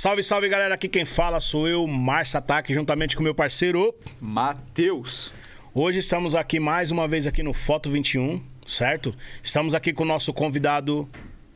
[0.00, 0.76] Salve, salve, galera.
[0.76, 3.92] Aqui quem fala sou eu, Márcio Ataque, juntamente com meu parceiro.
[4.20, 5.32] Matheus.
[5.74, 9.12] Hoje estamos aqui mais uma vez aqui no Foto 21, certo?
[9.42, 11.08] Estamos aqui com o nosso convidado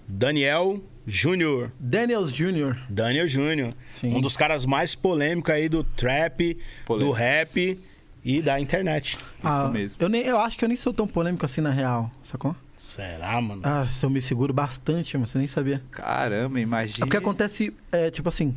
[0.08, 1.70] Daniel Júnior.
[1.78, 2.78] Daniels Jr.
[2.90, 3.74] Daniel Júnior.
[4.00, 4.12] Sim.
[4.12, 7.16] Um dos caras mais polêmicos aí do trap, do Polêmicos.
[7.16, 7.80] rap
[8.24, 9.20] e da internet.
[9.40, 10.02] Ah, mesmo.
[10.02, 12.56] Eu, nem, eu acho que eu nem sou tão polêmico assim na real, sacou?
[12.82, 13.62] Será, mano?
[13.64, 15.80] Ah, se eu me seguro bastante, mas você nem sabia.
[15.92, 17.06] Caramba, É imagina.
[17.06, 18.56] porque acontece, é, tipo assim,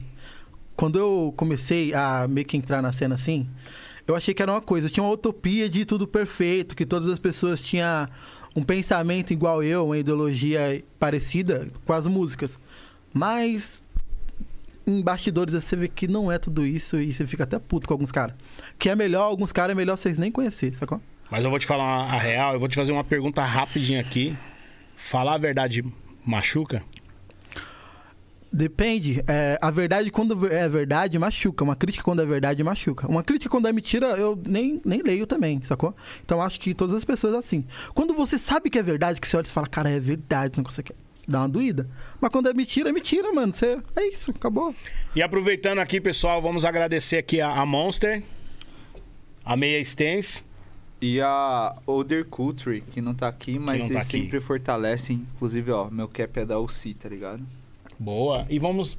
[0.76, 3.48] quando eu comecei a meio que entrar na cena assim,
[4.08, 7.08] eu achei que era uma coisa, eu tinha uma utopia de tudo perfeito, que todas
[7.08, 8.10] as pessoas tinham
[8.56, 12.58] um pensamento igual eu, uma ideologia parecida com as músicas.
[13.14, 13.82] Mas
[14.88, 17.94] em bastidores você vê que não é tudo isso e você fica até puto com
[17.94, 18.36] alguns caras.
[18.80, 21.00] Que é melhor, alguns caras é melhor vocês nem conhecer, sacou?
[21.30, 24.36] Mas eu vou te falar a real, eu vou te fazer uma pergunta rapidinha aqui.
[24.96, 25.84] Falar a verdade
[26.26, 26.84] machuca?
[28.56, 29.22] Depende.
[29.28, 31.62] É, a verdade, quando é verdade, machuca.
[31.62, 33.06] Uma crítica, quando é verdade, machuca.
[33.06, 35.94] Uma crítica, quando é mentira, eu nem, nem leio também, sacou?
[36.24, 37.66] Então, acho que todas as pessoas é assim.
[37.94, 40.64] Quando você sabe que é verdade, que você olha e fala, cara, é verdade, não
[40.64, 40.94] consegue.
[41.28, 41.90] Dá uma doída.
[42.22, 43.54] Mas quando é mentira, é mentira, mano.
[43.54, 44.74] Você, é isso, acabou.
[45.14, 48.24] E aproveitando aqui, pessoal, vamos agradecer aqui a, a Monster,
[49.44, 50.46] a Meia Stance.
[51.02, 54.22] E a Older Culture, que não tá aqui, mas tá eles aqui.
[54.22, 55.26] sempre fortalecem.
[55.36, 57.46] Inclusive, ó, meu cap é da UC, tá ligado?
[58.00, 58.46] Boa.
[58.50, 58.98] E vamos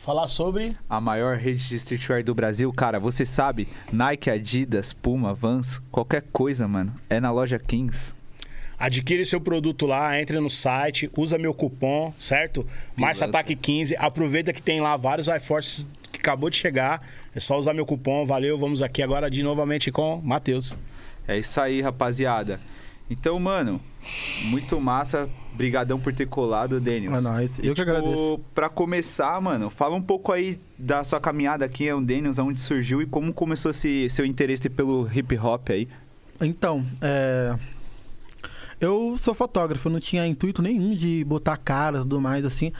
[0.00, 0.76] falar sobre.
[0.88, 6.22] A maior rede de streetwear do Brasil, cara, você sabe, Nike, Adidas, Puma, Vans, qualquer
[6.32, 8.14] coisa, mano, é na loja Kings.
[8.78, 12.66] Adquire seu produto lá, entre no site, usa meu cupom, certo?
[12.96, 13.96] Márcio Ataque 15.
[13.96, 17.00] Aproveita que tem lá vários iForces que acabou de chegar.
[17.34, 18.26] É só usar meu cupom.
[18.26, 18.58] Valeu.
[18.58, 20.76] Vamos aqui agora de novamente com Matheus.
[21.26, 22.60] É isso aí, rapaziada.
[23.08, 23.80] Então, mano,
[24.44, 25.28] muito massa.
[25.52, 27.18] Brigadão por ter colado, Daniels.
[27.18, 27.58] É nóis.
[27.58, 28.40] E, Eu que tipo, agradeço.
[28.52, 32.60] Pra começar, mano, fala um pouco aí da sua caminhada aqui, é o Daniels, aonde
[32.60, 35.88] surgiu e como começou esse seu interesse pelo hip hop aí.
[36.40, 37.56] Então, é...
[38.80, 42.72] Eu sou fotógrafo, não tinha intuito nenhum de botar cara e tudo mais, assim.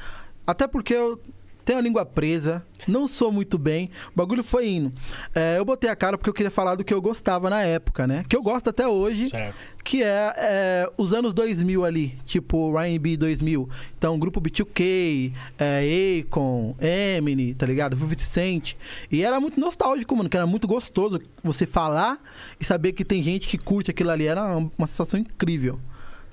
[0.44, 1.20] Até porque eu
[1.64, 3.90] tenho a língua presa, não sou muito bem.
[4.12, 4.92] O bagulho foi indo.
[5.34, 8.06] É, eu botei a cara porque eu queria falar do que eu gostava na época,
[8.06, 8.24] né?
[8.28, 9.56] Que eu gosto até hoje, Certo.
[9.82, 13.68] que é, é, os anos 2000 ali, tipo R&B 2000.
[13.96, 17.96] Então, grupo B2K, é, Akon, Eminem, tá ligado?
[17.96, 18.74] 50 Cent.
[19.10, 22.18] E era muito nostálgico, mano, que era muito gostoso você falar
[22.60, 24.26] e saber que tem gente que curte aquilo ali.
[24.26, 25.80] Era uma sensação incrível.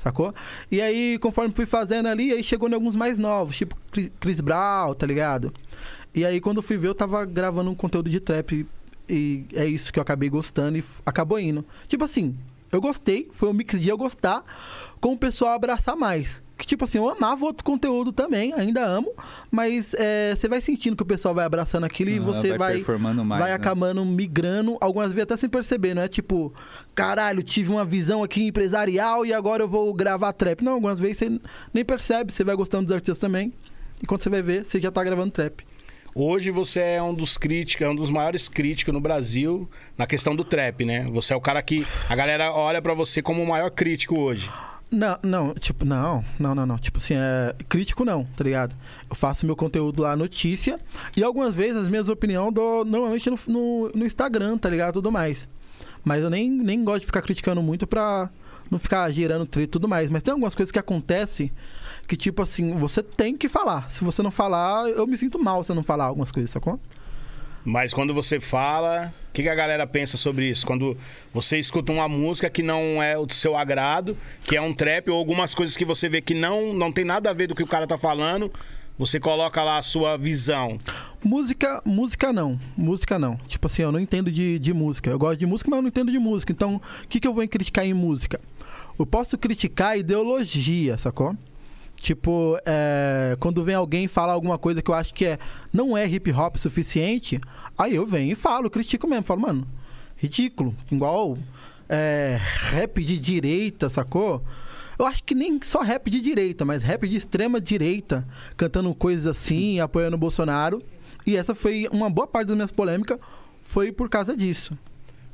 [0.01, 0.33] Sacou?
[0.71, 3.77] E aí, conforme fui fazendo ali, aí chegou em alguns mais novos, tipo
[4.19, 5.53] Chris Brown, tá ligado?
[6.13, 8.65] E aí, quando fui ver, eu tava gravando um conteúdo de trap.
[9.07, 11.63] E é isso que eu acabei gostando e acabou indo.
[11.87, 12.35] Tipo assim,
[12.71, 14.43] eu gostei, foi um mix de eu gostar
[14.99, 16.41] com o pessoal abraçar mais.
[16.61, 19.11] Que tipo assim, eu amava outro conteúdo também, ainda amo,
[19.49, 22.83] mas é, você vai sentindo que o pessoal vai abraçando aquilo e Ah, você vai
[22.83, 23.55] vai, mais, vai né?
[23.55, 26.53] acabando migrando, algumas vezes até sem perceber, não é tipo,
[26.93, 30.63] caralho, tive uma visão aqui empresarial e agora eu vou gravar trap.
[30.63, 31.41] Não, algumas vezes você
[31.73, 33.51] nem percebe, você vai gostando dos artistas também,
[33.99, 35.65] e quando você vai ver, você já tá gravando trap.
[36.13, 39.67] Hoje você é um dos críticos, é um dos maiores críticos no Brasil
[39.97, 41.09] na questão do trap, né?
[41.11, 44.47] Você é o cara que a galera olha pra você como o maior crítico hoje.
[44.91, 46.77] Não, não, tipo, não, não, não, não.
[46.77, 47.55] Tipo assim, é.
[47.69, 48.75] Crítico não, tá ligado?
[49.09, 50.77] Eu faço meu conteúdo lá, notícia,
[51.15, 54.95] e algumas vezes as minhas opiniões dou normalmente no, no, no Instagram, tá ligado?
[54.95, 55.47] Tudo mais.
[56.03, 58.29] Mas eu nem, nem gosto de ficar criticando muito pra
[58.69, 60.09] não ficar gerando treta e tudo mais.
[60.09, 61.51] Mas tem algumas coisas que acontecem
[62.05, 63.89] que, tipo assim, você tem que falar.
[63.89, 66.77] Se você não falar, eu me sinto mal se eu não falar algumas coisas, sacou?
[67.63, 70.65] Mas quando você fala, o que, que a galera pensa sobre isso?
[70.65, 70.97] Quando
[71.33, 75.17] você escuta uma música que não é do seu agrado, que é um trap, ou
[75.17, 77.67] algumas coisas que você vê que não, não tem nada a ver do que o
[77.67, 78.51] cara tá falando,
[78.97, 80.77] você coloca lá a sua visão.
[81.23, 82.59] Música, música não.
[82.75, 83.37] Música não.
[83.47, 85.09] Tipo assim, eu não entendo de, de música.
[85.09, 86.51] Eu gosto de música, mas eu não entendo de música.
[86.51, 88.39] Então, o que, que eu vou criticar em música?
[88.99, 91.35] Eu posso criticar ideologia, sacou?
[92.01, 95.39] Tipo, é, quando vem alguém falar alguma coisa que eu acho que é,
[95.71, 97.39] não é hip hop suficiente,
[97.77, 99.23] aí eu venho e falo, critico mesmo.
[99.23, 99.67] Falo, mano,
[100.17, 100.75] ridículo.
[100.91, 101.37] Igual
[101.87, 102.39] é,
[102.71, 104.43] rap de direita, sacou?
[104.97, 108.27] Eu acho que nem só rap de direita, mas rap de extrema direita,
[108.57, 110.81] cantando coisas assim, apoiando o Bolsonaro.
[111.25, 113.19] E essa foi uma boa parte das minhas polêmicas,
[113.61, 114.75] foi por causa disso.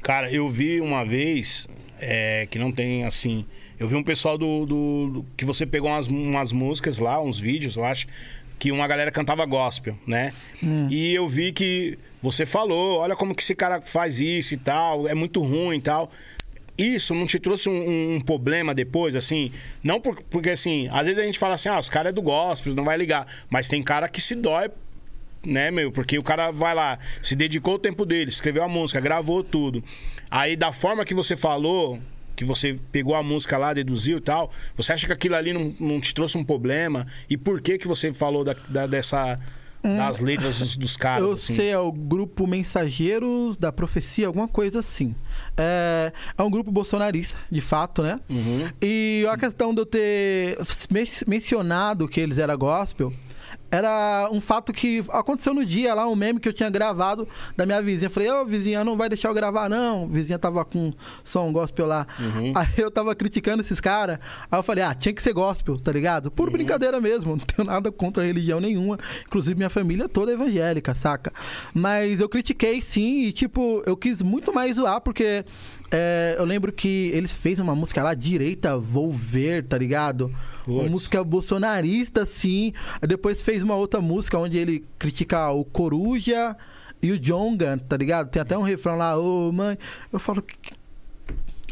[0.04, 1.66] Cara, eu vi uma vez
[1.98, 3.46] é, que não tem assim.
[3.80, 4.66] Eu vi um pessoal do.
[4.66, 8.08] do- do- que você pegou umas, umas músicas lá, uns vídeos, eu acho,
[8.60, 10.34] que uma galera cantava gospel, né?
[10.90, 15.08] E eu vi que você falou, olha como que esse cara faz isso e tal,
[15.08, 16.10] é muito ruim e tal.
[16.76, 19.52] Isso não te trouxe um, um problema depois, assim?
[19.84, 22.22] Não por- porque, assim, às vezes a gente fala assim, ah, os caras é do
[22.22, 23.28] gospel, não vai ligar.
[23.50, 24.70] Mas tem cara que se dói
[25.46, 25.92] né, meu?
[25.92, 29.84] Porque o cara vai lá, se dedicou o tempo dele, escreveu a música, gravou tudo.
[30.30, 32.00] Aí, da forma que você falou,
[32.38, 35.74] que você pegou a música lá, deduziu e tal, você acha que aquilo ali não,
[35.80, 37.06] não te trouxe um problema?
[37.30, 39.38] E por que que você falou da, da- dessa...
[39.84, 41.56] Das letras dos, dos caras, Eu assim?
[41.56, 45.16] sei, é o grupo Mensageiros da Profecia, alguma coisa assim.
[45.56, 48.20] É, é um grupo bolsonarista, de fato, né?
[48.30, 48.68] Uhum.
[48.82, 50.58] E a questão de eu ter
[50.92, 53.14] men- mencionado que eles eram gospel
[53.72, 57.66] era um fato que aconteceu no dia lá, um meme que eu tinha gravado da
[57.66, 58.08] minha vizinha.
[58.08, 60.06] Eu falei, ô vizinha, não vai deixar eu gravar, não.
[60.06, 60.94] A vizinha tava com
[61.24, 62.08] som gospel lá.
[62.56, 64.20] Aí eu tava criticando esses caras.
[64.50, 66.32] Aí eu falei, ah, tinha que ser gospel, tá ligado?
[66.32, 68.98] Por brincadeira mesmo, não tenho nada contra religião nenhuma.
[69.26, 71.34] Inclusive, minha família toda é evangélica, saca?
[71.74, 75.44] Mas eu critiquei sim, e tipo, eu quis muito mais zoar, porque
[75.90, 80.34] é, eu lembro que eles fez uma música lá, Direita Vou Ver, tá ligado?
[80.66, 82.74] Uma música bolsonarista, sim.
[83.02, 86.58] Depois fez uma outra música onde ele critica o Coruja
[87.02, 88.30] e o Jonga, tá ligado?
[88.30, 89.78] Tem até um refrão lá, ô mãe.
[90.12, 90.44] Eu falo,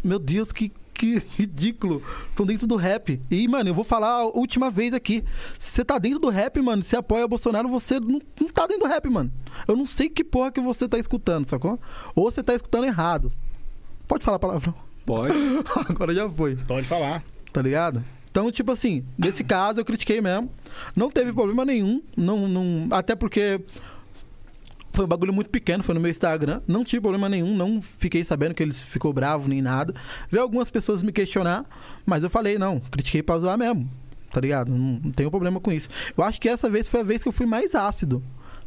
[0.02, 2.02] meu Deus, que, que ridículo.
[2.30, 3.22] Estão dentro do rap.
[3.30, 5.26] E, mano, eu vou falar a última vez aqui.
[5.60, 8.84] Se você tá dentro do rap, mano, se apoia Bolsonaro, você não, não tá dentro
[8.84, 9.30] do rap, mano.
[9.68, 11.78] Eu não sei que porra que você tá escutando, sacou?
[12.16, 13.30] Ou você tá escutando errado.
[14.08, 14.74] Pode falar palavrão.
[15.06, 15.34] Pode.
[15.90, 17.24] Agora já foi Pode falar.
[17.54, 18.04] tá ligado?
[18.30, 20.50] Então, tipo assim, nesse caso eu critiquei mesmo.
[20.96, 22.02] Não teve problema nenhum.
[22.18, 23.62] Não, não, até porque
[24.92, 26.62] foi um bagulho muito pequeno, foi no meu Instagram.
[26.68, 29.94] Não tive problema nenhum, não fiquei sabendo que eles ficou bravo nem nada.
[30.30, 31.66] Veio algumas pessoas me questionar,
[32.06, 33.90] mas eu falei, não, critiquei pra zoar mesmo.
[34.32, 34.70] Tá ligado?
[34.70, 35.88] Não, não tenho problema com isso.
[36.18, 38.22] Eu acho que essa vez foi a vez que eu fui mais ácido.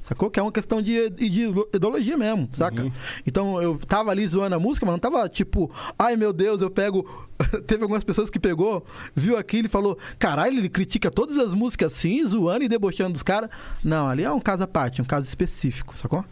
[0.08, 0.30] Sacou?
[0.30, 2.90] Que é uma questão de, de ideologia mesmo, saca?
[3.26, 6.70] Então eu tava ali zoando a música, mas não tava tipo, ai meu Deus, eu
[6.70, 7.28] pego.
[7.68, 11.92] Teve algumas pessoas que pegou, viu aquilo e falou: caralho, ele critica todas as músicas
[11.92, 13.50] assim, zoando e debochando dos caras.
[13.84, 16.24] Não, ali é um caso à parte, um caso específico, sacou?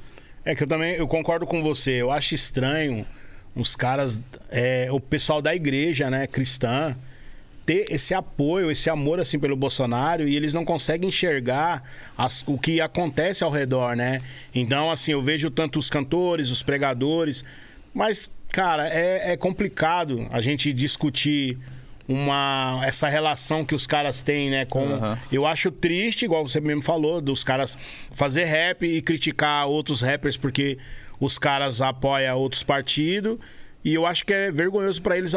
[0.43, 1.91] É que eu também eu concordo com você.
[1.91, 3.05] Eu acho estranho
[3.55, 6.97] os caras, é, o pessoal da igreja, né, cristã,
[7.67, 11.83] ter esse apoio, esse amor assim pelo Bolsonaro e eles não conseguem enxergar
[12.17, 14.23] as- o que acontece ao redor, né?
[14.55, 17.45] Então, assim, eu vejo tanto os cantores, os pregadores,
[17.93, 21.59] mas, cara, é, é complicado a gente discutir
[22.09, 25.19] uma essa relação que os caras têm, né, com Aham.
[25.33, 27.77] eu acho triste, igual você mesmo falou, dos caras
[28.13, 30.79] fazer rap e criticar outros rappers porque
[31.19, 33.39] os caras apoiam outros partidos.
[33.85, 35.35] E eu acho que é vergonhoso pra eles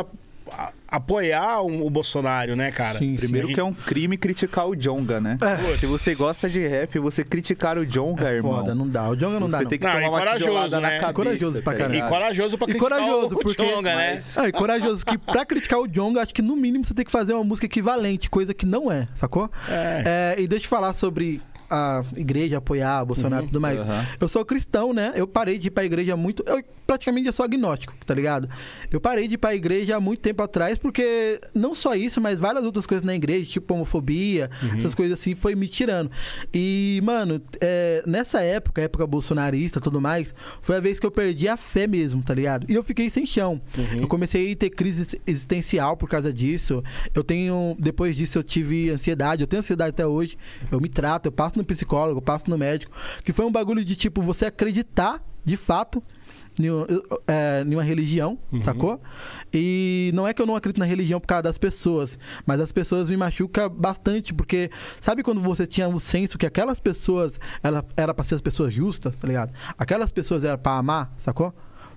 [0.52, 2.98] a- apoiar o, o Bolsonaro, né, cara?
[2.98, 3.16] Sim, sim.
[3.18, 5.38] Primeiro A que é um crime criticar o Jonga, né?
[5.42, 5.76] É.
[5.78, 8.56] Se você gosta de rap, você criticar o Jonga, É irmão.
[8.56, 9.08] foda, não dá.
[9.10, 9.60] O Jonga não dá.
[9.60, 10.82] você tem que Não, tomar uma corajoso, né?
[10.82, 11.14] na cabeça.
[11.14, 12.00] Corajoso pra tá caralho.
[12.06, 14.12] E corajoso pra criticar corajoso, o, o porque- Djonga, né?
[14.20, 17.06] Mas- Ah, e corajoso que pra criticar o Jonga, acho que no mínimo você tem
[17.06, 19.50] que fazer uma música equivalente, coisa que não é, sacou?
[19.70, 20.36] É.
[20.38, 23.82] É, e deixa eu falar sobre a igreja apoiar Bolsonaro e tudo mais.
[23.82, 24.06] Aham.
[24.20, 25.12] Eu sou cristão, né?
[25.16, 26.44] Eu parei de ir pra igreja muito.
[26.46, 28.50] Eu praticamente eu sou agnóstico, tá ligado?
[28.90, 32.40] Eu parei de ir pra igreja há muito tempo atrás, porque não só isso, mas
[32.40, 36.10] várias outras coisas na igreja, tipo homofobia, essas coisas assim, foi me tirando.
[36.52, 40.34] E, mano, é, nessa época, época bolsonarista e tudo mais,
[40.64, 42.66] foi a vez que eu perdi a fé mesmo, tá ligado?
[42.68, 43.62] E eu fiquei sem chão.
[43.96, 46.84] Eu comecei a ter crise existencial por causa disso.
[47.14, 47.76] Eu tenho.
[47.78, 49.44] Depois disso, eu tive ansiedade.
[49.44, 50.38] Eu tenho ansiedade até hoje.
[50.72, 52.92] Eu me trato, eu passo no psicólogo, passo no médico.
[53.24, 56.02] Que foi um bagulho de tipo, você acreditar de fato
[56.60, 56.86] em um-
[57.28, 59.00] é, em uma religião, sacou?
[59.54, 62.72] E não é que eu não acredito na religião por causa das pessoas, mas as
[62.72, 67.86] pessoas me machucam bastante, porque sabe quando você tinha o senso que aquelas pessoas ela,
[67.96, 69.54] era pra ser as pessoas justas, tá ligado?
[69.78, 71.54] Aquelas pessoas eram pra amar, sacou?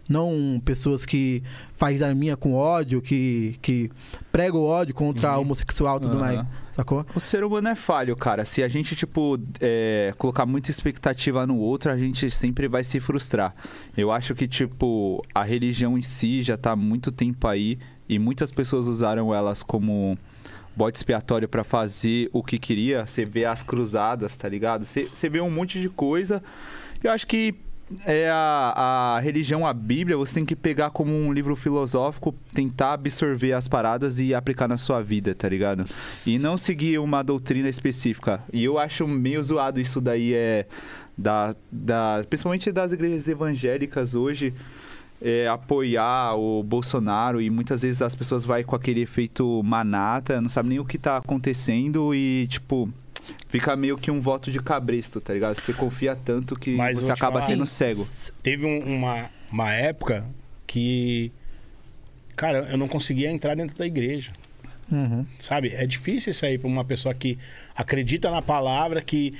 [0.08, 1.42] Não pessoas que
[1.72, 3.90] faz a minha com ódio, que, que
[4.30, 6.20] prega o ódio contra homossexual e tudo Aham.
[6.20, 7.06] mais, sacou?
[7.14, 8.44] O ser humano é falho, cara.
[8.44, 13.00] Se a gente, tipo, é, colocar muita expectativa no outro, a gente sempre vai se
[13.00, 13.54] frustrar.
[13.96, 17.78] Eu acho que, tipo, a religião em si já tá há muito tempo aí
[18.08, 20.18] e muitas pessoas usaram elas como
[20.74, 23.06] bode expiatório pra fazer o que queria.
[23.06, 24.84] Você vê as cruzadas, tá ligado?
[24.84, 26.42] Você você vê um monte de coisa.
[27.02, 27.54] Eu acho que
[28.04, 32.94] é a, a religião, a Bíblia, você tem que pegar como um livro filosófico, tentar
[32.94, 35.84] absorver as paradas e aplicar na sua vida, tá ligado?
[36.26, 38.42] E não seguir uma doutrina específica.
[38.52, 40.66] E eu acho meio zoado isso daí, é.
[41.16, 44.54] Da, da, principalmente das igrejas evangélicas hoje,
[45.20, 50.48] é, apoiar o Bolsonaro e muitas vezes as pessoas vai com aquele efeito manata, não
[50.48, 52.88] sabe nem o que tá acontecendo e, tipo.
[53.52, 55.54] Fica meio que um voto de cabresto, tá ligado?
[55.60, 58.08] Você confia tanto que Mas você acaba falar- sendo cego.
[58.42, 60.24] Teve um- uma, uma época
[60.66, 61.30] que.
[62.34, 64.32] Cara, eu não conseguia entrar dentro da igreja.
[64.90, 65.26] Uhum.
[65.38, 65.68] Sabe?
[65.74, 67.38] É difícil isso aí pra uma pessoa que
[67.76, 69.34] acredita na palavra, que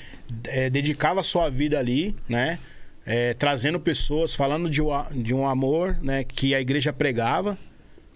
[0.44, 2.58] é, dedicava a sua vida ali, né?
[3.04, 6.22] É, trazendo pessoas, falando de, um de um amor, né?
[6.22, 7.58] Que a igreja pregava,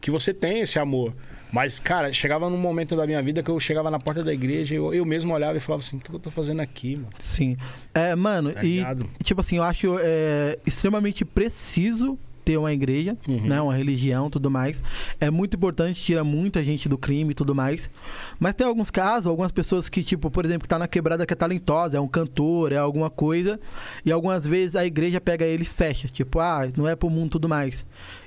[0.00, 1.14] que você tem esse amor.
[1.52, 4.74] Mas, cara, chegava num momento da minha vida que eu chegava na porta da igreja
[4.74, 7.08] e eu, eu mesmo olhava e falava assim, o que eu tô fazendo aqui, mano?
[7.20, 7.56] Sim.
[7.94, 9.08] É, mano, Tá e ligado?
[9.22, 13.44] tipo assim, eu acho é, extremamente preciso ter uma igreja, Uhum.
[13.48, 14.80] né, uma religião, tudo mais.
[15.20, 17.90] É muito importante, tira muita gente do crime e tudo mais.
[18.38, 21.32] Mas tem alguns casos, algumas pessoas que, tipo, por exemplo, que tá na quebrada que
[21.32, 23.58] é talentosa, é um cantor, é alguma coisa,
[24.04, 27.30] e algumas vezes a igreja pega ele e fecha, tipo, ah, não é pro mundo
[27.30, 27.84] tudo mais.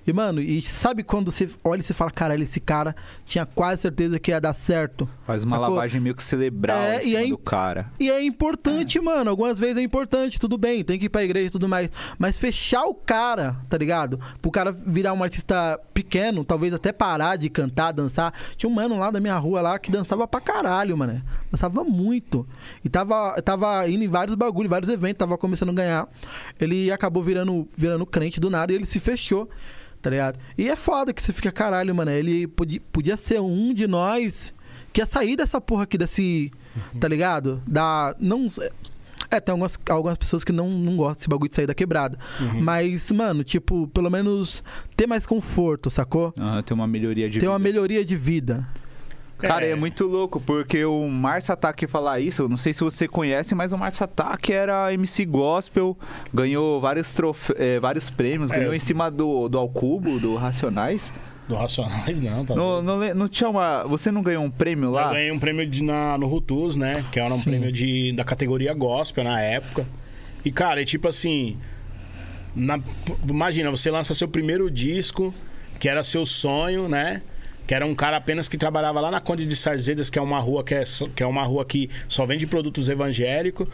[0.10, 3.82] E, mano, e sabe quando você olha e você fala, caralho, esse cara tinha quase
[3.82, 5.08] certeza que ia dar certo.
[5.25, 5.75] Faz uma Sacou?
[5.75, 7.92] lavagem meio que cerebral É, em e aí- do cara.
[8.00, 9.30] E é importante, mano.
[9.30, 11.89] Algumas vezes é importante, tudo bem, tem que ir pra igreja e tudo mais.
[12.18, 14.20] Mas fechar o cara, tá ligado?
[14.42, 18.34] Pro cara virar um artista pequeno, talvez até parar de cantar, dançar.
[18.58, 21.22] Tinha um mano lá da minha rua lá que dançava pra caralho, mano.
[21.51, 22.48] Dançava muito.
[22.84, 26.08] E tava, tava indo em vários bagulhos, vários eventos, tava começando a ganhar.
[26.60, 29.50] Ele acabou virando, virando crente do nada e ele se fechou.
[30.01, 30.39] Tá ligado?
[30.58, 32.10] E é foda que você fica caralho, mano.
[32.12, 34.53] Ele podia, podia ser um de nós
[34.94, 36.51] que ia sair dessa porra aqui, desse.
[37.00, 37.62] Tá ligado?
[37.68, 38.15] Da.
[38.20, 38.48] Não.
[39.32, 42.18] É, tem algumas, algumas pessoas que não, não gostam desse bagulho de sair da quebrada.
[42.62, 44.63] Mas, mano, tipo, pelo menos
[44.96, 46.34] ter mais conforto, sacou?
[46.39, 47.70] Aham, tem uma melhoria de Ter uma vida.
[47.70, 48.68] melhoria de vida.
[49.48, 49.72] Cara, é.
[49.72, 49.75] É.
[49.75, 53.72] muito louco, porque o Márcio Ataque falar isso, eu não sei se você conhece, mas
[53.72, 55.98] o Márcio Ataque era MC Gospel,
[56.34, 57.53] ganhou vários, trofe...
[57.58, 58.58] eh, vários prêmios, É.
[58.60, 61.12] ganhou em cima do, do Alcubo, do Racionais.
[61.48, 63.05] Do Racionais, não, tá Não, doido.
[63.08, 63.84] não, não tinha uma.
[63.86, 65.12] Você não ganhou um prêmio Eu lá?
[65.13, 67.03] ganhei um prêmio de, na, no Rutus, né?
[67.12, 67.46] Que era um Sim.
[67.46, 69.84] prêmio de, da categoria gospel na época.
[70.46, 71.58] E, cara, é tipo assim.
[72.55, 72.79] na-
[73.27, 75.34] imagina, você lança seu primeiro disco,
[75.79, 77.22] que era seu sonho, né?
[77.70, 80.40] Que era um cara apenas que trabalhava lá na Conde de Sarzedas, que é uma
[80.40, 80.84] rua que é,
[81.16, 83.68] que é uma rua que só vende produtos evangélicos.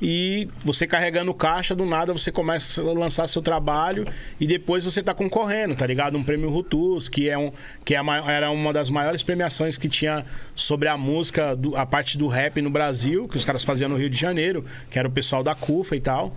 [0.00, 4.06] E você carregando caixa, do nada você começa a lançar seu trabalho
[4.38, 6.16] e depois você tá concorrendo, tá ligado?
[6.16, 7.50] Um prêmio Rutus, que, é um,
[7.84, 11.76] que é a mai- era uma das maiores premiações que tinha sobre a música, do-
[11.76, 14.96] a parte do rap no Brasil, que os caras faziam no Rio de Janeiro, que
[14.96, 16.36] era o pessoal da CUFA e tal.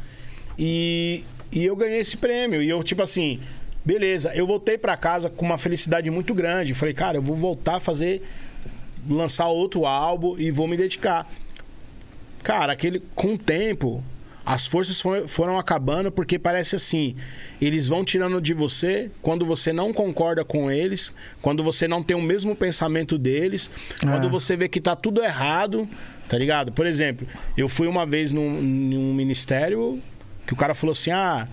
[0.58, 2.60] E, e eu ganhei esse prêmio.
[2.60, 3.40] E eu, tipo assim,
[3.86, 6.74] beleza, eu voltei pra casa com uma felicidade muito grande.
[6.74, 8.22] Falei, cara, eu vou voltar a fazer,
[9.10, 11.30] lançar outro álbum e vou me dedicar.
[12.44, 14.04] Cara, aquele, com o tempo,
[14.46, 17.16] as forças foram, foram acabando porque parece assim:
[17.62, 21.12] eles vão tirando de você quando você não concorda com eles,
[21.42, 23.70] quando você não tem o mesmo pensamento deles,
[24.02, 24.30] quando Ah.
[24.30, 25.88] você vê que tá tudo errado,
[26.28, 26.72] tá ligado?
[26.74, 27.26] Por exemplo,
[27.56, 30.02] eu fui uma vez num, num ministério
[30.46, 31.48] que o cara falou assim: ah,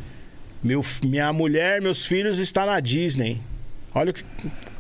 [0.63, 3.41] meu, minha mulher, meus filhos estão na Disney.
[3.95, 4.25] Olha o que.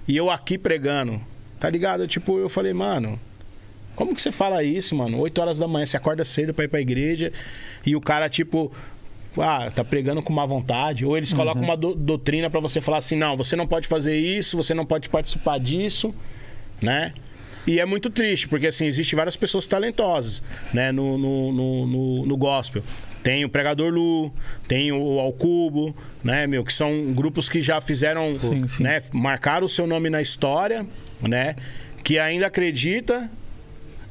[0.07, 1.21] E eu aqui pregando.
[1.59, 2.07] Tá ligado?
[2.07, 3.19] Tipo, eu falei, mano.
[3.97, 5.19] Como que você fala isso, mano?
[5.19, 7.33] 8 horas da manhã, você acorda cedo pra ir pra igreja
[7.85, 8.73] e o cara, tipo,
[9.37, 11.05] ah, tá pregando com má vontade.
[11.05, 14.17] Ou eles colocam uma do- doutrina pra você falar assim: não, você não pode fazer
[14.17, 16.15] isso, você não pode participar disso,
[16.81, 17.13] né?
[17.67, 22.27] E é muito triste, porque assim, existem várias pessoas talentosas, né, no, no, no, no,
[22.27, 22.83] no gospel.
[23.23, 24.33] Tem o Pregador Lu,
[24.67, 28.83] tem o Alcubo, né, meu, que são grupos que já fizeram, Sim, sim.
[28.83, 30.87] né, marcaram o seu nome na história,
[31.21, 31.55] né,
[32.03, 33.31] que ainda acredita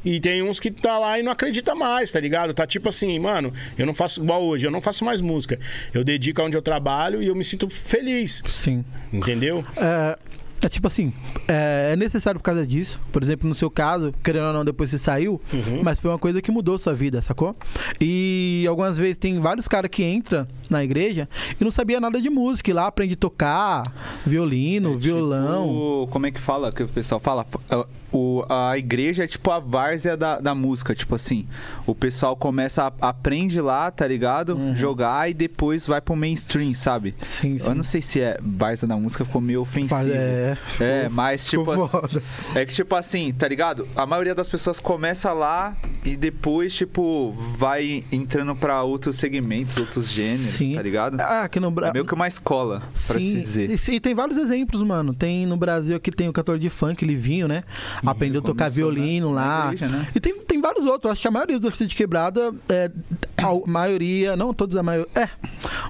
[0.04, 2.54] e tem uns que tá lá e não acredita mais, tá ligado?
[2.54, 5.60] Tá tipo assim, mano, eu não faço igual hoje, eu não faço mais música.
[5.94, 8.86] Eu dedico aonde eu trabalho e eu me sinto feliz, Sim.
[9.12, 9.63] entendeu?
[9.75, 10.18] É,
[10.62, 11.13] é tipo assim,
[11.48, 13.00] é, é necessário por causa disso.
[13.12, 15.82] Por exemplo, no seu caso, querendo ou não, depois você saiu, Uhum.
[15.84, 17.56] mas foi uma coisa que mudou sua vida, sacou?
[18.01, 21.28] E algumas vezes tem vários caras que entram na igreja
[21.60, 23.84] e não sabia nada de música, e lá aprende a tocar
[24.25, 25.68] violino, violão.
[25.68, 26.72] Tipo, como é que fala?
[26.72, 27.46] Que o pessoal fala?
[27.70, 30.96] A- O, a igreja é tipo a várzea da, da música.
[30.96, 31.46] Tipo assim,
[31.86, 34.58] o pessoal começa, a, aprende lá, tá ligado?
[34.74, 37.13] Jogar e depois vai pro mainstream, sabe?
[37.22, 37.70] Sim, sim.
[37.70, 39.89] Eu não sei se é várzea da música, ficou meio ofensivo.
[39.92, 40.49] Faz- é,
[40.79, 42.22] É, ficou- mas tipo assim,
[42.56, 43.88] é que tipo assim, tá ligado?
[43.96, 50.10] A maioria das pessoas começa lá e depois tipo vai entrando pra outros segmentos, outros
[50.12, 50.74] gêneros, Sim.
[50.74, 51.20] tá ligado?
[51.20, 51.94] Ah, aqui no É Brasil.
[51.94, 53.70] meio que uma escola, pra se dizer.
[53.70, 55.13] E, sim, tem vários exemplos, mano.
[55.13, 57.63] Tem no Brasil aqui tem o cantor de funk, Livinho, né?
[58.06, 59.65] Aprendeu a tocar começou violino na- na lá.
[59.74, 60.08] igreja, né?
[60.15, 61.12] E tem, tem vários outros.
[61.12, 62.91] Acho que a maioria dos de quebrada, é,
[63.38, 65.29] a maioria, não todos a maioria, é,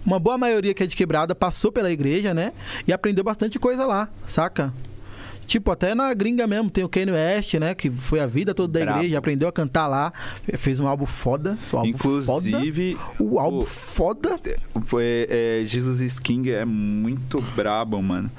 [0.06, 2.54] uma boa maioria que é de quebrada passou pela igreja, né?
[2.88, 4.74] E aprendeu bastante coisa lá, saca?
[5.50, 7.74] Tipo, até na gringa mesmo, tem o Kanye West, né?
[7.74, 9.00] Que foi a vida toda da Brabo.
[9.00, 10.14] igreja, aprendeu a cantar lá,
[10.58, 11.58] fez um álbum foda.
[11.74, 13.24] Um álbum Inclusive, foda.
[13.32, 14.36] O álbum o- foda.
[14.86, 18.30] Foi, é, Jesus is King é muito brabo, mano.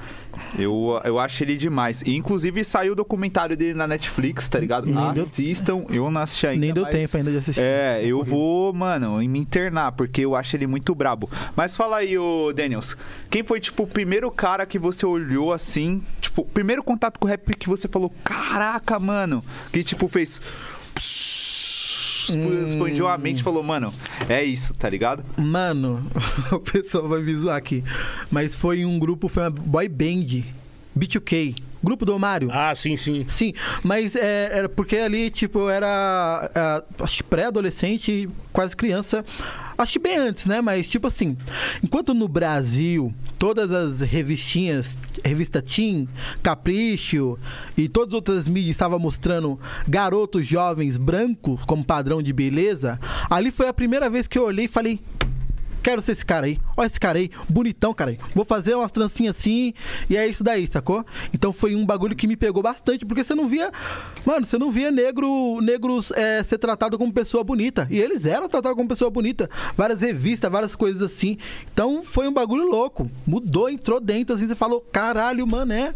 [0.57, 2.01] Eu, eu acho ele demais.
[2.05, 4.85] E, inclusive saiu o documentário dele na Netflix, tá ligado?
[4.85, 6.65] Nem deu- Assistam, eu não assisti ainda.
[6.65, 7.61] Nem deu mas- tempo ainda de assistir.
[7.61, 11.29] É, eu vou, mano, me internar, porque eu acho ele muito brabo.
[11.55, 12.95] Mas fala aí, ô Daniels,
[13.29, 17.25] quem foi, tipo, o primeiro cara que você olhou assim, tipo, o primeiro contato com
[17.27, 20.41] o rap que você falou, caraca, mano, que tipo fez.
[22.29, 23.93] Expandiu a mente e falou, mano,
[24.29, 25.23] é isso, tá ligado?
[25.37, 26.05] Mano,
[26.51, 27.83] o pessoal vai me zoar aqui.
[28.29, 30.43] Mas foi um grupo, foi uma boy band.
[30.97, 31.55] B2K.
[31.83, 32.49] Grupo do Mário.
[32.51, 33.25] Ah, sim, sim.
[33.27, 39.25] Sim, mas é, era porque ali, tipo, eu era ah, acho que pré-adolescente, quase criança.
[39.77, 40.61] Acho que bem antes, né?
[40.61, 41.35] Mas, tipo assim,
[41.83, 44.95] enquanto no Brasil todas as revistinhas,
[45.25, 46.07] revista Teen,
[46.43, 47.39] Capricho
[47.75, 53.49] e todas as outras mídias estavam mostrando garotos jovens brancos como padrão de beleza, ali
[53.49, 54.99] foi a primeira vez que eu olhei e falei.
[55.83, 56.59] Quero ser esse cara aí.
[56.77, 57.29] Olha esse cara aí.
[57.49, 58.19] Bonitão, cara aí.
[58.35, 59.73] Vou fazer umas trancinhas assim.
[60.09, 61.05] E é isso daí, sacou?
[61.33, 63.05] Então foi um bagulho que me pegou bastante.
[63.05, 63.71] Porque você não via.
[64.25, 67.87] Mano, você não via negro, negros é, ser tratado como pessoa bonita.
[67.89, 69.49] E eles eram tratados como pessoa bonita.
[69.75, 71.37] Várias revistas, várias coisas assim.
[71.73, 73.09] Então foi um bagulho louco.
[73.25, 74.47] Mudou, entrou dentro assim.
[74.47, 75.93] Você falou, caralho, mano, é.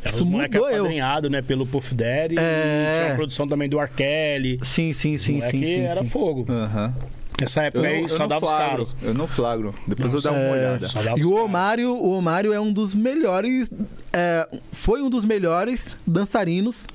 [0.00, 0.82] Era Isso os moleques mudou eu.
[0.82, 2.36] apadrinhados, né, pelo Puff Daddy.
[2.38, 2.40] É.
[2.40, 3.90] E tinha a produção também do R.
[3.94, 4.58] Kelly.
[4.62, 5.80] Sim, sim, sim, sim, sim.
[5.80, 6.08] era sim.
[6.08, 6.46] fogo.
[6.48, 6.86] Aham.
[6.88, 8.68] Nessa Eu, época não- aí eu só dava os flagro.
[8.70, 8.96] caras.
[9.02, 9.74] Eu não flagro.
[9.86, 10.86] Depois eu Nossa, dar uma É, olhada.
[11.18, 11.34] E os o.
[11.44, 13.70] Omário, o Omário é um dos melhores.
[14.12, 16.86] é, foi um dos melhores dançarinos.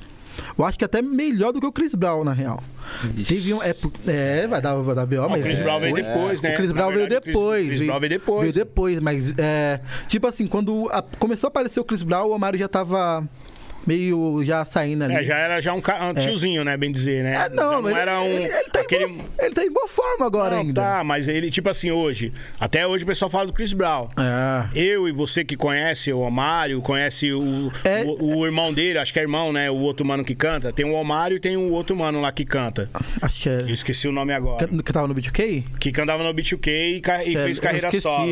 [0.58, 2.62] Eu acho que até melhor do que o Chris Brown, na real.
[3.16, 3.36] Ixi.
[3.36, 3.62] Teve um.
[3.64, 3.76] É,
[4.08, 5.42] é, vai dar, vai dar B.O., mas.
[5.42, 6.04] o Chris é, Brown veio foi.
[6.04, 6.54] depois, né?
[6.54, 7.68] O Chris Brown veio verdade, o Chris- depois.
[7.68, 8.42] Chris Brown veio depois.
[8.42, 9.34] Veio depois, mas.
[9.38, 13.24] É, tipo assim, quando a- começou a aparecer o Chris Brown, o Omário já tava
[13.86, 15.16] meio já saindo ali.
[15.16, 17.46] É, já era já um, ca- um tiozinho, né, bem dizer, né?
[17.46, 18.26] É, não, Já mas era um...
[18.26, 19.06] ele, ele, tá aquele...
[19.06, 20.82] em boa, ele tá em boa forma agora Não, ainda.
[20.82, 22.32] tá, mas ele, tipo assim, hoje...
[22.60, 24.08] Até hoje o pessoal fala do Chris Brown.
[24.18, 24.70] É.
[24.80, 29.12] Eu e você que conhece o Omário, conhece o, É- o, o irmão dele, acho
[29.14, 29.70] que é irmão, né?
[29.70, 30.72] O outro mano que canta.
[30.72, 32.90] Tem o Omário e tem o outro mano lá que canta.
[33.22, 33.62] Acho que é.
[33.62, 34.68] Eu esqueci o nome agora.
[34.68, 35.64] Que, que tava no B2K?
[35.80, 38.26] Que cantava no B2K e, ca- e É, fez carreira solo.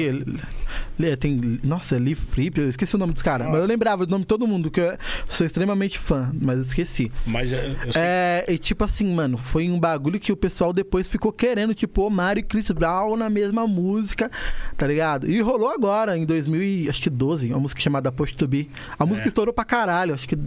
[1.20, 3.48] Tem, nossa, Lee Flip, eu esqueci o nome dos caras.
[3.48, 6.64] Mas eu lembrava o nome de todo mundo, que eu sou extremamente fã, mas eu
[6.64, 7.12] esqueci.
[7.26, 10.72] Mas eu, eu sei É, e tipo assim, mano, foi um bagulho que o pessoal
[10.74, 14.30] depois ficou querendo, tipo, Omar e Chris Brown na mesma música,
[14.78, 15.30] tá ligado?
[15.30, 18.70] E rolou agora, em 2012, uma música chamada Post to Be.
[18.98, 19.30] A música É.
[19.30, 20.38] estourou pra caralho, acho que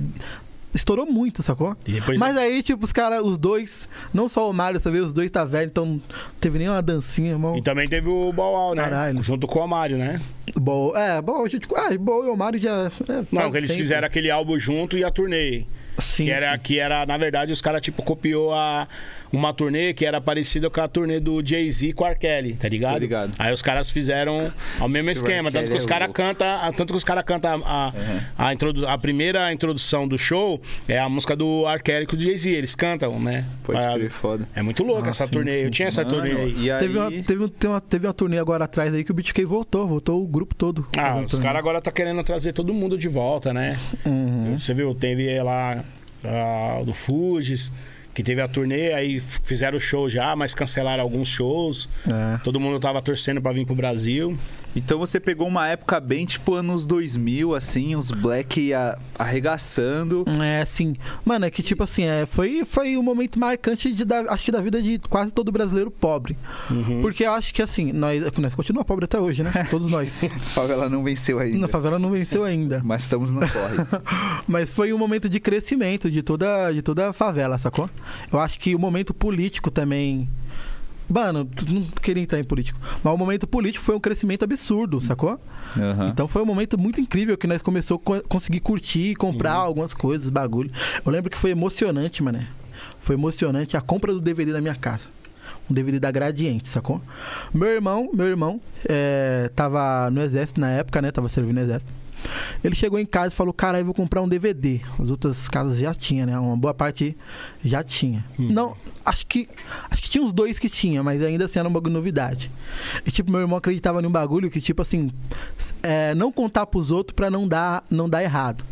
[0.75, 1.77] estourou muito, sacou?
[2.19, 5.31] Mas aí, tipo, os caras, os dois, não só o Omar dessa vez, os dois
[5.31, 6.01] tá velho, então não
[6.41, 7.57] teve nem uma dancinha, irmão.
[7.57, 8.83] E também teve o Bow né?
[8.83, 9.23] Caralho.
[9.23, 10.21] Junto com o Amário, né?
[10.57, 12.91] Bom, é, bom, a gente, ah, bom, e o Mário já.
[13.09, 13.83] É, Não, eles sempre.
[13.83, 15.65] fizeram aquele álbum junto e a turnê.
[15.99, 16.61] Sim, que, era, sim.
[16.63, 18.87] que era, na verdade, os caras, tipo, copiou a,
[19.33, 22.17] uma turnê que era parecida com a turnê do Jay-Z com o R.
[22.17, 22.93] Kelly, tá ligado?
[22.95, 23.33] Tô ligado.
[23.39, 25.51] Aí os caras fizeram ao mesmo Esse esquema.
[25.51, 26.15] Tanto que os é caras louco.
[26.23, 27.93] cantam, tanto que os caras cantam a,
[28.39, 31.83] a, a, introdu- a primeira introdução do show é a música do R.
[31.83, 32.51] Kelly com o Jay-Z.
[32.51, 33.45] Eles cantam, né?
[33.65, 34.49] Pode Ah, crer, foda.
[34.55, 35.53] É muito louco Ah, essa sim, turnê.
[35.55, 36.55] sim, Eu tinha essa Mano, turnê aí.
[36.59, 36.79] E aí...
[36.81, 39.45] Teve, uma, teve, um- tem uma, teve uma turnê agora atrás aí que o BTK
[39.45, 40.87] voltou, voltou o grupo todo.
[40.97, 43.79] Ah, os caras agora tá querendo trazer todo mundo de volta, né?
[44.07, 44.59] Uhum.
[44.59, 45.84] Você viu, teve lá
[46.25, 47.73] ah, do Fugis,
[48.15, 51.89] que teve a turnê, aí fizeram o show já, mas cancelaram alguns shows.
[52.07, 52.39] É.
[52.45, 54.39] Todo mundo tava torcendo pra vir pro Brasil.
[54.77, 60.25] Então você pegou uma época bem tipo anos 2000, assim, os black a- arregaçando.
[60.43, 60.97] É, assim.
[61.25, 64.53] Mano, é que tipo assim, é, foi, foi um momento marcante de, da, acho que
[64.53, 66.37] da vida de quase todo brasileiro pobre.
[66.71, 67.01] Uhum.
[67.03, 69.53] Porque eu acho que assim, nós, nós continuamos pobre até hoje, né?
[69.71, 70.21] Todos nós.
[70.55, 71.59] Favela não venceu ainda.
[71.59, 72.81] Na favela não venceu ainda.
[72.85, 74.03] Mas estamos no corre.
[74.49, 77.89] Mas foi um momento de crescimento de toda, de toda a favela, sacou?
[78.33, 80.29] Eu acho que o momento político também.
[81.09, 82.79] Mano, não queria entrar em político.
[83.03, 85.39] Mas o momento político foi um crescimento absurdo, sacou?
[85.77, 86.09] Aham.
[86.09, 89.53] Então foi um momento muito incrível que nós começou a co- conseguir curtir e comprar
[89.53, 90.71] algumas coisas, bagulho.
[91.05, 92.47] Eu lembro que foi emocionante, mané.
[92.99, 95.09] Foi emocionante a compra do DVD da minha casa.
[95.71, 97.01] Um DVD da Gradiente, sacou?
[97.53, 101.11] Meu irmão, meu irmão, é, tava no exército na época, né?
[101.11, 101.91] Tava servindo no exército.
[102.63, 104.81] Ele chegou em casa e falou: Cara, eu vou comprar um DVD.
[104.99, 106.39] As outras casas já tinha, né?
[106.39, 107.17] Uma boa parte
[107.65, 108.25] já tinha.
[108.39, 109.49] Não, acho que
[109.91, 112.51] acho que tinha uns dois que tinha, mas ainda assim era um bagulho novidade.
[113.07, 115.11] E tipo, meu irmão acreditava num bagulho que, tipo assim,
[115.83, 118.65] é, não contar pros outros pra não dar, não dar errado.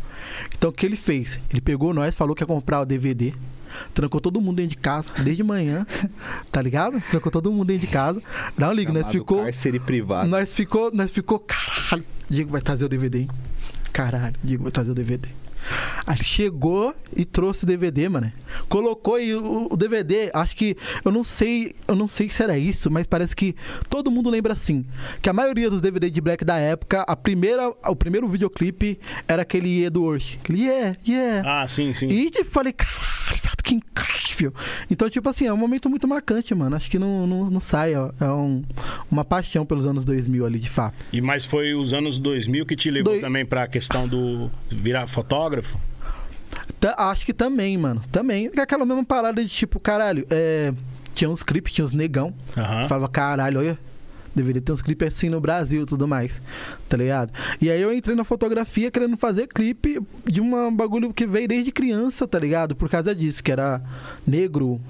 [0.55, 1.39] Então o que ele fez?
[1.49, 3.33] Ele pegou nós, falou que ia comprar o DVD.
[3.93, 5.85] Trancou todo mundo dentro de casa, desde manhã,
[6.51, 7.01] tá ligado?
[7.09, 8.21] Trancou todo mundo dentro de casa.
[8.57, 9.43] Dá um liga, nós ficou.
[9.43, 10.29] Cárcere privado.
[10.29, 13.29] Nós ficou, nós ficou, caralho, Diego vai trazer o DVD, hein?
[13.91, 15.29] Caralho, Diego vai trazer o DVD.
[16.05, 18.31] Aí ele chegou e trouxe o DVD, mano.
[18.67, 22.57] Colocou e o, o DVD, acho que eu não sei, eu não sei se era
[22.57, 23.55] isso, mas parece que
[23.89, 24.85] todo mundo lembra assim,
[25.21, 29.43] que a maioria dos DVD de Black da época, a primeira, o primeiro videoclipe era
[29.43, 31.61] aquele Orch, aquele yeah, yeah.
[31.61, 32.07] Ah, sim, sim.
[32.07, 34.53] E tipo, falei, caralho, viado, que incrível.
[34.89, 36.75] Então, tipo assim, é um momento muito marcante, mano.
[36.75, 38.11] Acho que não, não, não sai, ó.
[38.19, 38.61] É um,
[39.09, 40.95] uma paixão pelos anos 2000 ali, de fato.
[41.11, 45.07] E mas foi os anos 2000 que te levou Doi- também pra questão do virar
[45.07, 45.79] fotógrafo?
[46.97, 48.01] Acho que também, mano.
[48.11, 48.49] Também.
[48.55, 50.73] É aquela mesma parada de tipo, caralho, é,
[51.13, 52.33] tinha uns clipes, tinha uns negão.
[52.57, 52.87] Aham.
[52.87, 53.79] Falava, caralho, olha.
[54.35, 56.41] Deveria ter uns clipes assim no Brasil e tudo mais.
[56.89, 57.31] Tá ligado?
[57.61, 61.71] E aí eu entrei na fotografia querendo fazer clipe de um bagulho que veio desde
[61.71, 62.75] criança, tá ligado?
[62.75, 63.81] Por causa disso, que era
[64.25, 64.81] negro,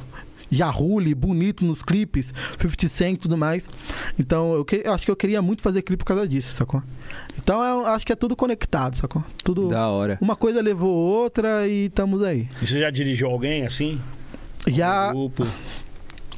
[0.50, 3.68] jarrule, bonito nos clipes, 50 Cent e tudo mais.
[4.20, 6.82] Então eu, que- eu acho que eu queria muito fazer clipe por causa disso, sacou?
[7.38, 9.24] Então eu acho que é tudo conectado, sacou?
[9.44, 9.68] Tudo.
[9.70, 10.18] Da hora.
[10.22, 12.48] Uma coisa levou outra e estamos aí.
[12.62, 14.00] E você já dirigiu alguém assim?
[14.68, 15.48] Já, Um grupo?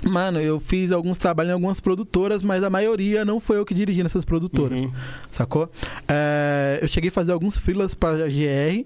[0.10, 3.74] Mano, eu fiz alguns trabalhos em algumas produtoras, mas a maioria não foi eu que
[3.74, 4.92] dirigi nessas produtoras, Uhum.
[5.32, 5.70] sacou?
[6.08, 8.86] É, eu cheguei a fazer alguns freelas pra GR,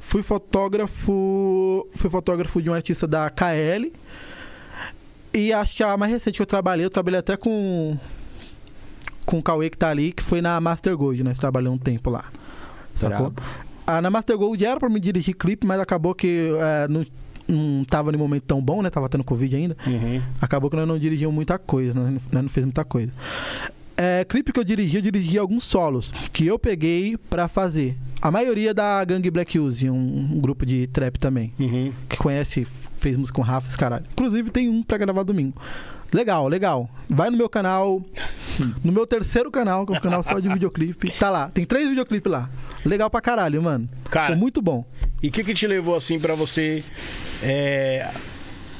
[0.00, 3.92] fui fotógrafo, fui fotógrafo de um artista da KL.
[5.34, 7.96] E acho que a mais recente que eu trabalhei, eu trabalhei até com
[9.26, 12.08] com o Cauê que tá ali, que foi na Master Gold, nós trabalhamos um tempo
[12.08, 12.24] lá.
[12.94, 13.30] Sacou?
[13.86, 17.04] Ah, na Master Gold era pra me dirigir clipe, mas acabou que é, não,
[17.48, 18.90] não tava no momento tão bom, né?
[18.90, 19.76] Tava tendo Covid ainda.
[19.86, 20.20] Uhum.
[20.40, 23.12] Acabou que nós não dirigimos muita coisa, nós não, nós não fez muita coisa.
[23.96, 27.96] É, clipe que eu dirigi, eu dirigi alguns solos que eu peguei pra fazer.
[28.22, 31.52] A maioria da Gang Black Use, um, um grupo de trap também.
[31.58, 31.92] Uhum.
[32.08, 34.04] Que conhece, fez música com Rafa, caralho.
[34.12, 35.60] Inclusive tem um pra gravar domingo.
[36.12, 36.88] Legal, legal.
[37.08, 38.02] Vai no meu canal,
[38.82, 41.10] no meu terceiro canal, que é um canal só de videoclipe.
[41.12, 42.48] Tá lá, tem três videoclipes lá.
[42.84, 43.88] Legal pra caralho, mano.
[44.10, 44.84] Cara, Foi muito bom.
[45.22, 46.82] E o que, que te levou assim pra você.
[47.42, 48.10] é,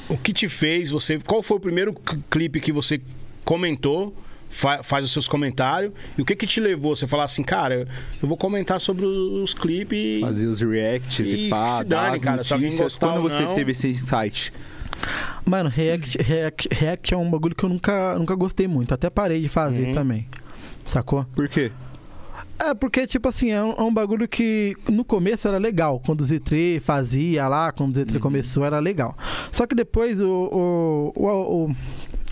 [0.08, 0.90] o que te fez?
[0.90, 1.94] Você, qual foi o primeiro
[2.30, 3.00] clipe que você
[3.44, 4.14] comentou?
[4.50, 5.92] fa- faz os seus comentários.
[6.16, 6.96] E o que que te levou?
[6.96, 7.86] Você falar assim, cara,
[8.22, 9.98] eu vou comentar sobre os clipes.
[9.98, 12.92] e- Fazer os reacts E e, pá, se dar dane, as cara, se alguém notícias.
[12.94, 13.54] gostar Quando ou você não.
[13.54, 14.50] teve esse insight?
[15.44, 18.92] Mano, react, react, react é um bagulho que eu nunca, nunca gostei muito.
[18.92, 19.92] Até parei de fazer Uhum.
[19.92, 20.26] também.
[20.84, 21.24] Sacou?
[21.34, 21.70] Por quê?
[22.60, 26.02] É, porque, tipo assim, é um, é um bagulho que no começo era legal.
[26.04, 28.20] Quando o Z3 fazia lá, quando o Z3 Uhum.
[28.20, 29.16] começou, era legal.
[29.52, 31.26] Só que depois o, o, o,
[31.66, 31.76] o,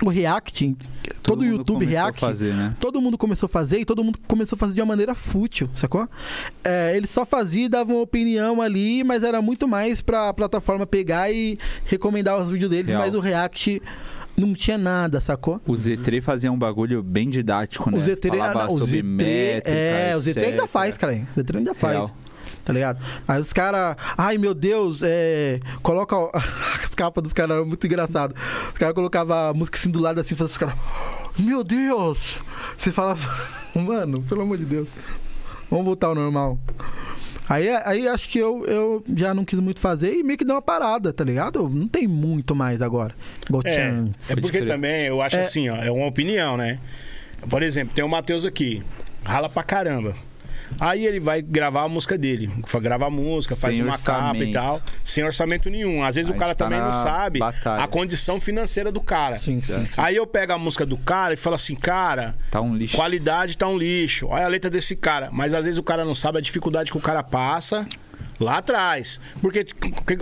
[0.05, 0.77] o React,
[1.23, 2.77] todo, mundo YouTube começou a React, fazer, né?
[2.79, 5.71] todo mundo começou a fazer e todo mundo começou a fazer de uma maneira fútil,
[5.75, 6.09] sacou?
[6.63, 10.87] É, ele só fazia e dava uma opinião ali, mas era muito mais pra plataforma
[10.87, 13.01] pegar e recomendar os vídeos deles, Real.
[13.01, 13.81] mas o React
[14.37, 15.61] não tinha nada, sacou?
[15.67, 17.97] O Z3 fazia um bagulho bem didático, né?
[17.97, 20.67] O Z3, Falava ah, não, o sobre Z3 métrica, é, o Z3 ainda etc.
[20.67, 21.27] faz, cara.
[21.37, 21.97] O Z3 ainda faz.
[21.97, 22.11] Real.
[22.67, 23.01] Tá ligado?
[23.29, 25.61] Aí os caras, ai meu Deus, é.
[25.83, 26.17] Coloca.
[26.83, 28.35] As capas dos caras eram muito engraçado.
[28.73, 30.75] Os caras colocavam a música assim do lado assim, os caras.
[31.39, 32.41] Meu Deus!
[32.77, 33.21] Você falava,
[33.75, 34.89] mano, pelo amor de Deus.
[35.71, 36.59] Vamos voltar ao normal.
[37.49, 40.57] Aí, aí acho que eu, eu já não quis muito fazer e meio que deu
[40.57, 41.69] uma parada, tá ligado?
[41.69, 43.15] Não tem muito mais agora.
[43.49, 45.43] Igual É, é porque também eu acho É.
[45.43, 46.81] assim, ó, é uma opinião, né?
[47.49, 48.83] Por exemplo, tem o Matheus aqui,
[49.25, 50.15] rala pra caramba.
[50.81, 54.11] Aí ele vai gravar a música dele, vai gravar a música, faz Sem uma capa
[54.11, 54.53] e orçamento.
[54.53, 56.03] tal, sem orçamento nenhum.
[56.03, 57.83] Às vezes Aí o cara também não sabe batalha.
[57.83, 59.39] a condição financeira do cara.
[59.39, 59.87] Sim, sim.
[59.87, 59.89] sim.
[59.97, 62.97] Aí eu pego a música do cara e falo assim, cara, Tá um lixo.
[62.97, 64.27] qualidade tá um lixo.
[64.29, 65.29] Olha a letra desse cara.
[65.33, 67.87] Mas às vezes o cara não sabe a dificuldade que o cara passa
[68.39, 69.21] lá atrás.
[69.41, 69.65] Porque,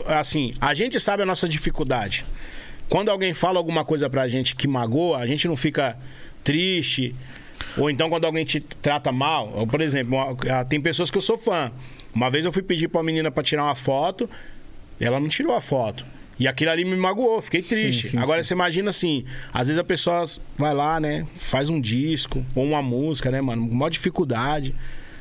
[0.07, 2.25] assim, a gente sabe a nossa dificuldade.
[2.89, 5.97] Quando alguém fala alguma coisa pra gente que magoa, a gente não fica
[6.45, 7.15] triste.
[7.77, 9.53] Ou então quando alguém te trata mal.
[9.55, 11.73] Ou, por exemplo, uma- ah, tem pessoas que eu sou fã.
[12.15, 14.29] Uma vez eu fui pedir pra menina pra tirar uma foto,
[15.01, 16.05] ela não tirou a foto.
[16.39, 18.11] E aquilo ali me magoou, fiquei triste.
[18.11, 20.25] sim, Agora você imagina assim, às vezes a pessoa
[20.59, 24.75] vai lá, né, faz um disco ou uma música, né, mano, com maior dificuldade.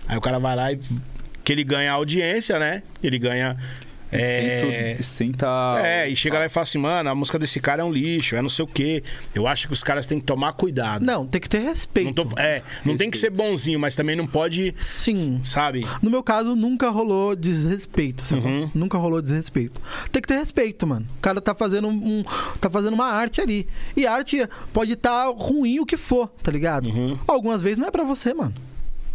[0.08, 0.80] Aí o cara vai lá e
[1.44, 2.82] que ele ganha audiência, né?
[3.04, 3.58] Ele ganha
[4.15, 5.82] é, Sem tá...
[5.84, 8.36] é, e chega lá e fala assim, mano, a música desse cara é um lixo,
[8.36, 9.04] é não sei o quê.
[9.34, 11.04] Eu acho que os caras têm que tomar cuidado.
[11.06, 12.15] Não, tem que ter respeito.
[12.15, 15.41] Não tô- é, não tem que ser bonzinho, mas também não pode, Sim.
[15.43, 15.86] sabe?
[16.02, 18.45] No meu caso, nunca rolou desrespeito, sabe?
[18.45, 18.71] Uhum.
[18.73, 19.82] Nunca rolou desrespeito.
[20.12, 21.06] Tem que ter respeito, mano.
[21.17, 22.23] O cara tá fazendo um,
[22.60, 23.67] tá fazendo uma arte ali.
[23.95, 26.88] E arte pode estar ruim o que for, tá ligado?
[26.88, 27.17] Uhum.
[27.28, 28.54] Algumas vezes não é pra você, mano.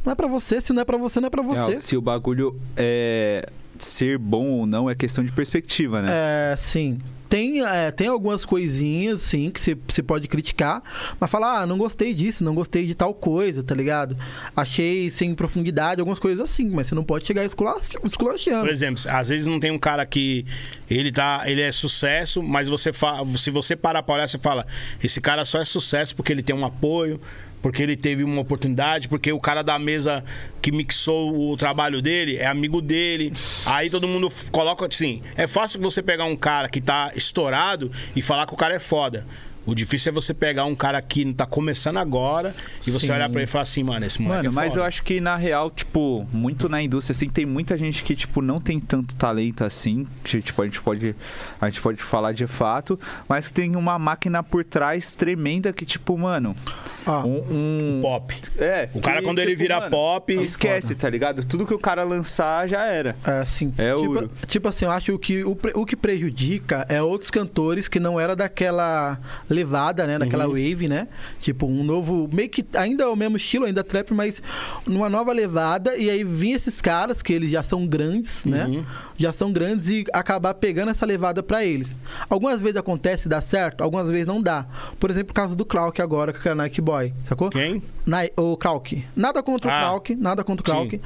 [0.04, 1.66] Não é pra você, se não é pra você, não é pra você.
[1.72, 3.46] Real, se o bagulho é,
[3.84, 6.08] ser bom ou não é questão de perspectiva, né?
[6.52, 6.98] É, sim.
[7.28, 10.82] Tem, é, tem algumas coisinhas, sim, que você pode criticar,
[11.20, 14.16] mas falar, ah, não gostei disso, não gostei de tal coisa, tá ligado?
[14.56, 18.60] Achei sem profundidade, algumas coisas assim, mas você não pode chegar esculach- esculachando.
[18.60, 20.46] Por exemplo, às vezes não tem um cara que
[20.88, 23.18] ele tá, ele é sucesso, mas você fa...
[23.36, 24.66] se você parar pra olhar, você fala,
[25.04, 27.20] esse cara só é sucesso porque ele tem um apoio,
[27.62, 30.24] porque ele teve uma oportunidade, porque o cara da mesa
[30.60, 33.32] que mixou o trabalho dele é amigo dele.
[33.66, 38.22] Aí todo mundo coloca assim, é fácil você pegar um cara que tá estourado e
[38.22, 39.26] falar que o cara é foda.
[39.70, 42.54] O difícil é você pegar um cara que tá começando agora
[42.86, 43.12] e você Sim.
[43.12, 44.80] olhar pra ele e falar assim, mano, esse moleque Mano, é mas foda.
[44.80, 48.40] eu acho que na real, tipo, muito na indústria, assim, tem muita gente que, tipo,
[48.40, 51.14] não tem tanto talento assim, que, tipo, a gente pode,
[51.60, 56.16] a gente pode falar de fato, mas tem uma máquina por trás tremenda que, tipo,
[56.16, 56.56] mano,
[57.04, 57.42] Ah, um...
[57.50, 58.34] um- Pop.
[58.58, 58.88] É.
[58.94, 61.44] O cara, que, quando ele tipo, vira mano, pop, Esquece, tá ligado?
[61.44, 63.16] Tudo que o cara lançar já era.
[63.24, 63.72] É, sim.
[63.78, 64.30] É tipo, ouro.
[64.46, 68.34] tipo assim, eu acho que o, o que prejudica é outros cantores que não era
[68.36, 69.18] daquela
[69.58, 70.18] levada, né?
[70.18, 70.52] Daquela Uhum.
[70.52, 71.08] wave, né?
[71.40, 72.28] Tipo, um novo.
[72.32, 74.42] Meio que ainda é o mesmo estilo, ainda trap, mas
[74.86, 75.96] numa nova levada.
[75.96, 78.66] E aí vinha esses caras, que eles já são grandes, né?
[78.66, 78.84] Uhum.
[79.16, 81.96] Já são grandes e acabar pegando essa levada pra eles.
[82.30, 84.66] Algumas vezes acontece dá certo, algumas vezes não dá.
[85.00, 87.50] Por exemplo, o caso do Krauk agora, com a Nike Boy, sacou?
[87.50, 87.82] Quem?
[88.06, 89.04] Na, o Krauk.
[89.16, 89.76] Nada contra Ah.
[89.76, 90.90] o Krauk, nada contra o Krauk.
[90.96, 91.00] Sim.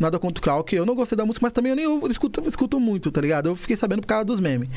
[0.00, 0.74] Nada contra o Krauk.
[0.74, 3.50] Eu não gostei da música, mas também eu nem ouvo- escuto, escuto muito, tá ligado?
[3.50, 4.68] Eu fiquei sabendo por causa dos memes.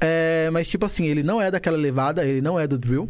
[0.00, 3.08] É, mas, tipo assim, ele não é daquela levada, ele não é do drill,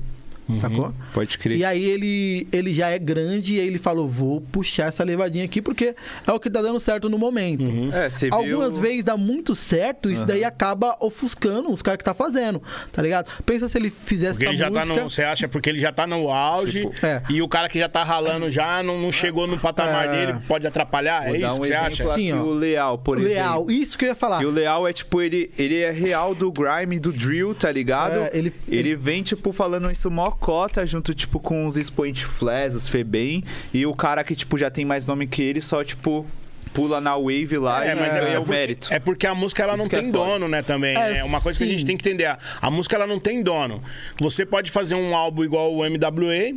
[0.60, 0.92] sacou?
[1.12, 1.56] Pode crer.
[1.58, 5.44] E aí ele, ele já é grande e aí ele falou, vou puxar essa levadinha
[5.44, 5.94] aqui porque
[6.26, 7.64] é o que tá dando certo no momento.
[7.92, 8.82] É, você Algumas viu...
[8.82, 13.30] vezes dá muito certo, isso daí acaba ofuscando os caras que tá fazendo, tá ligado?
[13.44, 14.94] Pensa se ele fizesse Porque ele essa já música...
[14.94, 15.10] tá no.
[15.10, 17.22] Você acha porque ele já tá no auge Tipo, é.
[17.30, 20.26] e o cara que já tá ralando já não, não chegou no patamar É.
[20.26, 21.24] dele, pode atrapalhar?
[21.26, 22.14] Vou é isso um que você acha?
[22.14, 22.42] Sim, ó.
[22.42, 23.70] o Leal, por Leal, exemplo.
[23.72, 24.42] isso que eu ia falar.
[24.42, 28.14] E o Leal é tipo, ele, ele é real do grime, do drill, tá ligado?
[28.14, 32.74] É, ele- ele vem, tipo, falando isso mó cota, junto, tipo, com os expoente flash,
[32.74, 33.42] os Febem.
[33.72, 36.26] E o cara que, tipo, já tem mais nome que ele, só, tipo,
[36.72, 38.88] pula na wave lá É, e mas é, ganha é o porque, mérito.
[38.92, 40.18] é porque a música ela Isso não é tem foda.
[40.18, 40.96] dono, né, também.
[40.96, 41.86] É, É, uma coisa que a gente sim.
[41.86, 42.26] tem que entender.
[42.26, 43.82] A, a música ela não tem dono.
[44.20, 46.54] Você pode fazer um álbum igual o MWA,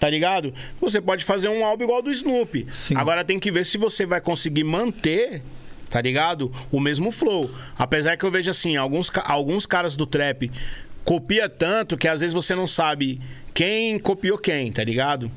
[0.00, 0.54] tá ligado?
[0.80, 2.66] Você pode fazer um álbum igual do Snoopy.
[2.72, 2.96] Sim.
[2.96, 5.42] Agora tem que ver se você vai conseguir manter
[5.90, 6.52] tá ligado?
[6.70, 7.50] O mesmo flow.
[7.78, 10.50] Apesar que eu vejo assim, alguns, alguns caras do trap
[11.08, 13.18] copia tanto que às vezes você não sabe
[13.54, 15.30] quem copiou quem, tá ligado?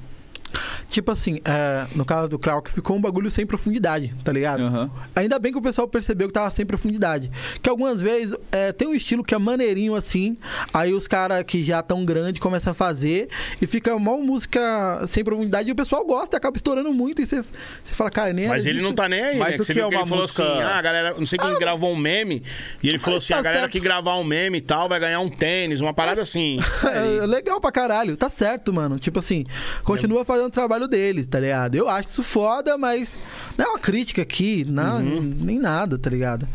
[0.91, 4.63] Tipo assim, é, no caso do Krauk, ficou um bagulho sem profundidade, tá ligado?
[4.63, 4.91] Aham.
[5.15, 7.31] Ainda bem que o pessoal percebeu que tava sem profundidade.
[7.63, 10.35] Que algumas vezes é, tem um estilo que é maneirinho assim,
[10.73, 13.29] aí os caras que já tão grande começam a fazer
[13.61, 17.41] e fica uma música sem profundidade e o pessoal gosta, acaba estourando muito e você
[17.41, 18.85] você fala, cara, nem Mas ele disso.
[18.87, 19.55] não tá nem aí, Mas né?
[19.55, 21.25] o você que viu é que uma ele falou música- assim, ah, a galera, não
[21.25, 22.43] sei quem gravou um meme,
[22.83, 23.71] e ele falou assim, tá a galera certo.
[23.71, 26.57] que gravar um meme e tal vai ganhar um tênis, uma parada assim.
[26.91, 28.99] É, legal pra caralho, tá certo, mano.
[28.99, 29.45] Tipo assim,
[29.83, 30.51] continua fazendo o
[30.81, 31.75] trabalho deles, tá ligado?
[31.75, 33.17] Eu acho isso foda, mas
[33.57, 36.47] não é uma crítica aqui, não, nem nada, tá ligado?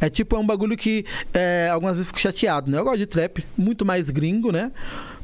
[0.00, 2.78] É tipo, é um bagulho que é, algumas vezes eu fico chateado, né?
[2.78, 4.70] Eu gosto de trap, muito mais gringo, né?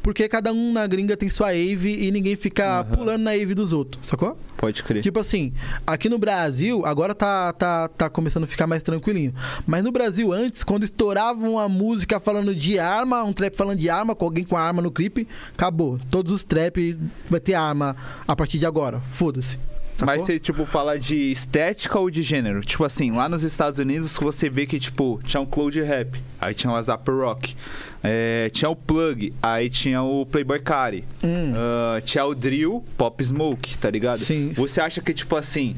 [0.03, 3.73] Porque cada um na gringa tem sua Ave e ninguém fica pulando na Ave dos
[3.73, 4.37] outros, sacou?
[4.57, 5.03] Pode crer.
[5.03, 5.53] Tipo assim,
[5.87, 9.35] aqui no Brasil, agora tá, tá, tá começando a ficar mais tranquilinho.
[9.67, 13.91] Mas no Brasil, antes, quando estouravam uma música falando de arma, um trap falando de
[13.91, 15.99] arma, com alguém com arma no clipe, acabou.
[16.11, 19.01] Todos os trap vai ter arma a partir de agora.
[19.01, 19.70] Foda-se.
[20.01, 20.07] Sacou?
[20.15, 22.61] Mas você, tipo, fala de estética ou de gênero?
[22.63, 26.55] Tipo assim, lá nos Estados Unidos você vê que, tipo, tinha um Cloud Rap, aí
[26.55, 27.55] tinha o Azap Rock,
[28.03, 31.53] é, tinha o Plug, aí tinha o Playboy Cardi, Hum.
[31.55, 34.21] ah, tinha o Drill, Pop Smoke, tá ligado?
[34.21, 34.53] Sim.
[34.55, 35.77] Você acha que, tipo assim,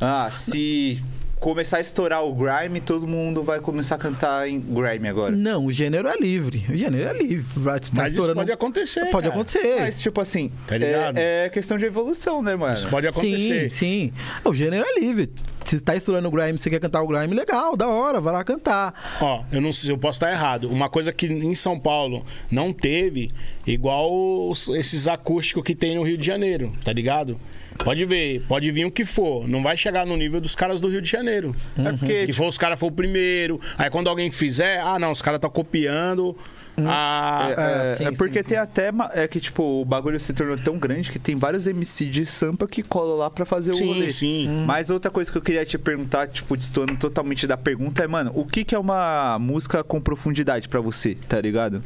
[0.00, 1.02] ah, se
[1.44, 5.30] começar a estourar o grime, todo mundo vai começar a cantar em grime agora?
[5.30, 6.64] Não, o gênero é livre.
[6.70, 7.44] O gênero é livre.
[7.60, 9.00] Vai, tá Mas isso estourando- pode acontecer.
[9.10, 9.28] Pode cara.
[9.34, 9.80] acontecer.
[9.80, 11.18] Mas, tipo assim, Tá ligado?
[11.18, 12.72] é, é questão de evolução, né, mano?
[12.72, 13.70] Isso pode acontecer.
[13.72, 14.12] Sim, sim.
[14.42, 15.30] O gênero é livre.
[15.64, 18.42] Se tá estourando o grime, você quer cantar o grime, legal, da hora, vai lá
[18.42, 19.18] cantar.
[19.20, 20.70] Ó, eu não sei, eu posso estar errado.
[20.70, 23.32] Uma coisa que em São Paulo não teve,
[23.66, 24.10] igual
[24.48, 27.36] os- esses acústicos que tem no Rio de Janeiro, tá ligado?
[27.78, 29.48] Pode ver, pode vir o que for.
[29.48, 31.54] Não vai chegar no nível dos caras do Rio de Janeiro.
[31.76, 33.60] É porque, Que for os caras for o primeiro.
[33.76, 36.36] Aí quando alguém fizer, ah não, os caras estão copiando.
[36.76, 38.90] a- É, É, sim, é porque sim, tem até.
[39.14, 42.66] É que, tipo, o bagulho se tornou tão grande que tem vários MC de sampa
[42.66, 44.10] que colam lá pra fazer o Sim, rolê.
[44.10, 44.48] sim.
[44.66, 48.32] Mas outra coisa que eu queria te perguntar, tipo, destoando totalmente da pergunta é, mano,
[48.34, 51.80] o que, que é uma música com profundidade pra você, tá ligado?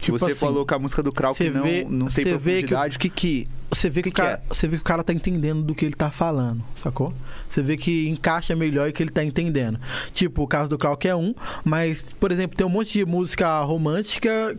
[0.00, 2.38] Tipo Você assim, falou que a música do Krauk não, vê- não tem vê que-
[2.68, 2.96] profundidade.
[2.96, 3.48] O que que...
[3.70, 5.74] Você vê que, Que o que cara, você vê que o cara tá entendendo do
[5.74, 7.14] que ele tá falando, sacou?
[7.48, 9.80] Você vê que encaixa melhor e que ele tá entendendo.
[10.12, 13.62] Tipo, o caso do Krauk é um, mas, por exemplo, tem um monte de música
[13.62, 14.54] romântica,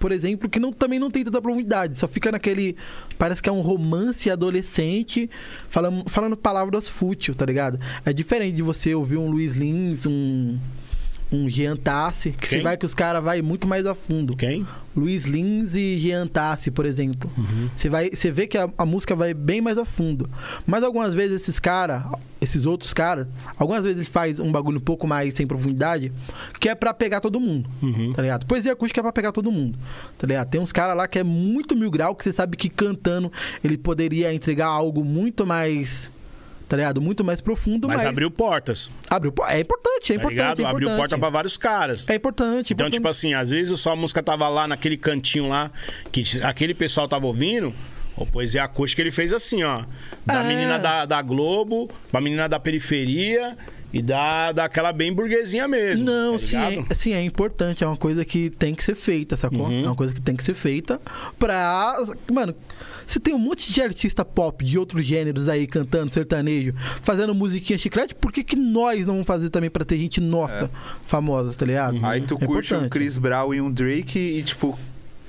[0.00, 1.96] por exemplo, que não, também não tem tanta profundidade.
[1.98, 2.74] Só fica naquele.
[3.16, 5.30] Parece que é um romance adolescente
[5.68, 7.78] falando, falando palavras fútil, tá ligado?
[8.04, 10.58] É diferente de você ouvir um Luiz Lins, um.
[11.32, 12.64] Um Jean Tassi, que você Quem?
[12.64, 14.36] vai que os caras vai muito mais a fundo.
[14.36, 14.64] Quem?
[14.94, 17.30] Luiz Lins e Jean Tassi, por exemplo.
[17.74, 20.30] Você vai, você vê que a, a música vai bem mais a fundo.
[20.64, 22.02] Mas algumas vezes esses caras,
[22.40, 23.26] esses outros caras,
[23.58, 26.12] algumas vezes eles faz um bagulho um pouco mais sem profundidade,
[26.60, 27.68] que é pra pegar todo mundo,
[28.14, 28.46] tá ligado?
[28.46, 29.76] Poesia acústica é pra pegar todo mundo,
[30.16, 30.48] tá ligado?
[30.48, 33.30] Tem uns caras lá que é muito mil grau, que você sabe que cantando
[33.62, 36.10] ele poderia entregar algo muito mais,
[36.68, 37.00] tá ligado?
[37.00, 38.06] Muito mais profundo, Mas mas...
[38.06, 40.96] abriu portas, abriu É importante, é tá importante, é Abriu importante.
[40.98, 42.08] porta pra vários caras.
[42.08, 42.92] É importante, Então, importante.
[42.94, 45.70] tipo assim, às vezes só a música tava lá naquele cantinho lá,
[46.10, 47.72] que aquele pessoal tava ouvindo.
[48.16, 49.76] O Poesia Acústica ele fez assim, ó.
[50.24, 50.48] Da É.
[50.48, 53.56] menina da, da Globo, da menina da periferia
[53.98, 56.04] e da, daquela bem burguesinha mesmo.
[56.04, 57.82] Não, tá sim, é, sim, é importante.
[57.82, 59.66] É uma coisa que tem que ser feita, sacou?
[59.66, 59.84] Uhum.
[59.84, 61.00] É uma coisa que tem que ser feita
[61.38, 61.96] pra.
[62.32, 62.54] Mano,
[63.06, 67.78] você tem um monte de artista pop de outros gêneros aí cantando sertanejo, fazendo musiquinha
[67.78, 70.70] chiclete, por que, que nós não vamos fazer também pra ter gente nossa
[71.04, 72.04] famosa, tá ligado?
[72.04, 72.90] Aí tu É curte um importante.
[72.90, 74.76] Chris Brown e um Drake e, tipo,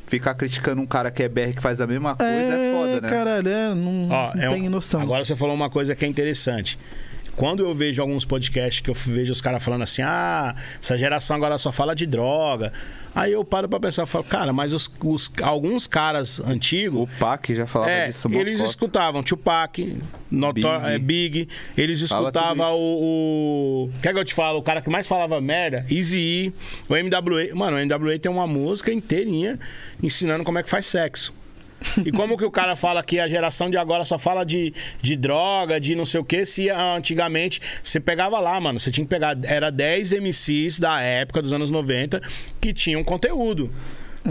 [0.08, 3.10] ficar criticando um cara que é BR que faz a mesma coisa é, foda, né?
[3.10, 5.02] Caralho, é, não, Ó, não é um- tem noção.
[5.02, 6.80] Agora você falou uma coisa que é interessante.
[7.38, 11.36] Quando eu vejo alguns podcasts que eu vejo os caras falando assim, ah, essa geração
[11.38, 12.74] agora só fala de droga.
[13.16, 17.02] Aí eu paro pra pensar e falo, cara, mas os, os- alguns caras antigos.
[17.04, 18.28] O Pac já falava É, disso.
[18.32, 19.98] eles escutavam Tupac,
[20.30, 20.88] Notor Big.
[20.92, 23.92] é, Big, eles escutavam o, o.
[24.02, 24.60] Quer que eu te falo?
[24.60, 26.54] O cara que mais falava merda, Easy
[26.90, 27.56] o MWA.
[27.56, 29.60] Mano, o MWA tem uma música inteirinha
[30.02, 31.34] ensinando como é que faz sexo.
[32.06, 35.16] E como que o cara fala que a geração de agora só fala de, de
[35.16, 39.06] droga, de não sei o que, se ah, antigamente você pegava lá, mano, você tinha
[39.06, 42.22] que pegar, era 10 MCs da época dos anos 90
[42.60, 43.72] que tinham conteúdo.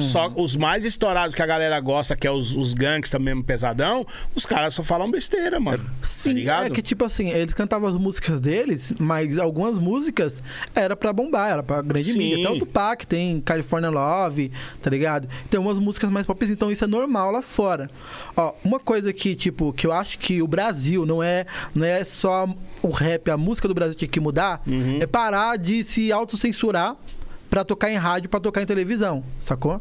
[0.00, 4.06] Só os mais estourados que a galera gosta, que é os, os gangsta mesmo pesadão,
[4.34, 5.84] os caras só falam besteira, mano.
[6.02, 10.42] Sim, tá é que tipo assim, eles cantavam as músicas deles, mas algumas músicas
[10.74, 12.18] era pra bombar, era pra grande Sim.
[12.18, 12.50] mídia.
[12.52, 14.50] O Tupac tem California Love,
[14.82, 15.28] tá ligado?
[15.50, 17.90] Tem umas músicas mais pop, então isso é normal lá fora.
[18.36, 22.04] Ó, uma coisa que, tipo, que eu acho que o Brasil não é, não é
[22.04, 22.48] só
[22.82, 24.98] o rap, a música do Brasil tinha que mudar, Uhum.
[25.00, 26.96] é parar de se autocensurar
[27.50, 29.80] pra tocar em rádio, pra tocar em televisão, sacou?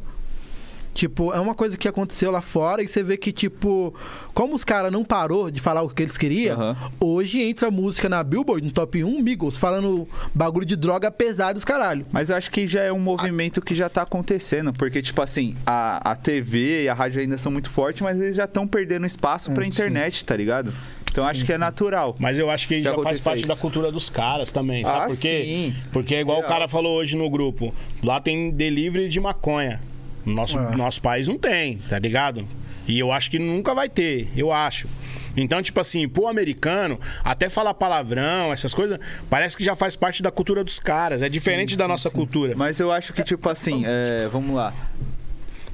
[0.93, 3.93] Tipo, é uma coisa que aconteceu lá fora e você vê que, tipo,
[4.34, 6.78] como os caras não parou de falar o que eles queriam, Aham.
[7.01, 11.65] hoje entra música na Billboard, no top 1, Migos, falando bagulho de droga pesado os
[11.65, 12.06] caralho.
[12.13, 15.58] Mas eu acho que já é um movimento que já tá acontecendo, porque, tipo assim,
[15.65, 19.06] a, a TV e a rádio ainda são muito fortes, mas eles já estão perdendo
[19.06, 20.73] espaço pra Hum, internet, tá ligado?
[21.15, 22.13] Então acho que é natural.
[22.19, 23.47] Mas eu acho que Já já faz parte isso.
[23.47, 25.43] da cultura dos caras também, sabe Ah, por quê?
[25.45, 25.73] sim.
[25.93, 26.51] Porque é igual o Real.
[26.51, 27.73] cara falou hoje no grupo.
[28.04, 29.80] Lá tem delivery de maconha.
[30.25, 30.75] No Nosso, É.
[30.75, 32.45] nosso país não tem, tá ligado?
[32.86, 34.89] E eu acho que nunca vai ter, eu acho.
[35.38, 38.99] Então, tipo assim, pro americano, até falar palavrão, essas coisas,
[39.30, 41.21] parece que já faz parte da cultura dos caras.
[41.21, 42.54] É diferente da nossa cultura.
[42.58, 44.73] Mas eu acho que, tipo assim, é, vamos lá.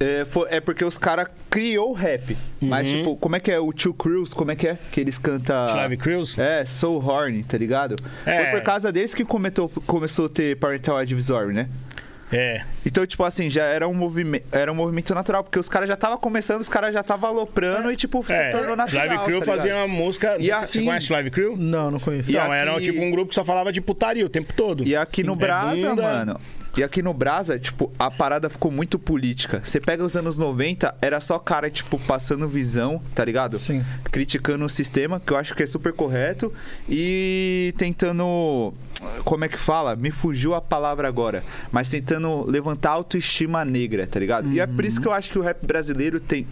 [0.02, 2.36] É, fo- é porque os caras criou o rap.
[2.60, 2.96] Mas, Uhum.
[2.98, 4.34] tipo, como é que é o Two Crews?
[4.34, 4.78] Como é que é?
[4.90, 5.66] Que eles cantam.
[5.68, 6.36] Slave Crews?
[6.38, 7.94] É, Soul Horny, tá ligado?
[8.26, 8.42] É.
[8.50, 11.68] Foi por causa deles que cometou, começou a ter Parental Advisory, né?
[12.34, 12.62] É.
[12.86, 15.94] Então, tipo assim, já era um movimento, era um movimento natural, porque os caras já
[15.94, 18.50] estavam começando, os caras já estavam aloprando e, tipo, se É.
[18.50, 19.06] tornou natural.
[19.06, 20.36] Live Crew tá fazia uma música.
[20.38, 21.56] E você, assim- você conhece Live Crew?
[21.58, 22.30] Não, não conheço.
[22.30, 24.82] E não, aqui- era tipo um grupo que só falava de putaria o tempo todo.
[24.82, 25.40] E aqui no Sim.
[25.40, 26.02] Brasa, É bunda.
[26.02, 26.40] mano.
[26.76, 29.60] E aqui no Brasa, tipo, a parada ficou muito política.
[29.62, 33.58] Você pega os anos 90, era só cara, tipo, passando visão, tá ligado?
[33.58, 33.84] Sim.
[34.04, 36.52] Criticando o sistema, que eu acho que é super correto.
[36.88, 38.72] E tentando.
[39.24, 39.96] Como é que fala?
[39.96, 41.44] Me fugiu a palavra agora.
[41.70, 44.50] Mas tentando levantar a autoestima negra, tá ligado?
[44.50, 46.46] E é por isso que eu acho que o rap brasileiro tem.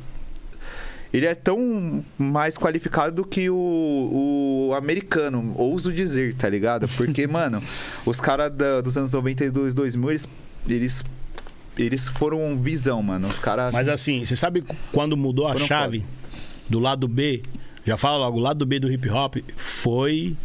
[1.12, 6.88] Ele é tão mais qualificado do que o, o americano, ouso dizer, tá ligado?
[6.90, 7.62] Porque, mano,
[8.06, 10.28] os caras dos anos 92, 2000, eles,
[10.68, 11.04] eles,
[11.76, 13.28] eles foram visão, mano.
[13.28, 13.72] Os caras.
[13.72, 16.04] Mas assim, você sabe quando mudou a chave
[16.68, 17.42] do lado B?
[17.84, 20.36] Já fala logo, o lado B do hip hop foi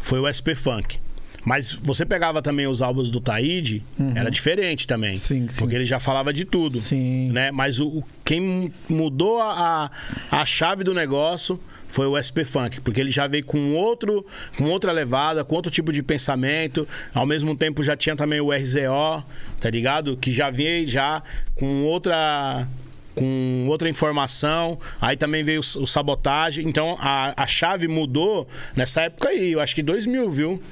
[0.00, 0.98] foi o SP Funk.
[1.44, 3.82] Mas você pegava também os álbuns do Taíde,
[4.14, 5.12] era diferente também.
[5.12, 5.18] Uhum.
[5.18, 5.58] Sim, sim.
[5.58, 6.80] Porque ele já falava de tudo.
[6.80, 7.30] Sim.
[7.30, 7.50] Né?
[7.50, 9.90] Mas o, o- quem mudou a,
[10.30, 11.60] a chave do negócio
[11.94, 14.26] foi o SP Funk, porque ele já veio com outro,
[14.58, 16.88] com outra levada, com outro tipo de pensamento.
[17.14, 19.24] Ao mesmo tempo já tinha também o RZO,
[19.60, 20.16] tá ligado?
[20.16, 21.22] Que já veio já
[21.54, 22.66] com outra
[23.14, 24.80] com outra informação.
[25.00, 26.66] Aí também veio o, o sabotagem.
[26.68, 29.52] Então a, a chave mudou nessa época aí.
[29.52, 30.62] Eu acho que 2000, viu?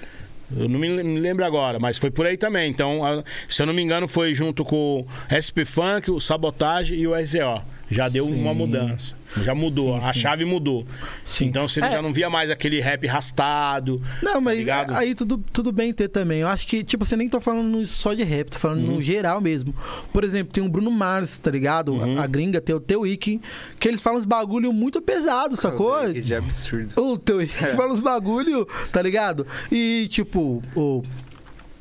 [0.57, 0.89] Eu não me
[1.19, 2.71] lembro agora, mas foi por aí também.
[2.71, 3.01] Então,
[3.49, 7.15] se eu não me engano, foi junto com o SP Funk, o Sabotagem e o
[7.15, 7.63] RZO.
[7.93, 8.41] Já deu Sim.
[8.41, 9.17] uma mudança.
[9.43, 9.99] Já mudou.
[10.01, 10.19] Sim, a sim.
[10.21, 10.87] chave mudou.
[11.25, 11.47] Sim.
[11.47, 11.91] Então você É.
[11.93, 14.01] já não via mais aquele rap arrastado.
[14.23, 14.95] Não, mas ligado?
[14.95, 16.41] aí tudo, tudo bem ter também.
[16.41, 18.97] Eu acho que, tipo, você nem tô falando só de rap, tô falando Uhum.
[18.97, 19.75] no geral mesmo.
[20.13, 21.93] Por exemplo, tem o Bruno Mars, tá ligado?
[21.95, 22.19] Uhum.
[22.19, 23.41] A, a gringa, tem o Teu Wiki,
[23.81, 25.99] que eles falam uns bagulho muito pesado, sacou?
[26.13, 26.93] Que de absurdo.
[27.01, 29.47] O Teu Wiki fala uns bagulho, tá ligado?
[29.71, 31.03] E, tipo, o.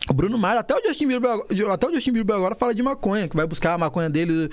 [0.09, 2.81] O Bruno Mars, até o Justin Bieber, agora- até o Justin Bieber agora fala de
[2.81, 4.49] maconha, que vai buscar a maconha dele,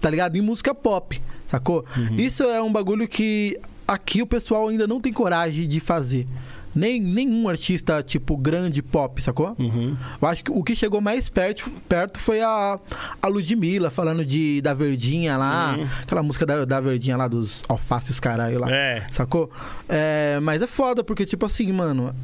[0.00, 0.36] tá ligado?
[0.36, 1.84] Em música pop, sacou?
[2.16, 6.26] Isso é um bagulho que aqui o pessoal ainda não tem coragem de fazer.
[6.74, 9.54] Nem, nenhum artista, tipo, grande pop, sacou?
[9.58, 9.96] Uhum.
[10.20, 12.78] Eu acho que o que chegou mais perto, perto foi a,
[13.22, 18.20] a Ludmilla falando de, da Verdinha lá, aquela música da, da Verdinha lá, dos alfaces
[18.20, 18.70] caralho lá.
[18.70, 19.06] É.
[19.10, 19.50] Sacou?
[19.88, 22.14] É, mas é foda, porque, tipo assim, mano,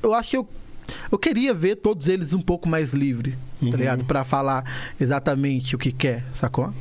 [0.00, 0.48] eu acho que eu,
[1.10, 3.70] eu queria ver todos eles um pouco mais livres, Uhum.
[3.70, 4.04] tá ligado?
[4.04, 4.64] Pra falar
[5.00, 6.72] exatamente o que quer, sacou?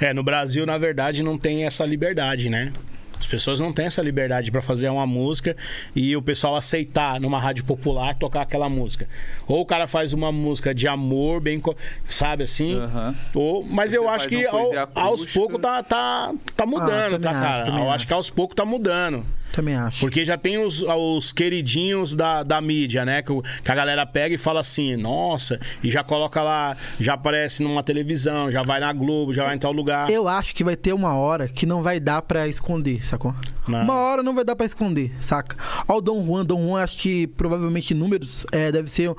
[0.00, 2.72] É, no Brasil, na verdade, não tem essa liberdade, né?
[3.18, 5.56] As pessoas não têm essa liberdade pra fazer uma música
[5.94, 9.08] e o pessoal aceitar numa rádio popular tocar aquela música.
[9.46, 11.62] Ou o cara faz uma música de amor, bem,
[12.08, 12.74] sabe assim?
[12.76, 13.14] Aham.
[13.32, 17.30] Ou, mas Você eu acho que ao- aos poucos tá, tá, tá mudando, Ah, tá,
[17.30, 17.68] acho, cara?
[17.68, 18.06] eu acho acho.
[18.08, 19.24] que aos poucos tá mudando.
[19.52, 20.00] Também acho.
[20.00, 23.20] Porque já tem os, os queridinhos da, da mídia, né?
[23.22, 23.32] Que,
[23.62, 27.82] que a galera pega e fala assim, nossa, e já coloca lá, já aparece numa
[27.82, 30.08] televisão, já vai na Globo, já vai em tal lugar.
[30.10, 33.34] Eu acho que vai ter uma hora que não vai dar pra esconder, sacou?
[33.68, 33.82] Não.
[33.82, 35.56] Uma hora não vai dar pra esconder, saca?
[35.86, 39.14] Ó, o Dom Juan, Dom Juan, acho que provavelmente números é, deve ser.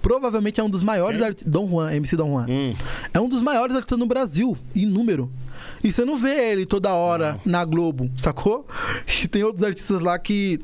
[0.00, 1.50] Provavelmente é um dos maiores artistas.
[1.50, 2.46] Dom Juan, MC Dom Juan.
[2.48, 2.74] Hum.
[3.14, 5.30] É um dos maiores artistas no Brasil, em número.
[5.82, 8.66] E você não vê ele toda hora na Globo, sacou?
[9.22, 10.60] E tem outros artistas lá que.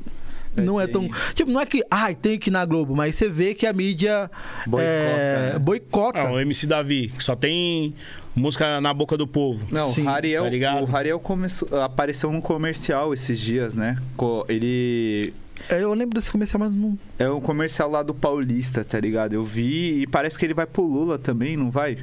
[0.57, 1.07] É, Não é tão.
[1.35, 1.83] Tipo, não é que.
[1.91, 4.29] Ai, tem que ir na Globo, mas você vê que a mídia.
[4.65, 5.59] Boicota, é, né?
[5.59, 6.19] boicota.
[6.19, 7.93] Ah, o MC Davi, que só tem
[8.35, 9.67] música na boca do povo.
[9.71, 10.83] Não, Sim, o Hariel, tá ligado?
[10.89, 13.97] o Hariel começou, apareceu num comercial esses dias, né?
[14.17, 15.33] Co- Ele
[15.69, 16.97] É, Eu lembro desse comercial, mas não.
[17.19, 19.33] é um comercial lá do Paulista, tá ligado?
[19.33, 21.99] Eu vi e parece que ele vai pro Lula também, não vai?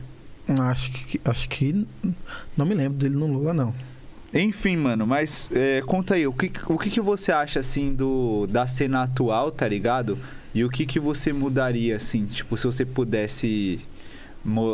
[0.49, 1.87] Acho que, acho que.
[2.57, 3.75] Não me lembro dele no Lula, não.
[4.33, 8.47] Enfim, mano, mas é, conta aí, o que, o que, que você acha, assim, do,
[8.47, 10.19] da cena atual, tá ligado?
[10.55, 13.81] E o que, que você mudaria, assim, tipo, se você pudesse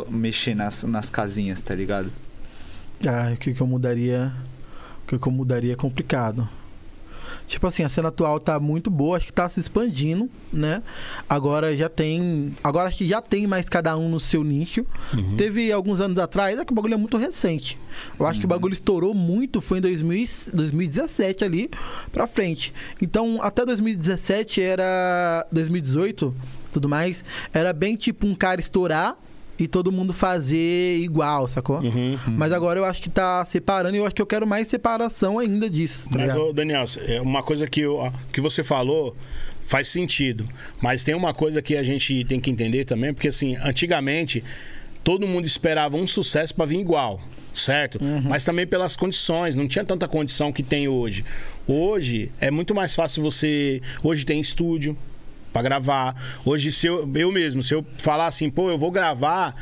[0.09, 2.11] mexer nas, nas casinhas, tá ligado?
[3.05, 4.33] Ah, o que, que eu mudaria.
[5.03, 6.47] O que, que eu mudaria é complicado.
[7.47, 10.81] Tipo assim, a cena atual tá muito boa, acho que tá se expandindo, né?
[11.29, 12.55] Agora já tem.
[12.63, 14.85] Agora acho que já tem mais cada um no seu nicho.
[15.13, 15.35] Uhum.
[15.37, 17.77] Teve alguns anos atrás, é que o bagulho é muito recente.
[18.19, 21.69] Eu acho que o bagulho estourou muito, foi em 2000, e- 2017 ali
[22.11, 22.73] pra frente.
[23.01, 25.45] Então, até 2017 era.
[25.51, 26.33] 2018,
[26.71, 27.23] tudo mais,
[27.53, 29.15] era bem tipo um cara estourar
[29.63, 31.79] e todo mundo fazer igual, sacou?
[31.79, 32.17] Uhum.
[32.37, 35.39] Mas agora eu acho que tá separando e eu acho que eu quero mais separação
[35.39, 39.15] ainda disso, tá Mas, ô, Daniel, é uma coisa que, eu- que você falou
[39.65, 40.45] faz sentido.
[40.81, 44.43] Mas tem uma coisa que a gente tem que entender também, porque assim, antigamente
[45.03, 47.21] todo mundo esperava um sucesso pra vir igual.
[47.53, 47.99] Certo?
[48.23, 51.23] Mas também pelas condições, não tinha tanta condição que tem hoje.
[51.67, 53.79] Hoje é muito mais fácil você.
[54.01, 54.97] Hoje tem estúdio
[55.53, 56.15] pra gravar.
[56.43, 59.55] Hoje, se eu, eu mesmo, se eu falar assim, pô, eu vou gravar,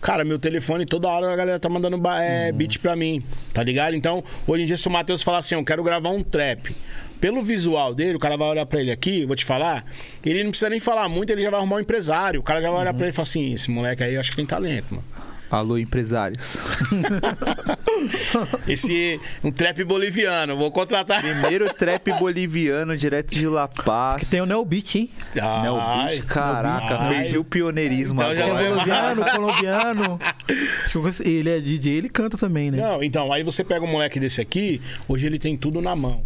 [0.00, 3.96] Cara, meu telefone toda hora a galera tá mandando é, beat pra mim, tá ligado?
[3.96, 6.76] Então, hoje em dia, se o Matheus falar assim, eu quero gravar um trap.
[7.20, 9.84] Pelo visual dele, o cara vai olhar pra ele aqui, vou te falar,
[10.24, 12.38] ele não precisa nem falar muito, ele já vai arrumar um empresário.
[12.38, 14.30] O cara já vai olhar pra ele e falar assim: esse moleque aí eu acho
[14.30, 15.04] que tem talento, mano.
[15.50, 16.58] Alô, empresários.
[18.66, 21.20] Esse um trap boliviano, vou contratar.
[21.22, 24.22] Primeiro trap boliviano direto de La Paz.
[24.22, 25.10] Que tem o Neobit, hein?
[25.40, 27.14] Ai, bicho, caraca, ai.
[27.22, 28.64] perdi o pioneirismo Então já é agora.
[28.64, 30.20] é boliviano, colombiano.
[30.92, 32.78] Conheci- Ele é DJ, ele canta também, né?
[32.82, 36.24] Não, então, aí você pega um moleque desse aqui, hoje ele tem tudo na mão,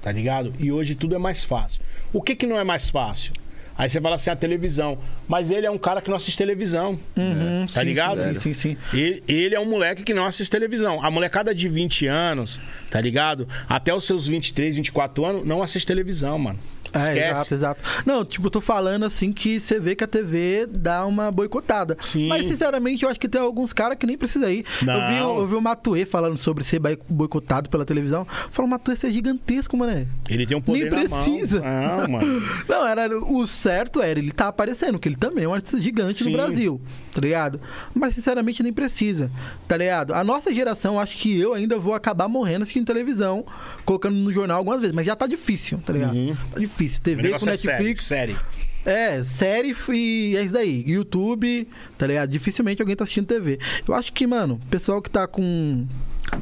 [0.00, 0.52] tá ligado?
[0.58, 1.80] E hoje tudo é mais fácil.
[2.12, 3.32] O que que não é mais fácil?
[3.76, 4.98] Aí você fala assim, a televisão.
[5.28, 6.98] Mas ele é um cara que não assiste televisão.
[7.16, 8.18] Uhum, Tá sim, ligado?
[8.22, 8.76] Sim, sim, sim.
[8.92, 11.04] Ele, ele é um moleque que não assiste televisão.
[11.04, 12.60] A molecada de 20 anos,
[12.90, 13.48] tá ligado?
[13.68, 16.58] Até os seus 23, 24 anos, não assiste televisão, mano.
[16.94, 17.30] É, Esquece.
[17.30, 17.82] exato, exato.
[18.04, 21.96] Não, tipo, tô falando assim que você vê que a TV dá uma boicotada.
[22.00, 22.28] Sim.
[22.28, 24.66] Mas, sinceramente, eu acho que tem alguns caras que nem precisa ir.
[24.82, 24.92] Não.
[24.92, 28.26] Eu vi, eu vi o Matuê falando sobre ser boi- boicotado pela televisão.
[28.50, 30.06] Falou, o Matuê você é gigantesco, mano.
[30.28, 31.62] Ele tem um poder Nem precisa.
[31.62, 31.96] mão.
[31.98, 32.42] Não, mano.
[32.68, 36.22] Não, era o certo era ele tá aparecendo, que ele também é um artista gigante
[36.24, 36.30] Sim.
[36.30, 36.80] no Brasil,
[37.12, 37.60] tá ligado?
[37.94, 39.30] Mas sinceramente nem precisa,
[39.68, 40.12] tá ligado?
[40.14, 43.44] A nossa geração, acho que eu ainda vou acabar morrendo assistindo televisão,
[43.84, 46.14] colocando no jornal algumas vezes, mas já tá difícil, tá ligado?
[46.14, 46.36] Uhum.
[46.52, 47.00] Tá difícil.
[47.02, 48.02] TV com é Netflix.
[48.04, 48.36] série, série.
[48.84, 50.82] É, série e é isso daí.
[50.86, 52.30] YouTube, tá ligado?
[52.30, 53.58] Dificilmente alguém tá assistindo TV.
[53.86, 55.86] Eu acho que, mano, pessoal que tá com.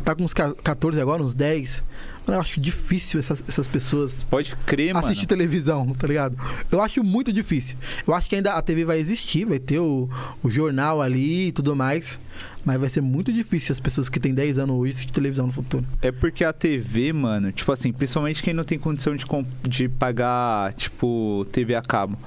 [0.05, 1.85] Tá com uns ca- 14 agora, uns 10.
[2.27, 5.07] Mano, eu acho difícil essas, essas pessoas Pode crer, mano.
[5.07, 6.37] assistir televisão, tá ligado?
[6.71, 7.77] Eu acho muito difícil.
[8.07, 10.09] Eu acho que ainda a TV vai existir, vai ter o,
[10.43, 12.19] o jornal ali e tudo mais.
[12.65, 15.53] Mas vai ser muito difícil as pessoas que têm 10 anos hoje assistir televisão no
[15.53, 15.85] futuro.
[16.03, 19.25] É porque a TV, mano, tipo assim, principalmente quem não tem condição de,
[19.67, 22.19] de pagar, tipo, TV a cabo.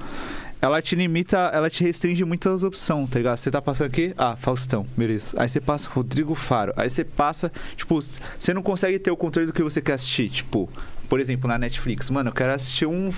[0.64, 3.36] Ela te limita, ela te restringe muitas opções, tá ligado?
[3.36, 5.36] Você tá passando aqui, ah, Faustão, beleza.
[5.38, 6.72] Aí você passa Rodrigo Faro.
[6.78, 10.30] Aí você passa, tipo, você não consegue ter o controle do que você quer assistir.
[10.30, 10.70] Tipo,
[11.10, 13.12] por exemplo, na Netflix, mano, eu quero assistir um,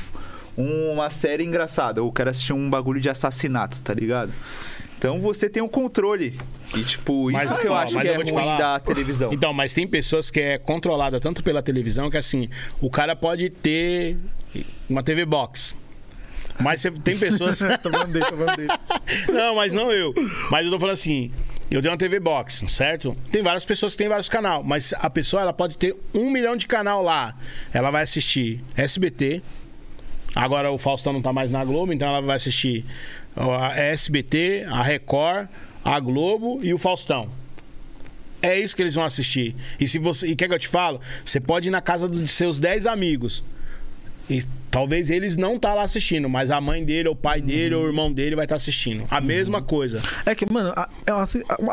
[0.57, 4.33] um- uma série engraçada, ou quero assistir um bagulho de assassinato, tá ligado?
[4.97, 6.39] Então você tem o controle.
[6.75, 8.57] E, tipo, isso Mas, que eu ó, acho que é ruim falar.
[8.57, 9.31] da televisão.
[9.31, 12.49] Então, mas tem pessoas que é controlada tanto pela televisão que assim,
[12.81, 14.17] o cara pode ter
[14.89, 15.75] uma TV box.
[16.59, 17.59] Mas você- tem pessoas.
[17.83, 18.69] tô falando dele, tô falando dele.
[19.31, 20.13] não, mas não eu.
[20.51, 21.31] Mas eu tô falando assim.
[21.69, 23.15] Eu tenho uma TV box, certo?
[23.31, 26.55] Tem várias pessoas que têm vários canais, mas a pessoa ela pode ter um milhão
[26.55, 27.35] de canal lá.
[27.73, 29.41] Ela vai assistir SBT.
[30.35, 32.85] Agora o Faustão não tá mais na Globo, então ela vai assistir
[33.35, 35.47] a SBT, a Record,
[35.83, 37.29] a Globo e o Faustão.
[38.41, 39.55] É isso que eles vão assistir.
[39.79, 41.01] E se você, e quer que eu te falo?
[41.23, 43.43] Você pode ir na casa dos seus 10 amigos.
[44.29, 47.75] E talvez eles não tá lá assistindo, mas a mãe dele, ou o pai dele,
[47.75, 49.05] ou o irmão dele vai estar assistindo.
[49.11, 50.01] A mesma coisa.
[50.25, 51.23] É que, mano, a, é a,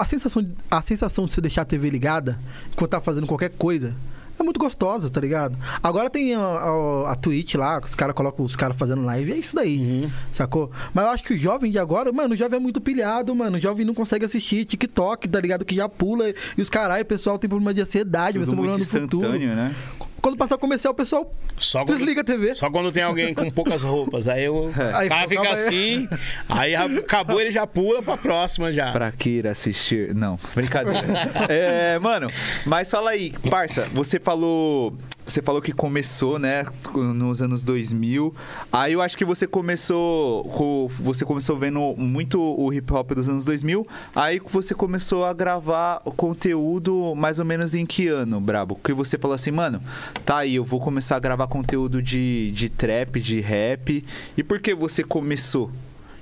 [0.00, 2.38] a sensação, de- a sensação de você deixar a TV ligada
[2.70, 3.94] enquanto tá fazendo qualquer coisa
[4.38, 5.56] é muito gostosa, tá ligado?
[5.82, 9.36] Agora tem a, a, a Twitch lá, os caras colocam os caras fazendo live, é
[9.36, 10.70] isso daí, sacou?
[10.92, 13.56] Mas eu acho que o jovem de agora, mano, o jovem é muito pilhado, mano.
[13.56, 15.64] O jovem não consegue assistir TikTok, tá ligado?
[15.64, 16.28] Que já pula
[16.58, 19.00] e os caralho, o pessoal tem problema de ansiedade, vai ser um problema muito no
[19.00, 19.26] futuro.
[19.26, 19.74] instantâneo, né?
[20.22, 22.54] Quando passar o comercial, o pessoal Só quando, desliga a TV.
[22.54, 24.28] só quando tem alguém com poucas roupas.
[24.28, 25.48] Aí o Aí cara fica aí.
[25.48, 26.08] assim,
[26.48, 28.92] aí acabou, ele já pula pra próxima já.
[28.92, 30.14] Pra que ir assistir?
[30.14, 31.00] Não, brincadeira.
[31.50, 32.30] é, mano,
[32.64, 34.96] mas fala aí, parça, você falou.
[35.24, 36.64] Você falou que começou, né,
[36.94, 38.34] nos anos 2000.
[38.72, 40.44] Aí eu acho que você começou.
[40.44, 43.86] com- Você começou vendo muito o hip hop dos anos 2000.
[44.16, 48.74] Aí você começou a gravar o conteúdo mais ou menos em que ano, Brabo?
[48.74, 49.80] Porque você falou assim, mano,
[50.24, 54.04] tá aí, eu vou começar a gravar conteúdo de, de trap, de rap.
[54.36, 55.70] E por que você começou?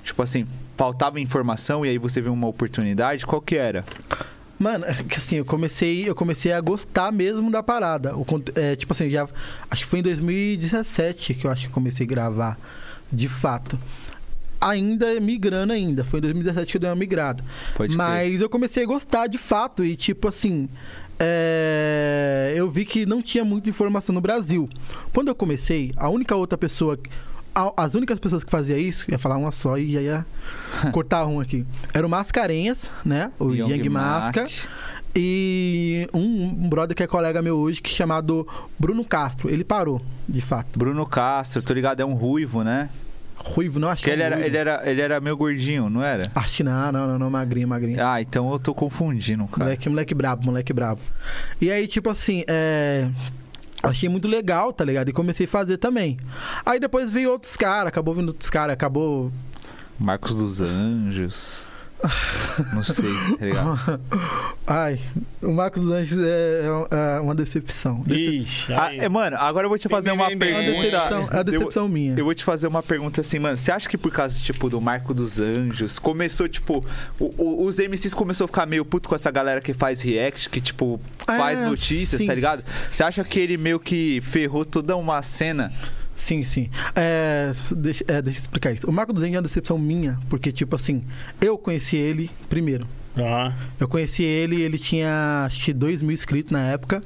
[0.03, 0.45] Tipo assim,
[0.77, 3.25] faltava informação e aí você viu uma oportunidade?
[3.25, 3.83] Qual que era?
[4.61, 8.15] Mano, é assim, eu comecei, eu comecei a gostar mesmo da parada.
[8.15, 9.27] O, é, tipo assim, já.
[9.71, 12.59] Acho que foi em 2017 que eu acho que comecei a gravar,
[13.11, 13.79] de fato.
[14.61, 16.03] Ainda migrando ainda.
[16.03, 17.43] Foi em 2017 que eu dei uma migrada.
[17.75, 17.97] Pode.
[17.97, 19.83] Mas eu comecei a gostar de fato.
[19.83, 20.69] E tipo assim.
[21.19, 24.69] é, eu vi que não tinha muita informação no Brasil.
[25.11, 26.99] Quando eu comecei, a única outra pessoa.
[27.75, 30.25] As únicas pessoas que faziam isso, ia falar uma só e ia
[30.91, 31.65] cortar um aqui.
[31.93, 33.31] Era o Mascarenhas, né?
[33.39, 34.43] O Young Young, Masca.
[34.43, 34.55] Mask.
[35.13, 38.47] E um, um brother que é colega meu hoje, que é chamado
[38.79, 39.49] Bruno Castro.
[39.49, 40.79] Ele parou, de fato.
[40.79, 42.89] Bruno Castro, tô ligado, é um ruivo, né?
[43.43, 44.47] Ruivo, não acho Que ele era, ruivo.
[44.49, 46.31] ele era, ele era meio gordinho, não era?
[46.33, 48.05] Acho que não, não, não, não, magrinho, magrinho.
[48.05, 49.63] Ah, então eu tô confundindo, cara.
[49.65, 51.01] Moleque, moleque brabo, moleque brabo.
[51.59, 53.09] E aí, tipo assim, é.
[53.83, 55.09] Achei muito legal, tá ligado?
[55.09, 56.17] E comecei a fazer também.
[56.65, 59.31] Aí depois veio outros caras, acabou vindo outros caras, acabou.
[59.99, 61.70] Marcos dos Anjos.
[62.73, 64.01] Não sei, tá ligado?
[64.65, 64.99] Ai,
[65.41, 66.63] o Marco dos Anjos é,
[67.15, 68.01] é uma decepção.
[68.05, 70.53] Decep- Ixi, Ah, é, mano, agora eu vou te fazer Bem, uma bem, bem, É
[70.53, 70.83] uma pergunta.
[70.91, 72.13] decepção, é uma decepção minha.
[72.17, 73.57] Eu vou te fazer uma pergunta assim, mano.
[73.57, 76.85] Você acha que por causa, tipo, do Marco dos Anjos, começou, tipo,
[77.19, 80.49] o- o- os MCs começou a ficar meio puto com essa galera que faz react,
[80.49, 82.27] que, tipo, faz É, notícias, sim.
[82.27, 82.63] tá ligado?
[82.91, 85.71] Você acha que ele meio que ferrou toda uma cena
[86.21, 86.69] Sim, sim.
[86.95, 88.87] É, deixa, é, deixa eu explicar isso.
[88.87, 91.03] O Marco dos Anjos é uma decepção minha, porque, tipo assim,
[91.41, 92.85] eu conheci ele primeiro.
[93.17, 93.53] Aham.
[93.79, 97.01] Eu conheci ele, ele tinha acho que 2 mil inscritos na época.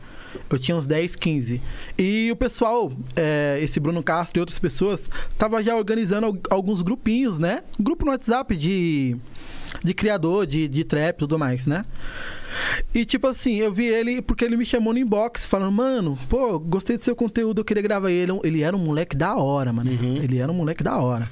[0.50, 1.62] Eu tinha uns 10, 15.
[1.98, 6.82] E o pessoal, é, esse Bruno Castro e outras pessoas, tava já organizando al- alguns
[6.82, 7.64] grupinhos, né?
[7.80, 9.16] Grupo no WhatsApp de,
[9.82, 11.86] de criador, de, de trap e tudo mais, né?
[12.94, 16.58] E tipo assim, eu vi ele porque ele me chamou no inbox, falando, mano, pô,
[16.60, 18.32] gostei do seu conteúdo, eu queria gravar ele.
[18.44, 19.90] Ele era um moleque da hora, mano.
[20.24, 21.30] Ele era um moleque da hora.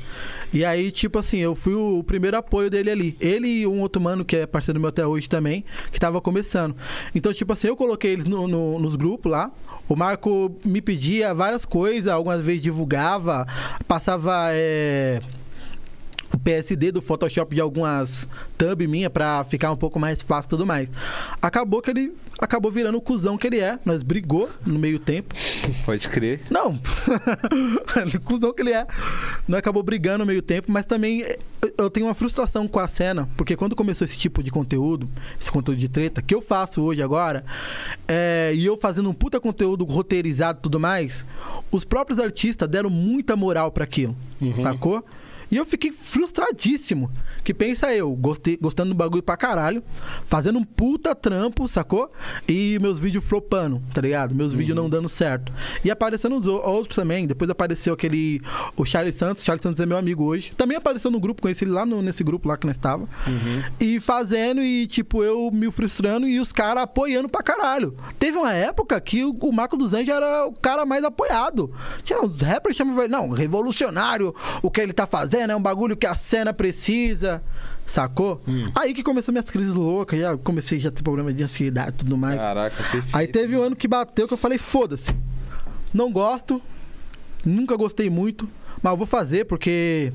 [0.53, 3.17] E aí, tipo assim, eu fui o primeiro apoio dele ali.
[3.19, 6.76] Ele e um outro mano que é parceiro meu até hoje também, que tava começando.
[7.15, 9.51] Então, tipo assim, eu coloquei eles no- no- nos grupos lá.
[9.89, 13.47] O Marco me pedia várias coisas, algumas vezes divulgava,
[13.88, 14.49] passava.
[14.51, 15.19] é,
[16.34, 18.28] o PSD do Photoshop de algumas
[18.58, 20.90] thumb minha pra ficar um pouco mais fácil e tudo mais.
[21.42, 23.80] Acabou que ele acabou virando o cuzão que ele é.
[23.86, 25.36] Nós brigou no meio tempo.
[25.86, 26.42] Pode crer.
[26.50, 28.86] Não, o cuzão que ele é.
[29.48, 31.40] Nós acabou brigando no meio tempo, mas também eh,
[31.78, 35.08] eu tenho uma frustração com a cena, porque quando começou esse tipo de conteúdo,
[35.40, 37.46] esse conteúdo de treta, que eu faço hoje agora,
[38.08, 41.26] é, e eu fazendo um puta conteúdo roteirizado e tudo mais,
[41.72, 44.16] os próprios artistas deram muita moral pra aquilo,
[44.62, 45.06] sacou?
[45.54, 47.12] E eu fiquei frustradíssimo.
[47.43, 49.84] Que pensa eu, gostei, gostando do bagulho pra caralho,
[50.24, 52.12] fazendo um puta trampo, sacou?
[52.47, 54.34] E meus vídeos flopando, tá ligado?
[54.34, 55.51] Meus vídeos não dando certo.
[55.84, 57.28] E aparecendo os outros também.
[57.28, 58.41] Depois apareceu aquele.
[58.76, 59.43] O Charles Santos.
[59.43, 60.54] Charles Santos é meu amigo hoje.
[60.58, 63.08] Também apareceu no grupo, conheci ele lá no- nesse grupo lá que nós estava.
[63.80, 67.95] E fazendo e, tipo, eu me frustrando e os caras apoiando pra caralho.
[68.18, 71.72] Teve uma época que o, o Marco dos Anjos era o cara mais apoiado.
[72.04, 74.34] Tinha os rappers chamavam não, revolucionário,
[74.64, 77.44] o que ele tá fazendo é um bagulho que a cena precisa.
[77.86, 78.41] Sacou?
[78.74, 81.98] Aí que começou minhas crises loucas, já comecei já a ter problema de ansiedade e
[82.00, 82.38] tudo mais.
[82.38, 83.08] Caraca, perfeito.
[83.12, 85.14] Aí teve um ano que bateu que eu falei, foda-se.
[85.94, 86.62] Não gosto,
[87.46, 88.50] nunca gostei muito,
[88.82, 90.14] mas eu vou fazer porque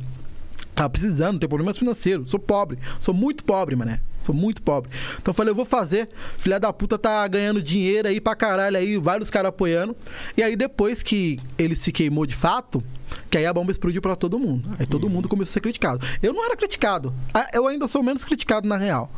[0.78, 4.00] tava precisando, tem problema financeiro, sou pobre, sou muito pobre, mané.
[4.22, 4.90] Sou muito pobre.
[5.14, 6.06] Então eu falei, eu vou fazer.
[6.38, 9.96] Filha da puta tá ganhando dinheiro aí pra caralho aí, vários caras apoiando.
[10.36, 12.84] E aí depois que ele se queimou de fato,
[13.30, 14.70] que aí a bomba explodiu pra todo mundo.
[14.78, 16.06] Aí todo mundo começou a ser criticado.
[16.22, 17.14] Eu não era criticado.
[17.32, 19.10] Ah, Eu ainda sou menos criticado na real.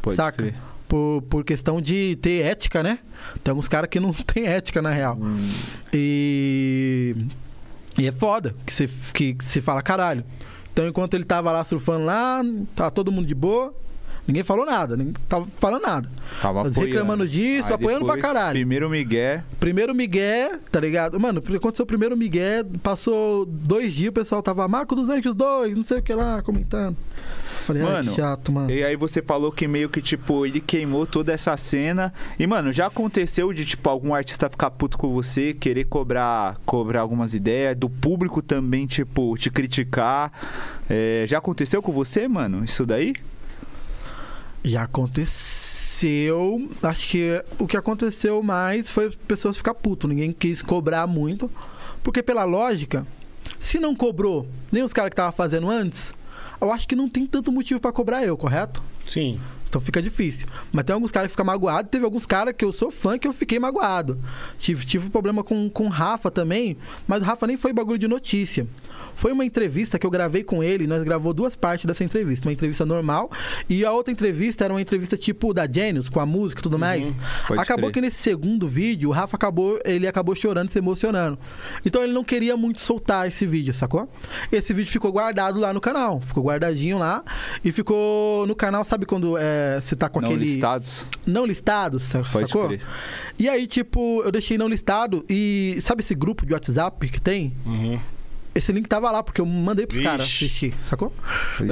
[0.00, 0.54] Pode saca?
[0.86, 3.00] Por, por questão de ter ética, né?
[3.42, 5.18] Tem alguns caras que não tem ética na real.
[5.92, 7.16] E.
[7.98, 10.24] E é foda que você que, que fala, caralho.
[10.72, 12.42] Então enquanto ele tava lá surfando lá,
[12.74, 13.74] tava todo mundo de boa.
[14.26, 16.08] Ninguém falou nada, ninguém tava falando nada.
[16.40, 16.92] Tava Mas apoiando.
[16.94, 18.52] reclamando disso, Aí apoiando pra depois, caralho.
[18.56, 19.42] Primeiro Miguel.
[19.58, 21.18] Primeiro Miguel, tá ligado?
[21.18, 25.34] Mano, porque aconteceu o primeiro Miguel, passou dois dias, o pessoal tava Marco dos Anjos
[25.34, 26.96] 2, não sei o que lá, comentando.
[27.62, 28.70] Falei, Mano, chato, mano.
[28.70, 32.12] E aí você falou que meio que, tipo, ele queimou toda essa cena.
[32.38, 37.00] E, mano, já aconteceu de, tipo, algum artista ficar puto com você, querer cobrar, cobrar
[37.00, 40.32] algumas ideias, do público também, tipo, te criticar.
[40.90, 42.64] É, já aconteceu com você, mano?
[42.64, 43.14] Isso daí?
[44.64, 46.68] Já aconteceu.
[46.82, 50.08] Acho que o que aconteceu mais foi as pessoas ficar puto.
[50.08, 51.50] Ninguém quis cobrar muito.
[52.02, 53.06] Porque pela lógica,
[53.60, 56.12] se não cobrou nem os caras que estavam fazendo antes,
[56.62, 58.82] eu acho que não tem tanto motivo pra cobrar eu, correto?
[59.08, 59.40] Sim.
[59.72, 60.46] Então fica difícil.
[60.70, 61.90] Mas tem alguns caras que ficam magoados.
[61.90, 64.18] Teve alguns caras que eu sou fã que eu fiquei magoado.
[64.58, 66.76] Tive, tive um problema com, com o Rafa também.
[67.08, 68.68] Mas o Rafa nem foi bagulho de notícia.
[69.14, 70.86] Foi uma entrevista que eu gravei com ele.
[70.86, 72.46] Nós gravou duas partes dessa entrevista.
[72.48, 73.30] Uma entrevista normal.
[73.68, 76.78] E a outra entrevista era uma entrevista tipo da Genius, com a música e tudo
[76.78, 77.06] mais.
[77.48, 77.94] pode Acabou crer.
[77.94, 81.38] que nesse segundo vídeo, o Rafa acabou, ele acabou chorando, se emocionando.
[81.84, 84.08] Então ele não queria muito soltar esse vídeo, sacou?
[84.50, 86.20] Esse vídeo ficou guardado lá no canal.
[86.20, 87.22] Ficou guardadinho lá.
[87.64, 91.04] E ficou no canal, sabe quando é, você tá com Não aquele listados?
[91.26, 92.68] não listado, sa- Pode sacou?
[92.68, 92.80] crer.
[93.38, 97.52] E aí, tipo, eu deixei não listado e sabe esse grupo de WhatsApp que tem?
[97.66, 98.00] Uhum.
[98.54, 101.10] Esse link tava lá, porque eu mandei pros caras assistir, sacou?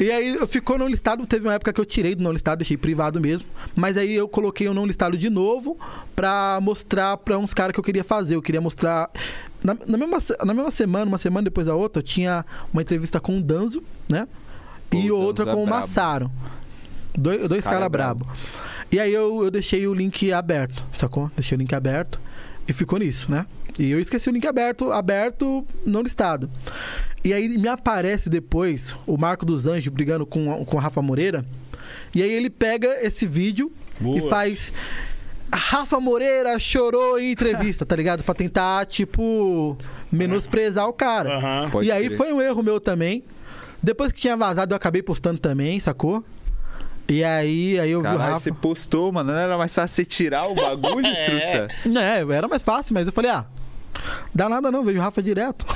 [0.00, 2.76] E aí ficou não listado, teve uma época que eu tirei do não listado, deixei
[2.76, 3.46] privado mesmo.
[3.76, 5.78] Mas aí eu coloquei o não listado de novo
[6.16, 8.34] pra mostrar pra uns caras que eu queria fazer.
[8.34, 9.10] Eu queria mostrar.
[9.62, 12.82] Na, na mesma, se- na mesma semana, uma semana depois da outra, eu tinha uma
[12.82, 14.26] entrevista com o Danzo, né?
[14.90, 15.80] Pô, e outra é com o brabo.
[15.82, 16.30] Massaro.
[17.16, 18.24] Dois, dois cara caras é brabo.
[18.24, 18.38] brabo.
[18.90, 21.30] E aí eu, eu deixei o link aberto, sacou?
[21.34, 22.20] Deixei o link aberto
[22.68, 23.46] e ficou nisso, né?
[23.78, 26.50] E eu esqueci o link aberto, aberto, não listado.
[27.24, 31.44] E aí me aparece depois o Marco dos Anjos brigando com, com o Rafa Moreira.
[32.14, 34.28] E aí ele pega esse vídeo e Boa.
[34.28, 34.72] faz.
[35.54, 38.24] Rafa Moreira chorou em entrevista, tá ligado?
[38.24, 39.76] Pra tentar, tipo,
[40.10, 41.36] menosprezar o cara.
[41.36, 41.70] Aham.
[41.70, 42.16] Pode e aí crer.
[42.16, 43.22] foi um erro meu também.
[43.82, 46.24] Depois que tinha vazado, eu acabei postando também, sacou?
[47.12, 48.40] E aí, aí eu vi o Caralho, Rafa.
[48.40, 49.32] você postou, mano.
[49.32, 51.22] Não era mais fácil você tirar o bagulho, É.
[51.22, 51.68] truta?
[52.00, 53.44] É, era mais fácil, mas eu falei, ah,
[54.34, 55.64] Dá nada não, vejo o Rafa direto.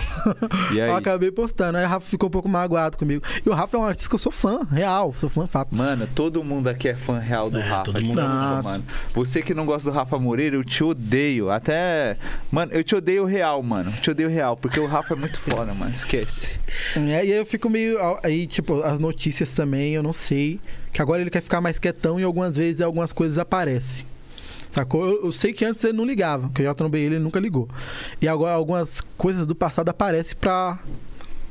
[0.72, 0.88] E aí?
[0.88, 1.78] Eu acabei postando.
[1.78, 3.22] Aí o Rafa ficou um pouco magoado comigo.
[3.44, 5.12] E o Rafa é um artista que eu sou fã, real.
[5.12, 5.74] Sou fã fato.
[5.76, 7.84] Mano, todo mundo aqui é fã real do É, Rafa.
[7.84, 8.62] todo mundo é fã.
[8.62, 8.84] mano.
[9.14, 11.50] Você que não gosta do Rafa Moreira, eu te odeio.
[11.50, 12.16] Até.
[12.50, 13.92] Mano, eu te odeio real, mano.
[14.02, 15.92] Te odeio real, porque o Rafa é muito foda, mano.
[15.92, 16.58] Esquece.
[16.96, 17.96] É, e aí eu fico meio.
[18.24, 20.58] Aí, tipo, as notícias também, eu não sei.
[20.92, 24.04] Que agora ele quer ficar mais quietão e algumas vezes algumas coisas aparecem.
[24.76, 25.06] Sacou?
[25.06, 27.40] Eu, eu sei que antes ele não ligava, porque eu já trombei ele, ele nunca
[27.40, 27.66] ligou.
[28.20, 30.78] E agora algumas coisas do passado aparecem pra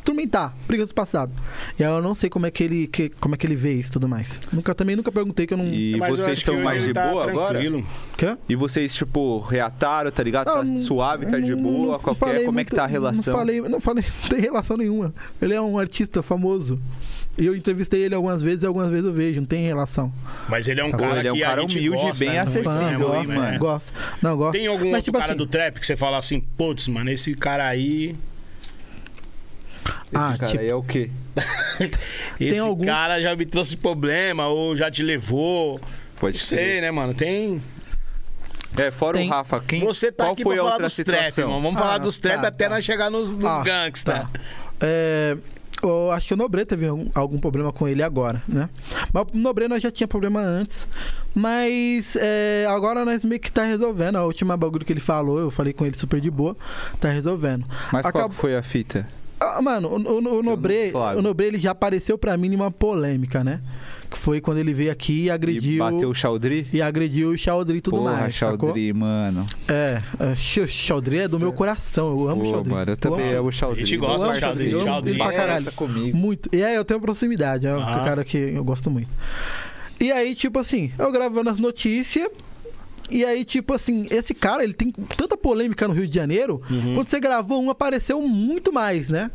[0.04, 1.32] turmentar, brigas do passado.
[1.80, 3.74] E aí eu não sei como é que ele, que, como é que ele vê
[3.74, 4.40] isso e tudo mais.
[4.54, 5.66] Nunca, também nunca perguntei que eu não.
[5.66, 7.54] E Mas vocês estão mais de tá boa agora?
[7.60, 7.84] tranquilo.
[8.16, 8.38] Quê?
[8.48, 10.46] E vocês, tipo, reataram, tá ligado?
[10.46, 11.94] Tá Ah, não- suave, tá de não- boa?
[11.94, 13.34] não Qualquer, falei como é que tá a relação?
[13.34, 15.12] Não falei, não falei, não tem relação nenhuma.
[15.42, 16.80] Ele é um artista famoso.
[17.38, 20.12] E eu entrevistei ele algumas vezes e algumas vezes eu vejo, não tem relação.
[20.48, 21.08] Mas ele é um Sacou?
[21.08, 22.40] cara Ele é um que cara a gente humilde e gosta, bem né?
[22.40, 23.42] acessível, gosta, mano?
[23.52, 23.58] né?
[23.58, 23.94] Gosto.
[24.22, 24.52] Não, gosto.
[24.54, 27.10] Tem algum Mas, outro tipo cara assim, do trap que você fala assim, putz, mano,
[27.10, 28.16] esse cara aí.
[29.86, 31.10] Esse Ah, cara tipo- aí é o quê?
[32.40, 35.80] Esse algum- cara já me trouxe problema ou já te levou.
[36.20, 36.56] Pode Não ser.
[36.56, 37.14] sei, né, mano?
[37.14, 37.62] Tem.
[38.78, 40.88] É, fora Tem- o Rafa, quem, Você tá qual aqui foi pra a falar outra
[40.88, 41.62] dos trap, mano.
[41.62, 42.76] Vamos Ah, falar dos trap tá, até tá.
[42.76, 44.14] nós chegar nos, nos Ah, gangsta.
[44.14, 44.30] tá.
[44.82, 45.38] É,
[45.88, 48.70] eu acho que o Nobre teve algum, algum problema com ele agora, né?
[49.14, 50.88] Mas o Nobre nós já tinha problema antes.
[51.34, 54.16] Mas é, agora nós meio que tá resolvendo.
[54.16, 56.56] A última bagulho que ele falou, eu falei com ele super de boa,
[57.00, 57.66] tá resolvendo.
[57.92, 59.08] Mas qual Acab- que foi a fita?
[59.40, 63.44] Ah, mano, o, o, o Nobre, o Nobre ele já apareceu pra mim numa polêmica,
[63.44, 63.60] né?
[64.10, 65.74] Que foi quando ele veio aqui e agrediu.
[65.74, 66.68] E bateu o Chaldri?
[66.72, 68.36] E agrediu o Chaudry e tudo Porra, mais.
[68.36, 68.70] sacou?
[68.70, 69.46] Chaldri, mano.
[69.68, 70.02] É,
[70.68, 72.12] Chaudry é do meu coração.
[72.20, 72.72] Eu amo Pô, Chaudry.
[72.72, 73.40] mano, eu também amo.
[73.40, 73.82] amo o Chaldri.
[73.82, 74.72] A gente gosta Eu do Chaldri.
[74.72, 75.72] eu amo Chaldri pra é caralho.
[75.76, 76.18] comigo.
[76.18, 76.50] Muito.
[76.54, 78.06] E aí eu tenho proximidade, é um Aham.
[78.06, 79.10] cara que eu gosto muito.
[80.00, 82.30] E aí, tipo assim, eu gravando as notícias.
[83.10, 86.62] E aí, tipo assim, esse cara, ele tem tanta polêmica no Rio de Janeiro.
[86.70, 86.96] Uhum.
[86.96, 89.30] Quando você gravou um, apareceu muito mais, né?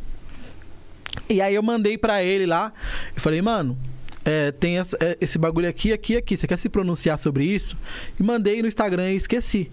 [1.29, 2.73] E aí eu mandei pra ele lá.
[3.15, 3.77] Eu falei, mano,
[4.25, 6.37] é, tem essa- é, esse bagulho aqui, aqui, aqui.
[6.37, 7.75] Você quer se pronunciar sobre isso?
[8.19, 9.69] E mandei no Instagram e esqueci.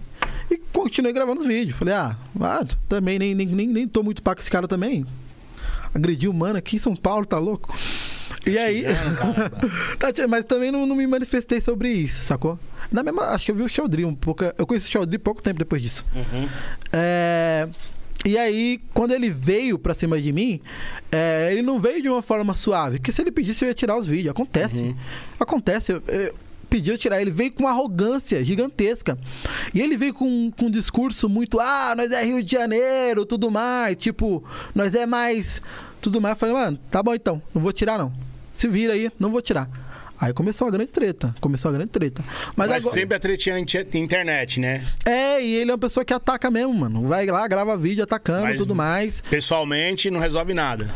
[0.51, 1.77] E continuei gravando os vídeos.
[1.79, 5.07] Falei, ah, ah, também nem, nem, nem, nem tô muito pá com esse cara também.
[5.95, 7.77] Agrediu o mano aqui em São Paulo, tá louco?
[8.47, 8.85] E aí.
[9.99, 12.59] Tá, tia, mas também não, não me manifestei sobre isso, sacou?
[12.93, 14.45] Na mesma, acho que eu vi o Chaudry um pouco.
[14.57, 16.05] Eu conheci o Chaudry pouco tempo depois disso.
[16.15, 16.49] Uhum.
[16.93, 17.69] É,
[18.29, 20.61] e aí, quando ele veio pra cima de mim,
[21.11, 22.99] é, ele não veio de uma forma suave.
[22.99, 24.33] Porque se ele pedisse, eu ia tirar os vídeos.
[24.33, 24.83] Acontece.
[24.83, 24.97] Uhum.
[25.41, 25.93] Acontece.
[25.93, 26.35] Eu, eu
[26.69, 27.21] pedi eu tirar.
[27.21, 29.19] Ele veio com uma arrogância gigantesca.
[29.73, 33.51] E ele veio com, com um discurso muito: ah, nós é Rio de Janeiro, tudo
[33.51, 33.97] mais.
[33.97, 35.63] Tipo, nós é mais.
[36.01, 36.33] Tudo mais.
[36.33, 37.43] Eu falei, mano, tá bom então.
[37.55, 38.13] Não vou tirar, não.
[38.55, 39.71] Se vira aí, não vou tirar.
[40.21, 41.35] Aí começou a grande treta.
[41.41, 42.23] Começou a grande treta.
[42.57, 42.95] Mas, Mas, agora...
[43.01, 44.85] sempre a tretinha na inter- internet, né?
[45.05, 47.07] É, e ele é uma pessoa que ataca mesmo, mano.
[47.07, 49.21] Vai lá, grava vídeo atacando e tudo mais.
[49.31, 50.89] Pessoalmente, não resolve nada.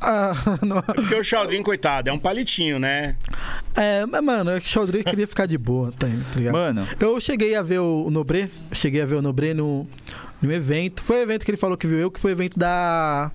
[0.00, 3.16] Ah, não- É porque o Chaldrin, coitado, é um palitinho, né?
[3.76, 6.52] É, mas, mano, é que o Chaudry queria ficar de boa, tá, tá ligado?
[6.52, 9.86] Mano, Eu cheguei a ver o Nobre, cheguei a ver o Nobre no,
[10.42, 11.00] no evento.
[11.02, 13.30] Foi o evento que ele falou que viu eu, que foi o evento da.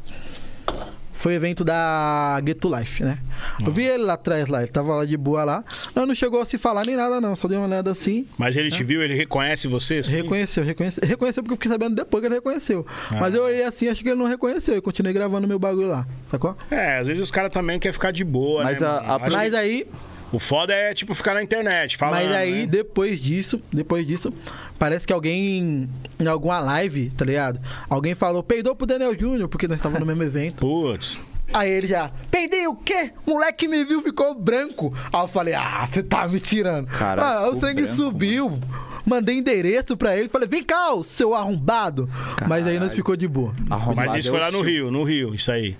[1.23, 3.17] Foi o evento da Get to Life, né?
[3.65, 5.63] Eu vi ele lá atrás, lá, ele tava lá de boa lá.
[5.95, 7.33] Não, não chegou a se falar nem nada, não.
[7.33, 8.27] Só deu uma olhada assim.
[8.37, 9.99] Mas ele te viu, ele reconhece você?
[9.99, 10.17] assim?
[10.17, 11.01] Reconheceu, reconheceu.
[11.07, 12.85] Reconheceu porque eu fiquei sabendo depois que ele reconheceu.
[13.09, 13.15] Ah.
[13.21, 14.75] Mas eu olhei assim, acho que ele não reconheceu.
[14.75, 16.57] Eu continuei gravando meu bagulho lá, sacou?
[16.69, 18.87] É, às vezes os caras também querem ficar de boa, Mas né?
[18.87, 19.87] a- a- Mas que aí,
[20.29, 22.65] O foda é, tipo, ficar na internet, falando, mas aí, né?
[22.65, 24.33] depois disso, depois disso,
[24.77, 25.87] parece que alguém,
[26.23, 27.59] em alguma live, tá ligado?
[27.89, 30.55] Alguém falou, peidou pro Daniel Júnior, porque nós estávamos no mesmo evento.
[30.57, 31.19] Putz.
[31.53, 33.11] Aí ele já, peidei o quê?
[33.27, 34.91] Moleque me viu, ficou branco.
[35.11, 36.87] Aí eu falei, ah, você tá me tirando.
[36.87, 38.59] Caralho, ah, o sangue branco, subiu.
[39.05, 42.09] Mandei endereço pra ele, falei, vem cá, seu arrombado.
[42.47, 42.95] Mas aí nós Caralho.
[42.95, 43.53] ficou de boa.
[43.69, 44.61] Arrombado Mas isso é foi lá no.
[44.61, 45.75] Rio, no Rio, isso aí.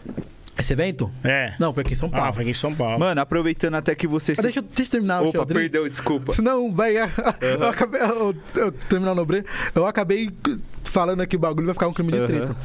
[0.58, 1.12] Esse evento?
[1.24, 1.54] É.
[1.60, 2.28] Não, foi aqui em São Paulo.
[2.28, 2.99] Ah, foi aqui em São Paulo.
[2.99, 4.41] mano, aproveitando até que você Ah, se...
[4.43, 5.54] deixa, eu- deixa eu terminar o Opa, Chaudry.
[5.60, 6.32] perdeu, desculpa.
[6.34, 6.95] Senão vai.
[7.41, 8.01] Eu acabei.
[8.01, 9.43] Eu, eu, terminar no bre,
[9.74, 10.30] eu acabei
[10.84, 12.28] falando aqui o bagulho, vai ficar um crime de Aham.
[12.28, 12.56] treta.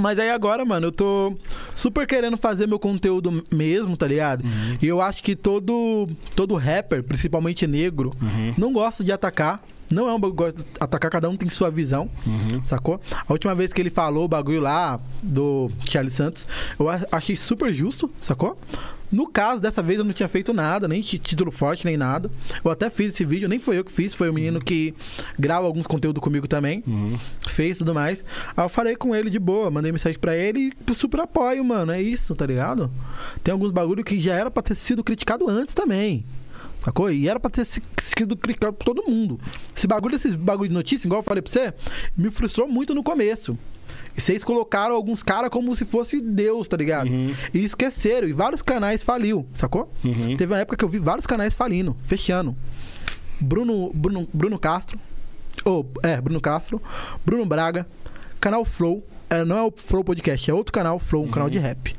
[0.00, 1.36] Mas aí agora, mano, eu tô
[1.74, 4.44] super querendo fazer meu conteúdo mesmo, tá ligado?
[4.80, 6.06] E eu acho que todo,
[6.36, 8.12] todo rapper, principalmente negro,
[8.56, 9.60] não gosta de atacar.
[9.90, 12.08] Não é um bagulho de atacar, cada um tem sua visão,
[12.64, 13.00] sacou?
[13.26, 16.46] A última vez que ele falou o bagulho lá do Charlie Santos,
[16.78, 18.56] eu achei super justo, sacou?
[19.10, 22.30] No caso, dessa vez eu não tinha feito nada, nem título forte, nem nada.
[22.64, 24.94] Eu até fiz esse vídeo, nem foi eu que fiz, foi o menino que
[25.36, 26.84] grava alguns conteúdos comigo também.
[27.48, 28.24] Fez tudo mais.
[28.56, 31.90] Aí eu falei com ele de boa, mandei mensagem pra ele e super apoio, mano.
[31.90, 32.88] É isso, tá ligado?
[33.42, 36.24] Tem alguns bagulho que já era pra ter sido criticado antes também.
[36.82, 37.10] Sacou?
[37.10, 39.38] E era pra ter sido clicado por todo mundo.
[39.76, 41.74] Esse bagulho, esses bagulho de notícia, igual eu falei pra você,
[42.16, 43.56] me frustrou muito no começo.
[44.16, 47.08] E vocês colocaram alguns caras como se fosse Deus, tá ligado?
[47.52, 48.26] E esqueceram.
[48.28, 49.92] E vários canais faliu, sacou?
[50.36, 52.56] Teve uma época que eu vi vários canais falindo, fechando.
[53.40, 54.98] Bruno, Bruno, Bruno Castro.
[55.64, 56.80] Ou, é, Bruno Castro.
[57.24, 57.86] Bruno Braga.
[58.40, 59.04] Canal Flow.
[59.28, 61.94] É, não é o Flow Podcast, é outro canal, Flow, um canal de rap.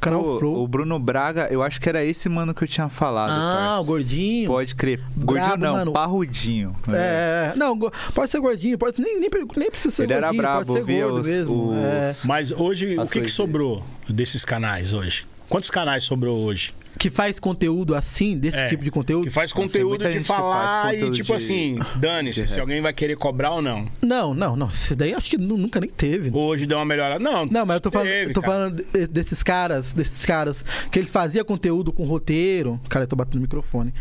[0.00, 0.62] Canal Pô, Flow.
[0.62, 3.32] O Bruno Braga, eu acho que era esse mano que eu tinha falado.
[3.32, 3.80] ah, parça.
[3.80, 4.48] o gordinho.
[4.48, 4.98] Pode crer.
[5.14, 5.92] Brabo, Gordinho não, mano.
[5.92, 6.76] parrudinho.
[6.92, 10.26] É, é, não, go- pode ser gordinho, pode nem, nem, nem precisa ser Ele era
[10.28, 11.74] gordinho, brabo, pode ser via gordo os- mesmo.
[11.74, 12.10] é.
[12.10, 15.26] os- Mas hoje, As o que, que sobrou desses canais hoje?
[15.48, 16.72] Quantos canais sobrou hoje?
[16.98, 19.24] Que faz conteúdo assim, desse É, tipo de conteúdo?
[19.24, 23.16] Que faz conteúdo de falar e conteúdo tipo de- assim, dane-se, se alguém vai querer
[23.16, 23.86] cobrar ou não.
[24.02, 24.68] Não, não, não.
[24.70, 26.30] Isso daí acho que nu- nunca nem teve.
[26.32, 27.20] Hoje deu uma melhorada.
[27.22, 28.52] Não, Não, mas eu tô falando, teve, eu tô cara.
[28.52, 32.80] falando de- desses caras, desses caras que eles faziam conteúdo com roteiro.
[32.88, 33.94] Cara, eu tô batendo no microfone.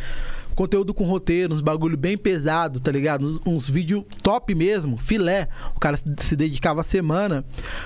[0.56, 3.24] Conteúdo com roteiro, uns bagulho bem pesado, tá ligado?
[3.28, 5.50] Uns, uns vídeos top mesmo, filé.
[5.76, 7.46] O cara se dedicava a semana.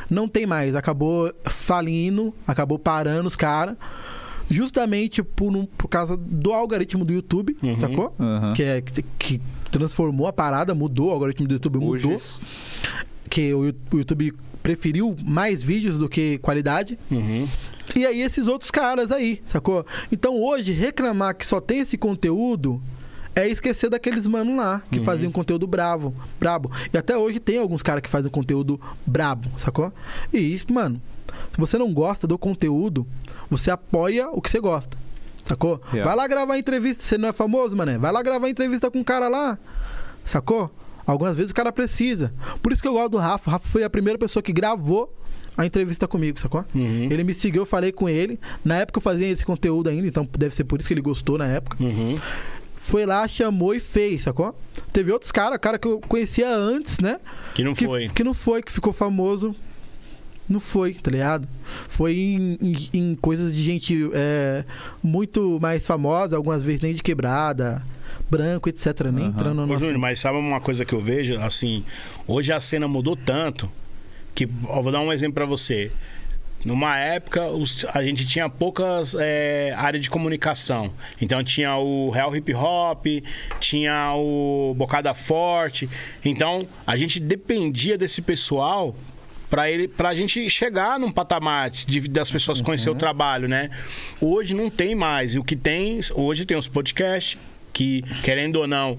[0.09, 0.73] Não tem mais.
[0.73, 3.75] Acabou falindo, acabou parando os caras.
[4.53, 7.79] Justamente por, um- por causa do algoritmo do YouTube, Uhum.
[7.79, 8.15] sacou?
[8.19, 8.53] Aham.
[8.53, 9.41] Que, é, que, que
[9.71, 12.21] transformou a parada, mudou, o algoritmo do YouTube Hoje, mudou
[13.29, 16.99] que o YouTube preferiu mais vídeos do que qualidade.
[17.09, 17.47] Uhum.
[17.95, 19.85] E aí esses outros caras aí, sacou?
[20.11, 22.81] Então hoje reclamar que só tem esse conteúdo
[23.33, 26.69] é esquecer daqueles mano lá que faziam conteúdo bravo, brabo.
[26.93, 29.91] E até hoje tem alguns caras que fazem conteúdo brabo, sacou?
[30.33, 31.01] E isso, mano,
[31.53, 33.05] se você não gosta do conteúdo,
[33.49, 34.97] você apoia o que você gosta.
[35.45, 35.81] Sacou?
[35.91, 36.03] Yeah.
[36.03, 37.97] Vai lá gravar entrevista, você não é famoso, mané?
[37.97, 39.57] Vai lá gravar entrevista com um cara lá.
[40.23, 40.71] Sacou?
[41.05, 42.33] Algumas vezes o cara precisa.
[42.61, 43.49] Por isso que eu gosto do Rafa.
[43.49, 45.13] O Rafa foi a primeira pessoa que gravou
[45.57, 46.63] a entrevista comigo, sacou?
[46.73, 47.07] Uhum.
[47.11, 48.39] Ele me seguiu, eu falei com ele.
[48.63, 51.37] Na época eu fazia esse conteúdo ainda, então deve ser por isso que ele gostou
[51.37, 51.83] na época.
[51.83, 52.17] Uhum.
[52.77, 54.55] Foi lá, chamou e fez, sacou?
[54.91, 57.19] Teve outros caras, cara que eu conhecia antes, né?
[57.53, 58.09] Que não que, foi.
[58.09, 59.55] Que não foi, que ficou famoso.
[60.51, 61.47] Não foi, tá ligado?
[61.87, 64.65] Foi em, em- em coisas de gente é,
[65.01, 67.81] muito mais famosa, algumas vezes nem de quebrada,
[68.29, 68.85] branco, etc.
[69.13, 69.29] Nem Aham.
[69.29, 69.79] entrando no Ô, nosso...
[69.79, 71.39] Júnior, mas sabe uma coisa que eu vejo?
[71.39, 71.85] Assim,
[72.27, 73.71] hoje a cena mudou tanto
[74.35, 75.89] que, ó, vou dar um exemplo pra você.
[76.63, 80.91] Numa época, os- a gente tinha poucas é, áreas de comunicação.
[81.19, 83.05] Então tinha o Real Hip Hop,
[83.59, 85.89] tinha o Bocada Forte.
[86.23, 88.95] Então a gente dependia desse pessoal
[89.51, 93.69] para ele, pra gente chegar num patamar de, das pessoas conhecer o trabalho, né?
[94.21, 95.35] Hoje não tem mais.
[95.35, 97.37] E o que tem, hoje tem os podcasts
[97.73, 98.97] que, querendo ou não,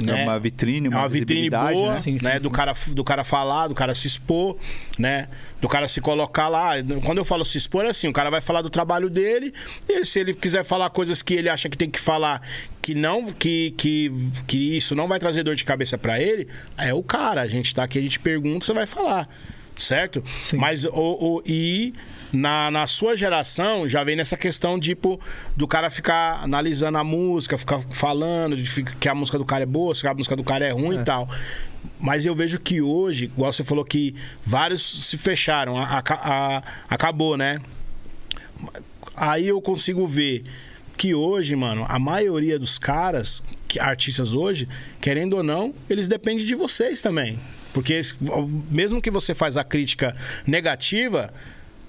[0.00, 0.24] É né?
[0.24, 2.00] uma vitrine, É uma, uma vitrine boa, né?
[2.00, 2.38] Sim, sim, né?
[2.38, 2.42] sim.
[2.42, 4.56] Do, cara, do cara falar, do cara se expor,
[4.98, 5.28] né?
[5.60, 6.72] Do cara se colocar lá.
[7.04, 9.54] Quando eu falo se expor, é assim, o cara vai falar do trabalho dele,
[9.88, 12.42] e se ele quiser falar coisas que ele acha que tem que falar,
[12.82, 14.10] que não, que, que,
[14.48, 17.42] que isso não vai trazer dor de cabeça pra ele, é o cara.
[17.42, 19.28] A gente tá aqui, a gente pergunta, você vai falar.
[19.76, 20.22] Certo?
[20.42, 20.56] Sim.
[20.56, 21.92] Mas o, o- e
[22.32, 25.20] na, na sua geração já vem nessa questão, tipo,
[25.56, 29.66] do cara ficar analisando a música, ficar falando de que a música do cara é
[29.66, 31.28] boa, se a música do cara é ruim e tal.
[31.98, 34.14] Mas eu vejo que hoje, igual você falou que
[34.44, 36.02] vários se fecharam, a- a-
[36.58, 37.60] a- acabou, né?
[39.16, 40.44] Aí eu consigo ver
[40.96, 44.68] que hoje, mano, a maioria dos caras, que, artistas hoje,
[45.00, 47.38] querendo ou não, eles dependem de vocês também.
[47.74, 48.14] Porque es-
[48.70, 50.16] mesmo que você faz a crítica
[50.46, 51.30] negativa,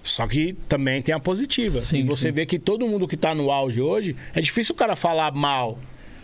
[0.04, 1.80] só que também tem a positiva.
[1.80, 2.34] Sim, e você sim.
[2.34, 5.80] vê que todo mundo que tá no auge hoje, é difícil o cara falar mal.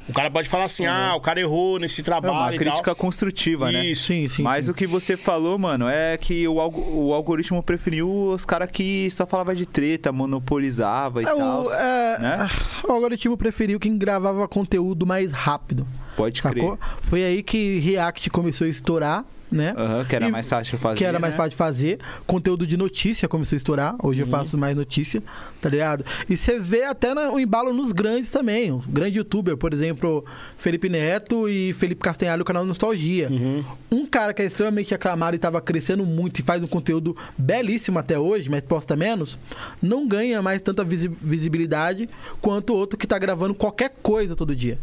[0.10, 2.84] O cara pode falar assim, ah, o cara errou nesse É trabalho uma e crítica
[2.86, 2.96] tal.
[2.96, 3.86] construtiva, né?
[3.86, 4.08] Isso.
[4.08, 4.42] Sim, sim.
[4.42, 4.72] Mas sim.
[4.72, 9.10] o que você falou, mano, é que o, algo- o algoritmo preferiu os caras que
[9.12, 11.64] só falava de treta, monopolizava e É, tal.
[11.66, 12.50] o, é, né?
[12.90, 15.88] o algoritmo preferiu quem gravava conteúdo mais rápido.
[16.18, 16.56] Pode crer.
[16.56, 16.80] Sacou?
[17.00, 19.74] Foi aí que React começou a estourar, né?
[19.78, 20.98] Aham, que era E- mais fácil de fazer.
[20.98, 21.38] que era mais né?
[21.38, 22.00] fácil de fazer.
[22.26, 23.96] Conteúdo de notícia começou a estourar.
[24.02, 24.32] Hoje eu Uhum.
[24.32, 25.22] faço mais notícia,
[25.60, 26.06] tá ligado?
[26.30, 28.72] E você vê até o embalo nos grandes também.
[28.72, 30.24] O grande youtuber, por exemplo,
[30.58, 33.28] Felipe Neto e Felipe Castanhari, o canal Nostalgia.
[33.30, 33.64] Uhum.
[33.92, 38.00] Um cara que é extremamente aclamado e tava crescendo muito e faz um conteúdo belíssimo
[38.00, 39.38] até hoje, mas posta menos,
[39.82, 44.56] não ganha mais tanta visi- visibilidade quanto o outro que tá gravando qualquer coisa todo
[44.56, 44.80] dia.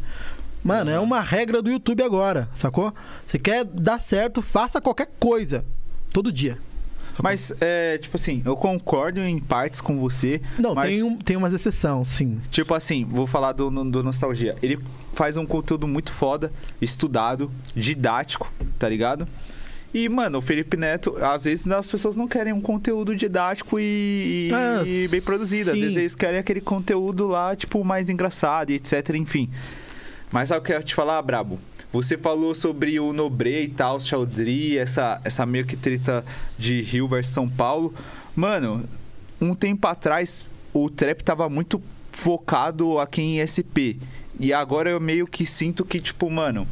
[0.63, 2.93] Mano, é uma regra do YouTube agora, sacou?
[3.27, 5.65] Você quer dar certo, faça qualquer coisa.
[6.13, 6.59] Todo dia.
[7.23, 10.41] Mas, é, tipo assim, eu concordo em partes com você.
[10.59, 12.41] Não, mas, tem, um, tem umas exceções, sim.
[12.51, 14.57] Tipo assim, vou falar do, do Nostalgia.
[14.63, 14.79] Ele
[15.15, 19.27] faz um conteúdo muito foda, estudado, didático, tá ligado?
[19.93, 24.51] E, mano, o Felipe Neto, às vezes as pessoas não querem um conteúdo didático e,
[24.53, 25.71] Ah, e bem produzido.
[25.71, 25.83] Às sim.
[25.83, 29.49] vezes eles querem aquele conteúdo lá, tipo, mais engraçado e etc, enfim.
[30.31, 31.59] Mas sabe o que eu te falar, Brabo?
[31.93, 36.24] Você falou sobre o Nobre e tal, Chaudry, essa, essa meio que treta
[36.59, 37.95] de Rio versus São Paulo.
[38.37, 38.85] Mano,
[39.41, 43.97] um tempo atrás, o trap tava muito focado aqui em SP.
[44.39, 46.68] E agora eu meio que sinto que, tipo, mano,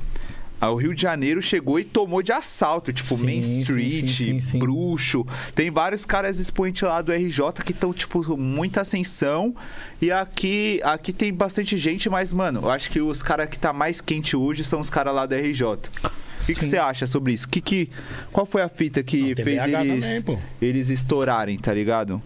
[0.66, 4.40] ah, o Rio de Janeiro chegou e tomou de assalto, tipo, Sim, Main Street, sim,
[4.40, 4.58] sim.
[4.58, 5.26] Bruxo.
[5.54, 9.54] Tem vários caras expoentes lá do RJ que estão, tipo, muita ascensão.
[10.00, 13.72] E aqui, aqui tem bastante gente, mas, mano, eu acho que os caras que tá
[13.72, 15.64] mais quente hoje são os caras lá do RJ.
[15.64, 17.48] O que você acha sobre isso?
[17.48, 17.90] Que que,
[18.30, 22.22] qual foi a fita que Não, fez eles, também, eles estourarem, tá ligado?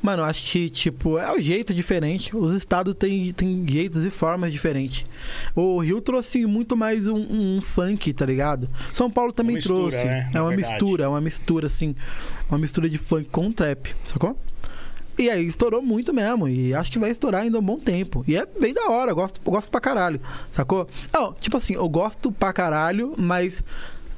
[0.00, 2.34] Mano, acho que, tipo, é o jeito diferente.
[2.36, 5.04] Os estados têm, têm jeitos e formas diferentes.
[5.56, 8.68] O Rio trouxe muito mais um, um funk, tá ligado?
[8.92, 10.04] São Paulo também mistura, trouxe.
[10.06, 10.30] né?
[10.32, 10.72] É uma Verdade.
[10.74, 11.96] mistura, é uma mistura, assim.
[12.48, 14.38] Uma mistura de funk com trap, sacou?
[15.18, 16.48] E aí estourou muito mesmo.
[16.48, 18.24] E acho que vai estourar ainda um bom tempo.
[18.28, 20.20] E é bem da hora, eu gosto, eu gosto pra caralho,
[20.52, 20.88] sacou?
[21.12, 23.64] Não, tipo assim, eu gosto pra caralho, mas.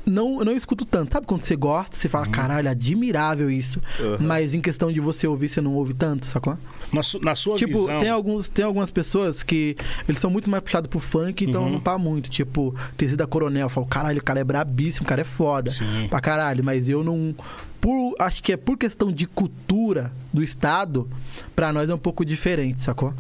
[0.07, 1.13] Não, eu não escuto tanto.
[1.13, 3.81] Sabe quando você gosta, você fala, caralho, admirável isso.
[4.01, 4.17] Uhum.
[4.21, 6.57] Mas em questão de você ouvir, você não ouve tanto, sacou?
[6.93, 7.99] Na, su- na sua Tipo, visão.
[8.01, 9.77] tem, alguns, tem algumas pessoas que
[10.09, 11.73] eles são muito mais puxados pro funk, então Uhum.
[11.73, 12.31] não pá muito.
[12.31, 15.71] Tipo, Tecido Coronel, eu falo, caralho, o cara é brabíssimo, o cara é foda.
[15.71, 16.07] Sim.
[16.09, 17.35] Pra caralho, mas eu não.
[17.81, 21.09] Por, acho que é por questão de cultura do Estado,
[21.57, 23.15] pra nós é um pouco diferente, sacou?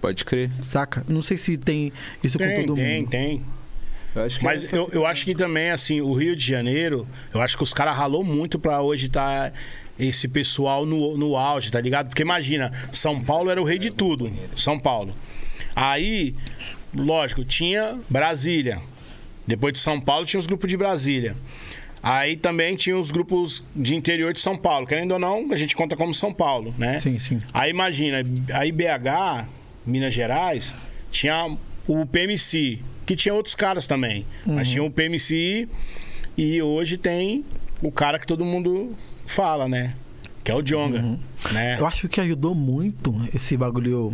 [0.00, 0.50] Pode crer.
[0.62, 1.04] Saca?
[1.08, 3.10] Não sei se tem isso com Tem, todo tem, mundo.
[3.10, 3.32] tem.
[3.32, 3.44] Eu acho
[4.38, 7.62] que Mas eu, eu acho que também, assim, o Rio de Janeiro, eu acho que
[7.62, 9.52] os caras ralou muito pra hoje estar
[9.98, 12.08] esse pessoal no, no auge, tá ligado?
[12.08, 14.32] Porque imagina, São Paulo era o rei de tudo.
[14.56, 15.14] São Paulo.
[15.74, 16.34] Aí,
[16.96, 18.80] lógico, tinha Brasília.
[19.46, 21.36] Depois de São Paulo tinha os grupos de Brasília.
[22.02, 24.86] Aí também tinha os grupos de interior de São Paulo.
[24.86, 26.98] Querendo ou não, a gente conta como São Paulo, né?
[26.98, 27.40] Sim, sim.
[27.52, 29.48] Aí imagina, aí BH,
[29.86, 30.74] Minas Gerais,
[31.10, 31.56] tinha
[31.86, 34.26] o PMC, que tinha outros caras também.
[34.46, 35.68] Mas tinha o PMC
[36.36, 37.44] e hoje tem
[37.82, 38.94] o cara que todo mundo
[39.26, 39.94] fala, né?
[40.42, 41.18] Que é o Jonga,
[41.52, 41.76] né?
[41.78, 44.12] Eu acho que ajudou muito esse bagulho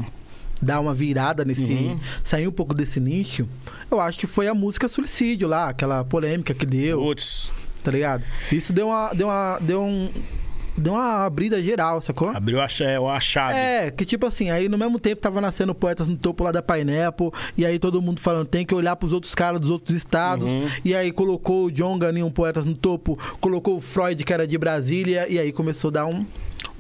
[0.63, 1.73] dar uma virada nesse.
[1.73, 2.01] Uhum.
[2.23, 3.49] sair um pouco desse nicho.
[3.91, 7.01] Eu acho que foi a música Suicídio lá, aquela polêmica que deu.
[7.01, 7.51] Putz,
[7.83, 8.25] tá ligado?
[8.53, 9.11] Isso deu uma.
[9.15, 9.59] Deu uma.
[9.61, 10.11] Deu um.
[10.81, 12.29] Deu uma abrida geral, sacou?
[12.31, 13.59] abriu a, cha- a chave.
[13.59, 16.63] É, que tipo assim, aí no mesmo tempo tava nascendo poetas no topo lá da
[16.63, 20.49] Pineapple, e aí todo mundo falando, tem que olhar pros outros caras dos outros estados,
[20.51, 20.69] Uhum.
[20.85, 24.57] e aí colocou o John um poetas no topo, colocou o Freud, que era de
[24.57, 26.25] Brasília, e aí começou a dar um,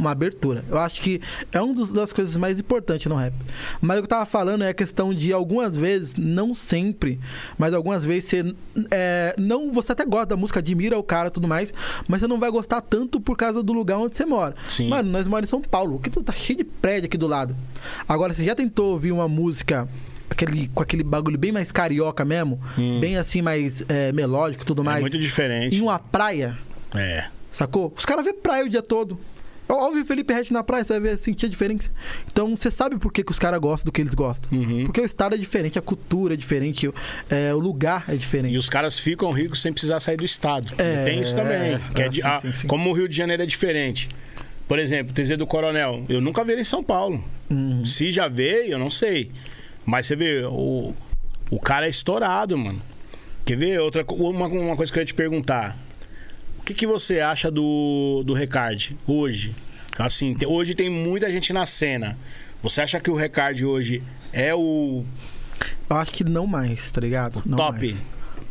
[0.00, 0.64] uma abertura.
[0.68, 1.20] Eu acho que
[1.52, 3.34] é uma das coisas mais importantes no rap.
[3.80, 7.20] Mas o que eu tava falando é a questão de algumas vezes, não sempre,
[7.58, 8.54] mas algumas vezes você
[8.90, 11.72] é, não, você até gosta da música, admira o cara e tudo mais,
[12.08, 14.54] mas você não vai gostar tanto por causa do lugar onde você mora.
[14.68, 14.88] Sim.
[14.88, 17.54] Mano, nós moramos em São Paulo, que tá cheio de prédio aqui do lado.
[18.08, 19.88] Agora, você já tentou ouvir uma música
[20.28, 22.60] aquele, com aquele bagulho bem mais carioca mesmo?
[23.00, 25.00] Bem assim, mais é, melódico e tudo É mais?
[25.00, 25.76] muito diferente.
[25.76, 26.56] Em uma praia,
[26.94, 27.26] É.
[27.52, 27.92] sacou?
[27.96, 29.18] Os caras vê praia o dia todo.
[29.74, 31.90] Ouve Felipe Rett na praia, você vai ver, sentir a diferença.
[32.30, 34.50] Então, você sabe por que, que os caras gostam do que eles gostam.
[34.58, 34.84] Uhum.
[34.84, 36.90] Porque o estado é diferente, a cultura é diferente,
[37.28, 38.54] é, o lugar é diferente.
[38.54, 40.72] E os caras ficam ricos sem precisar sair do estado.
[40.78, 41.52] É, Tem isso também.
[41.54, 42.66] é é, de- sim, ah, sim, sim.
[42.66, 44.08] Como o Rio de Janeiro é diferente.
[44.66, 46.04] Por exemplo, TZ do Coronel.
[46.08, 47.22] Eu nunca vi ele em São Paulo.
[47.50, 47.84] Uhum.
[47.84, 49.30] Se já veio, eu não sei.
[49.84, 50.94] Mas você vê, o,
[51.50, 52.80] o cara é estourado, mano.
[53.44, 53.80] Quer ver?
[53.80, 55.76] Outra, uma, uma coisa que eu ia te perguntar.
[56.60, 59.54] O que, que você acha do, do Recard hoje?
[59.98, 62.16] Assim, te- hoje tem muita gente na cena.
[62.62, 64.02] Você acha que o Recard hoje
[64.32, 65.02] é o
[65.88, 67.42] Eu acho que não mais, tá ligado?
[67.44, 67.78] Não top?
[67.92, 67.96] mais.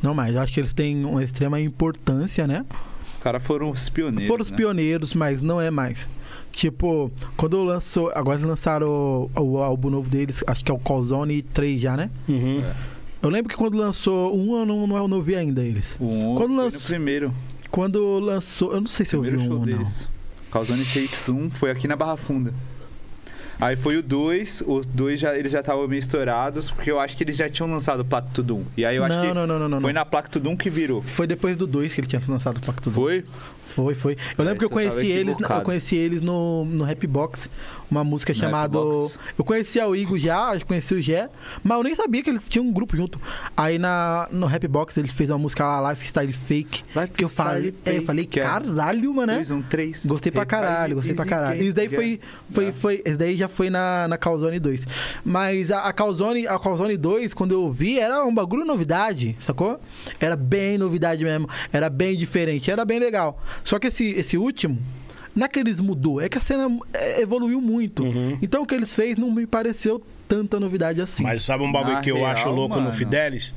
[0.01, 0.36] Não mais.
[0.36, 2.66] Eu acho que eles têm uma extrema importância, né?
[3.12, 4.28] Os caras foram os pioneiros.
[4.28, 4.57] Foram os né?
[4.57, 6.07] pioneiros, mas não é mais.
[6.51, 8.12] Tipo, quando lançou.
[8.16, 11.95] Agora eles lançaram o, o álbum novo deles, acho que é o Calzone 3 já,
[11.95, 12.10] né?
[12.28, 12.60] Uhum.
[12.66, 12.76] É.
[13.22, 15.95] Eu lembro que quando lançou um, eu não, não, não vi ainda eles.
[15.99, 17.34] O um Quando foi lançou- no primeiro.
[17.72, 18.74] Quando lançou.
[18.74, 19.66] Eu não sei se eu vi um show ou não.
[19.66, 20.08] deles.
[20.52, 22.54] Causone Takes 1 foi aqui na Barra Funda.
[23.62, 27.18] Aí foi o 2, o 2 já, eles já estavam meio estourados, porque eu acho
[27.18, 28.64] que eles já tinham lançado o Pacto Doom.
[28.78, 31.02] E aí eu acho não, que não, não, não, foi na Pacto Doom que virou.
[31.02, 33.26] Foi depois do 2 que ele tinha lançado o Pacto do Foi?
[33.66, 34.18] Foi, foi.
[34.38, 37.50] Eu lembro que eu conheci eles, eu conheci eles no, no Rap Box,
[37.90, 38.78] uma música No chamada.
[38.78, 41.30] Eu conhecia o Igor já, conheci o Gé,
[41.64, 43.20] mas eu nem sabia que eles tinham um grupo junto.
[43.56, 46.84] Aí na, no Rap Box eles fez uma música lá, Lifestyle Fake.
[47.14, 49.36] que eu falei, é, eu falei, que é caralho, mano, né?
[49.36, 50.06] 2, 1, 3.
[50.06, 51.62] Gostei pra caralho, gostei pra caralho.
[51.62, 52.20] Isso daí foi,
[52.52, 54.86] foi, foi, isso daí já foi na, na Calzone 2.
[55.24, 59.80] Mas a, a, Calzone, a Calzone 2, quando eu vi, era um bagulho novidade, sacou?
[60.20, 61.48] Era bem novidade mesmo.
[61.72, 63.42] Era bem diferente, era bem legal.
[63.64, 64.78] Só que esse, esse último,
[65.40, 68.04] não é que eles mudou, é que a cena é, evoluiu muito.
[68.04, 68.38] Uhum.
[68.42, 71.24] Então o que eles fez não me pareceu tanta novidade assim.
[71.24, 72.94] Mas sabe um bagulho Na que eu real, acho louco no mano.
[72.94, 73.56] Fidelis?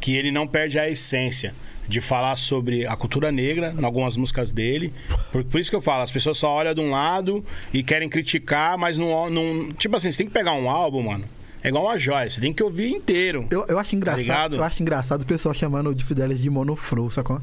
[0.00, 1.54] Que ele não perde a essência
[1.86, 4.92] de falar sobre a cultura negra em algumas músicas dele.
[5.30, 8.08] Por, por isso que eu falo, as pessoas só olham de um lado e querem
[8.08, 9.72] criticar, mas não, não.
[9.72, 11.24] Tipo assim, você tem que pegar um álbum, mano.
[11.62, 13.46] É igual uma joia, você tem que ouvir inteiro.
[13.50, 14.20] Eu, eu acho engraçado.
[14.20, 14.56] ligado?
[14.56, 17.40] eu acho engraçado o pessoal chamando o de Fidelis de monoflow, sacou?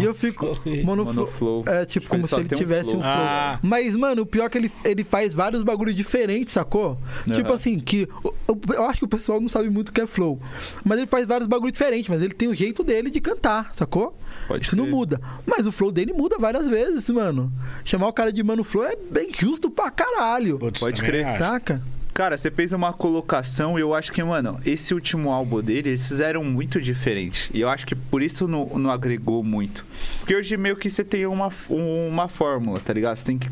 [0.00, 0.58] E eu fico.
[0.84, 1.64] Monoflow.
[1.66, 3.02] É tipo Tipo, como ele se ele tem um tivesse um flow.
[3.02, 3.12] flow.
[3.14, 3.58] Ah.
[3.62, 6.98] Mas, mano, o pior é que ele, ele faz vários bagulhos diferentes, sacou?
[7.24, 7.54] Tipo Aham.
[7.54, 8.08] assim, que.
[8.24, 10.40] Eu, eu acho que o pessoal não sabe muito o que é flow.
[10.84, 14.16] Mas ele faz vários bagulhos diferentes, mas ele tem o jeito dele de cantar, sacou?
[14.46, 14.94] Pode Isso não crer.
[14.94, 15.20] muda.
[15.46, 17.52] Mas o flow dele muda várias vezes, mano.
[17.84, 20.58] Chamar o cara de Mano Flow é bem justo pra caralho.
[20.58, 21.26] Pode também crer.
[21.26, 21.38] acho.
[21.38, 21.82] Saca?
[22.18, 26.08] Cara, você fez uma colocação e eu acho que, mano, esse último álbum dele, eles
[26.08, 27.48] fizeram muito diferente.
[27.54, 29.86] E eu acho que por isso não, não agregou muito.
[30.18, 33.16] Porque hoje meio que você tem uma, uma fórmula, tá ligado?
[33.18, 33.48] Você tem que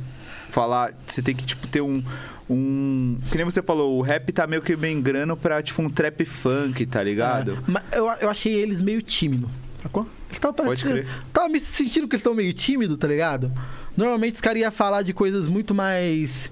[0.51, 2.03] falar, você tem que, tipo, ter um.
[2.51, 3.19] Um.
[3.31, 6.85] Que nem você falou, o rap tá meio que migrando pra, tipo, um trap funk,
[6.87, 7.53] tá ligado?
[7.53, 9.49] É, mas eu, eu achei eles meio tímidos,
[9.81, 10.09] sacou?
[10.29, 10.93] Eles Pode parecendo.
[10.93, 11.09] crer.
[11.33, 13.53] Tava me sentindo que eles estão meio tímidos, tá ligado?
[13.97, 16.51] Normalmente os caras iam falar de coisas muito mais.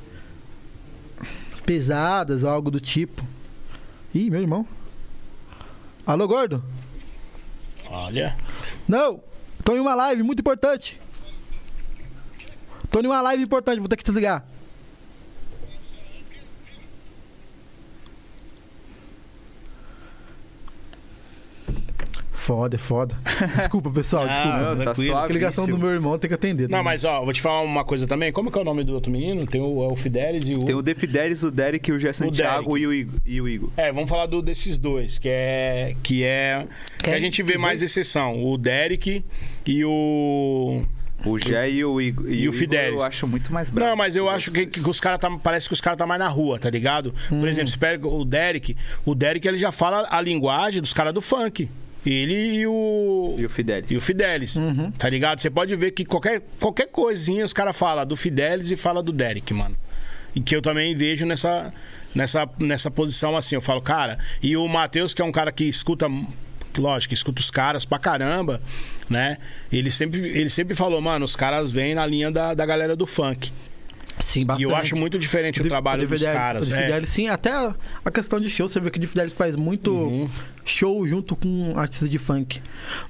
[1.65, 3.23] Pesadas ou algo do tipo.
[4.15, 4.67] Ih, meu irmão.
[6.07, 6.62] Alô, gordo?
[7.89, 8.37] Olha.
[8.87, 9.21] Não!
[9.65, 11.01] Tô em uma live muito importante.
[12.91, 14.45] Tô em uma live importante, vou ter que desligar.
[22.45, 23.17] Foda, é foda.
[23.57, 24.75] Desculpa, pessoal, desculpa.
[24.75, 25.33] Não, tá suave.
[25.33, 26.69] A ligação do meu irmão tem que atender.
[26.69, 26.83] Não, tá?
[26.83, 28.31] mas ó, vou te falar uma coisa também.
[28.33, 29.47] Como que é o nome do outro menino?
[29.47, 30.59] Tem o, é o Fidelis e o.
[30.59, 33.71] Tem o The Fidelis, o Derek, o Gé Santiago e o, Igor, e o Igor.
[33.79, 35.97] É, vamos falar do, desses dois, que é.
[36.03, 36.67] Que é.
[36.99, 38.45] Que a gente vê mais exceção.
[38.45, 39.25] O Derek
[39.65, 40.83] e o.
[41.25, 42.27] O Gé e o Igor.
[42.27, 43.01] E o Igor Fidelis.
[43.01, 43.89] Eu acho muito mais bravo.
[43.89, 45.31] Não, mas eu acho que, que os caras tá.
[45.43, 47.15] Parece que os caras tá mais na rua, tá ligado?
[47.33, 47.41] Hum.
[47.41, 51.15] Por exemplo, você pega o Derek, o Derek ele já fala a linguagem dos caras
[51.15, 51.71] do funk.
[52.05, 53.35] Ele e o.
[53.39, 53.91] E o Fidelis.
[53.91, 54.91] E o Fidelis, Uhum.
[54.93, 55.41] tá ligado?
[55.41, 59.11] Você pode ver que qualquer, qualquer coisinha os caras falam do Fidelis e fala do
[59.13, 59.77] Derek, mano.
[60.35, 61.73] E que eu também vejo nessa,
[62.15, 63.55] nessa, nessa posição assim.
[63.55, 64.19] Eu falo, cara.
[64.43, 66.07] E o Matheus, que é um cara que escuta,
[66.77, 68.61] lógico, escuta os caras pra caramba,
[69.09, 69.39] né?
[69.73, 73.07] Ele sempre, ele sempre falou, mano, os caras vêm na linha da, da galera do
[73.07, 73.53] funk.
[74.19, 74.71] Sim, E bastante.
[74.71, 76.67] eu acho muito diferente o, de- trabalho de dos Fidelis- caras.
[76.67, 76.83] de é.
[76.83, 79.93] Fidelis, sim, até a questão de show, você vê que o de Fidelis faz muito
[79.93, 80.29] Uhum.
[80.65, 82.61] show junto com artistas de funk.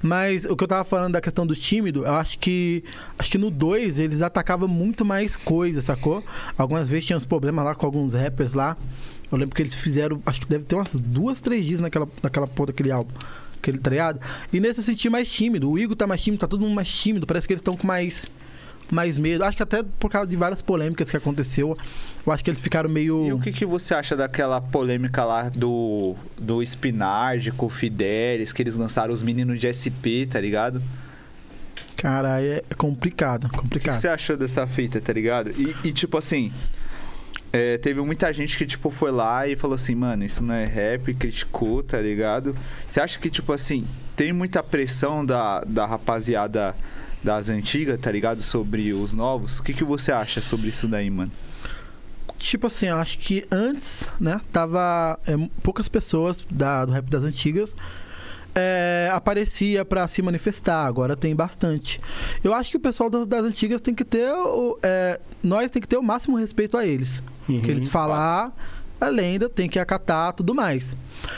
[0.01, 2.83] Mas o que eu tava falando da questão do tímido, eu acho que
[3.19, 6.23] acho que no 2 eles atacavam muito mais coisa, sacou?
[6.57, 8.75] Algumas vezes tinha uns problemas lá com alguns rappers lá.
[9.31, 12.47] Eu lembro que eles fizeram, acho que deve ter umas duas, três dias naquela, naquela
[12.47, 13.11] porra daquele álbum.
[13.57, 14.19] Aquele tá ligado?
[14.53, 15.69] E nesse eu senti mais tímido.
[15.69, 17.25] O Igor tá mais tímido, tá todo mundo mais tímido.
[17.25, 18.27] Parece que eles estão com mais,
[18.91, 19.43] mais medo.
[19.43, 21.77] Acho que até por causa de várias polêmicas que aconteceu.
[22.25, 23.27] Eu acho que eles ficaram meio.
[23.27, 28.51] E o que, que você acha daquela polêmica lá do, do Spinardi com o Fidelis,
[28.51, 30.81] que eles lançaram os meninos de SP, tá ligado?
[31.97, 33.95] Cara, é complicado, O que, complicado.
[33.95, 35.51] que você achou dessa fita, tá ligado?
[35.51, 36.51] E, e, tipo assim,
[37.53, 40.65] é, teve muita gente que, tipo, foi lá e falou assim, mano, isso não é
[40.65, 42.55] rap, criticou, tá ligado?
[42.85, 46.75] Você acha que, tipo assim, tem muita pressão da, da rapaziada
[47.25, 48.41] das antigas, tá ligado?
[48.41, 49.59] Sobre os novos?
[49.59, 51.31] O que, que você acha sobre isso daí, mano?
[52.37, 57.23] Tipo assim, eu acho que antes, né, tava é, poucas pessoas da, do rap das
[57.23, 57.73] antigas
[58.53, 61.99] é, aparecia pra se manifestar, agora tem bastante.
[62.43, 65.81] Eu acho que o pessoal do- das antigas tem que ter o, é, nós tem
[65.81, 67.21] que ter o máximo respeito a eles.
[67.47, 67.61] Uhum.
[67.61, 68.51] que eles falar
[69.05, 70.95] a lenda, tem que acatar tudo mais.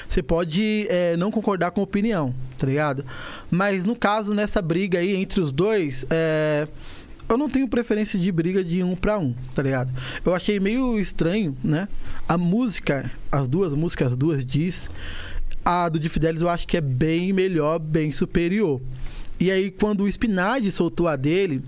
[0.07, 3.05] Você pode é, não concordar com a opinião, tá ligado?
[3.49, 6.67] Mas no caso, nessa briga aí entre os dois, é,
[7.29, 9.91] eu não tenho preferência de briga de um pra um, tá ligado?
[10.25, 11.87] Eu achei meio estranho, né?
[12.27, 14.89] A música, as duas músicas, as duas diz.
[15.63, 18.81] A do de Fidelis eu acho que é bem melhor, bem superior.
[19.39, 21.61] E aí, quando o Spinardi soltou a dele,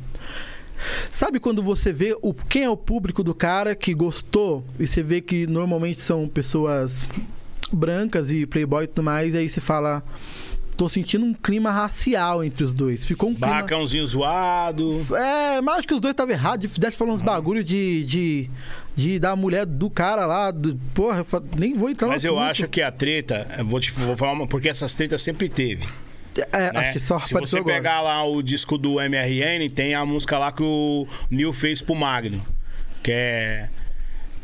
[1.12, 5.02] Sabe quando você vê o, quem é o público do cara que gostou e você
[5.04, 7.06] vê que normalmente são pessoas
[7.72, 10.04] brancas e playboy e tudo mais, e aí você fala.
[10.78, 13.04] Tô sentindo um clima racial entre os dois.
[13.04, 13.48] Ficou um clima.
[13.56, 14.90] Bacãozinho zoado.
[15.14, 16.62] É, mas acho que os dois estavam errados.
[16.62, 18.50] De Fidesz falando uns bagulho de, de.
[18.96, 20.52] de da mulher do cara lá.
[20.52, 21.26] do- porra,
[21.58, 22.50] nem vou entrar no Mas eu assunto.
[22.52, 25.86] acho que a treta, vou te vou falar uma, porque essas tretas sempre teve.
[26.52, 26.80] É, né?
[26.80, 27.76] acho que só Se você agora.
[27.76, 31.96] pegar lá o disco do MRN, tem a música lá que o Neil fez pro
[31.96, 32.42] Magno.
[33.02, 33.70] Que é.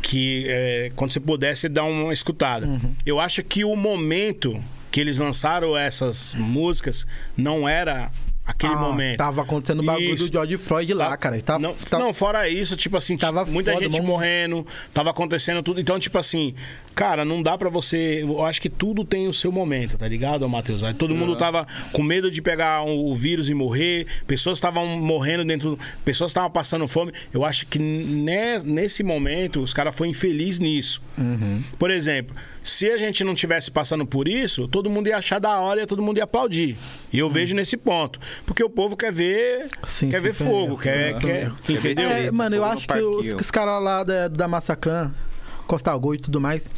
[0.01, 2.65] que é, quando você pudesse dar uma escutada.
[2.65, 2.95] Uhum.
[3.05, 8.11] Eu acho que o momento que eles lançaram essas músicas não era
[8.45, 9.17] aquele Ah, momento.
[9.17, 10.27] Tava acontecendo o bagulho Isso.
[10.27, 11.37] do George Floyd lá, cara.
[11.37, 14.05] E Tá, não, tá- não, fora isso, tipo assim, Tava muita foda, gente mano.
[14.07, 15.79] morrendo, tava acontecendo tudo.
[15.79, 16.53] Então, tipo assim,
[16.93, 18.21] cara, não dá pra você.
[18.23, 20.83] Eu acho que tudo tem o seu momento, tá ligado, Matheus?
[20.83, 24.85] Aí todo mundo tava com medo de pegar o o vírus e morrer, pessoas estavam
[24.99, 27.11] morrendo dentro, pessoas estavam passando fome.
[27.33, 31.01] Eu acho que ne- nesse momento os caras foram infelizes nisso.
[31.17, 31.63] Uhum.
[31.77, 32.35] Por exemplo,
[32.65, 35.85] se a gente não tivesse passando por isso, todo mundo ia achar da hora e
[35.85, 36.75] todo mundo ia aplaudir.
[37.13, 38.19] E eu vejo nesse ponto.
[38.43, 41.19] Porque o povo quer ver, Sim, quer sim, ver sim, fogo, sim, quer, sim.
[41.19, 42.09] quer, Quer entendeu?
[42.09, 45.13] É, mano, eu acho que os, os caras lá da, da Massacran,
[45.67, 46.69] Costa Gol e tudo mais,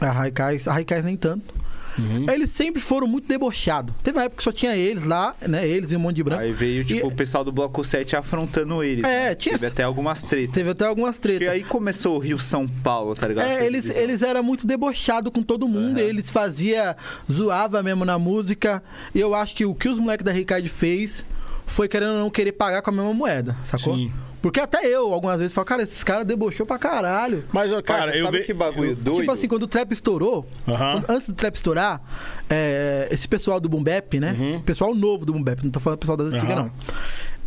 [0.00, 1.54] a Raikais, a Raikais nem tanto.
[1.98, 2.30] Uhum.
[2.30, 3.94] Eles sempre foram muito debochados.
[4.02, 5.66] Teve uma época que só tinha eles lá, né?
[5.66, 6.42] Eles e um monte de branco.
[6.42, 9.04] Aí veio, tipo, E- o pessoal do Bloco 7 afrontando eles.
[9.04, 9.34] É, né?
[9.34, 10.54] tinha Teve até algumas tretas.
[10.54, 11.48] Teve até algumas E tretas.
[11.48, 13.46] aí começou o Rio São Paulo, tá ligado?
[13.48, 16.96] É, eles, eles eram muito debochados com todo mundo, eles fazia
[17.30, 18.82] zoava mesmo na música.
[19.14, 21.24] E eu acho que o que os moleques da Ricardo fez
[21.66, 23.94] foi querendo ou não querer pagar com a mesma moeda, sacou?
[23.94, 24.12] Sim.
[24.40, 27.44] Porque até eu, algumas vezes, falo, cara, esses caras debochou pra caralho.
[27.52, 28.46] Mas, ó, cara, Parça, eu sabe vejo.
[28.46, 29.20] que bagulho doido?
[29.20, 32.00] Tipo assim, quando o trap estourou, quando- antes do trap estourar,
[32.48, 34.36] é, esse pessoal do Boom Bap, né?
[34.38, 34.62] Uhum.
[34.62, 36.70] Pessoal novo do Boom Bap, não tô falando pessoal das antigas, não.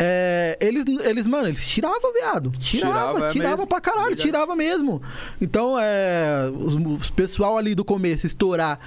[0.04, 2.52] É, eles, eles, mano, eles tiravam, viado.
[2.60, 3.68] Tirava, Tirava tirava, mesmo.
[3.68, 4.22] pra caralho, Verdade.
[4.24, 5.02] tirava mesmo.
[5.40, 8.80] Então, é, os, os pessoal ali do começo estourar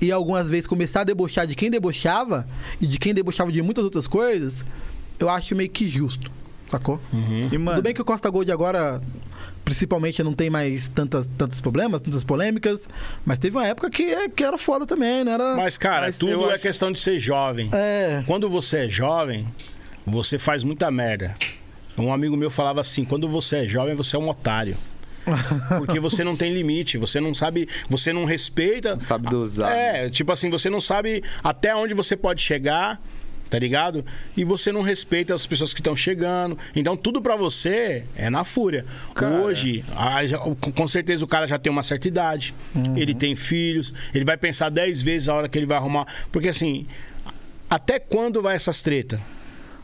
[0.00, 2.46] e algumas vezes começar a debochar de quem debochava
[2.80, 4.64] e de quem debochava de muitas outras coisas,
[5.20, 6.30] eu acho meio que justo,
[6.72, 7.00] sacou?
[7.12, 9.00] E, mano, Tudo bem que o Costa Gold agora,
[9.64, 12.88] principalmente, não tem mais tantas, tantos problemas, tantas polêmicas,
[13.24, 15.54] mas teve uma época que, que era foda também, não era...
[15.56, 17.68] Mas, cara, Mas tudo é acho- questão de ser jovem.
[17.72, 19.46] É, Quando você é jovem,
[20.06, 21.34] você faz muita merda.
[21.96, 24.76] Um amigo meu falava assim: quando você é jovem, você é um otário.
[25.78, 28.94] Porque você não tem limite, você não sabe, você não respeita.
[28.94, 30.06] Não sabe dosar, né?
[30.06, 32.98] É, tipo assim, você não sabe até onde você pode chegar,
[33.52, 34.02] tá ligado?
[34.34, 36.56] E você não respeita as pessoas que estão chegando.
[36.74, 38.86] Então tudo pra você é na fúria.
[39.14, 39.42] Cara.
[39.42, 39.84] Hoje,
[40.26, 42.54] já- com certeza o cara já tem uma certa idade,
[42.96, 46.06] ele tem filhos, ele vai pensar dez vezes a hora que ele vai arrumar.
[46.32, 46.86] Porque assim,
[47.68, 49.20] até quando vai essas tretas?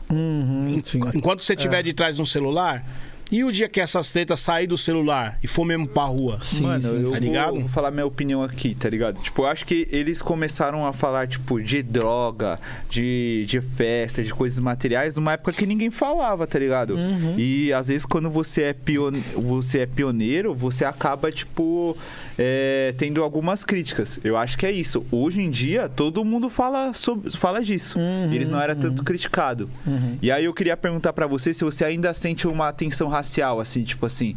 [0.09, 0.81] uhum.
[1.13, 2.83] Enquanto você estiver de trás de um celular,
[3.31, 6.39] e o dia que essas tretas sair do celular e for mesmo pra rua?
[6.41, 7.59] Sim, Mano, sim, eu tá vou, ligado?
[7.59, 9.21] vou falar minha opinião aqui, tá ligado?
[9.21, 14.33] Tipo, eu acho que eles começaram a falar, tipo, de droga, de, de festa, de
[14.33, 16.95] coisas materiais, numa época que ninguém falava, tá ligado?
[16.95, 17.35] Uhum.
[17.37, 19.13] E às vezes quando você é, pion...
[19.35, 21.95] você é pioneiro, você acaba, tipo,
[22.37, 24.19] é, tendo algumas críticas.
[24.23, 25.05] Eu acho que é isso.
[25.11, 27.31] Hoje em dia, todo mundo fala, sobre...
[27.31, 27.99] fala disso.
[27.99, 29.69] Uhum, Eles não eram tanto criticado.
[29.85, 30.17] Uhum.
[30.21, 33.83] E aí eu queria perguntar pra você se você ainda sente uma tensão racial, assim,
[33.83, 34.35] tipo assim.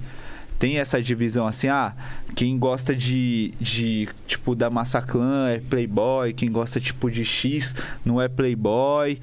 [0.58, 1.92] Tem essa divisão assim, ah,
[2.36, 8.20] quem gosta de, de tipo, da Massaclan é playboy, quem gosta, tipo, de X não
[8.22, 9.18] é playboy.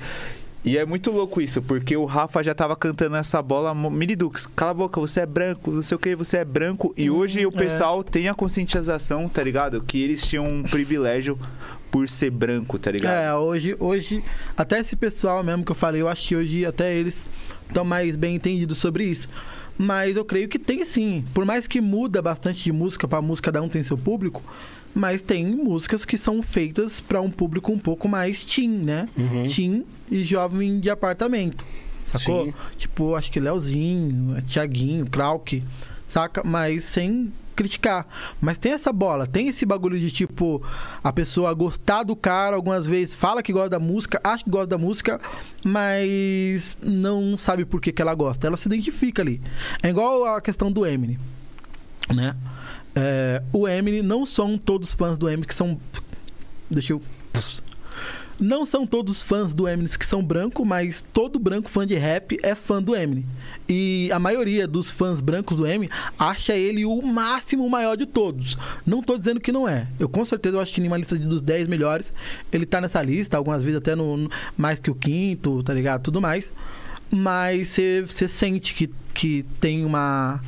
[0.66, 4.46] E é muito louco isso, porque o Rafa já tava cantando essa bola, mo- Minidux,
[4.46, 6.94] cala a boca, você é branco, não sei o que, você é branco.
[6.98, 7.52] E hoje o é.
[7.54, 9.82] pessoal tem a conscientização, tá ligado?
[9.82, 11.40] Que eles tinham um privilégio
[11.90, 13.14] por ser branco, tá ligado?
[13.14, 14.22] É, hoje, hoje,
[14.58, 17.26] até esse pessoal mesmo que eu falei, eu acho que hoje até eles
[17.70, 19.30] estão mais bem entendidos sobre isso.
[19.78, 21.24] Mas eu creio que tem sim.
[21.34, 24.44] Por mais que muda bastante de música para música, cada um tem seu público,
[24.94, 29.08] mas tem músicas que são feitas para um público um pouco mais teen, né?
[29.16, 29.48] Uhum.
[29.48, 31.66] Teen e jovem de apartamento.
[32.06, 32.46] Sacou?
[32.46, 32.54] Sim.
[32.78, 35.64] Tipo, acho que Leozinho, Tiaguinho, Krauk,
[36.08, 36.44] saca?
[36.44, 38.08] Mas sem criticar.
[38.40, 40.64] Mas tem essa bola, tem esse bagulho de tipo,
[41.04, 44.68] a pessoa gostar do cara, algumas vezes fala que gosta da música, acha que gosta
[44.68, 45.20] da música,
[45.62, 48.48] mas não sabe por que, que ela gosta.
[48.48, 49.42] Ela se identifica ali.
[49.84, 51.20] É igual a questão do Eminem,
[52.14, 52.34] né?
[52.96, 55.78] É, o Eminem, não são todos fãs do Eminem que são.
[56.70, 57.02] Deixa eu.
[58.40, 62.40] Não são todos fãs do Eminem que são branco, mas todo branco fã de rap
[62.42, 63.26] é fã do Eminem.
[63.68, 68.58] E a maioria dos fãs brancos do Eminem acha ele o máximo maior de todos.
[68.86, 69.88] Não tô dizendo que não é.
[70.00, 72.14] Eu com certeza eu acho que em uma lista dos 10 melhores,
[72.52, 76.02] ele tá nessa lista, algumas vezes até no, no- mais que o quinto, tá ligado?
[76.04, 76.50] Tudo mais.
[77.12, 80.40] Mas você sente que, que tem uma,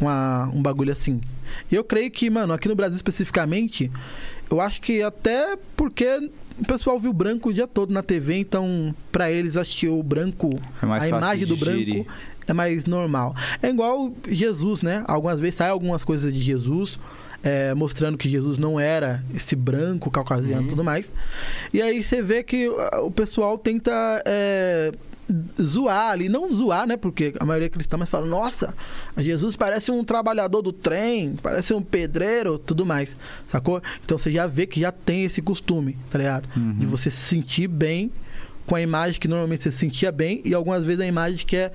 [0.00, 1.20] uma, um bagulho assim.
[1.70, 3.90] E eu creio que, mano, aqui no Brasil especificamente,
[4.50, 6.28] eu acho que até porque
[6.58, 10.58] o pessoal viu branco o dia todo na TV, então pra eles assistir o branco,
[10.82, 12.06] É mais a imagem do branco
[12.48, 13.34] é mais normal.
[13.62, 15.02] É igual Jesus, né?
[15.06, 16.98] Algumas vezes sai algumas coisas de Jesus.
[17.42, 21.12] é, mostrando que Jesus não era esse branco caucasiano e tudo mais.
[21.72, 23.92] E aí você vê que o pessoal tenta
[24.24, 24.92] é,
[25.60, 26.96] zoar ali, não zoar, né?
[26.96, 28.74] Porque a maioria é cristã, mas fala, nossa,
[29.18, 33.16] Jesus parece um trabalhador do trem, parece um pedreiro, tudo mais,
[33.48, 33.82] sacou?
[34.04, 36.48] Então você já vê que já tem esse costume, tá ligado?
[36.78, 38.10] De você se sentir bem
[38.66, 41.56] com a imagem que normalmente você se sentia bem e algumas vezes a imagem que
[41.56, 41.70] é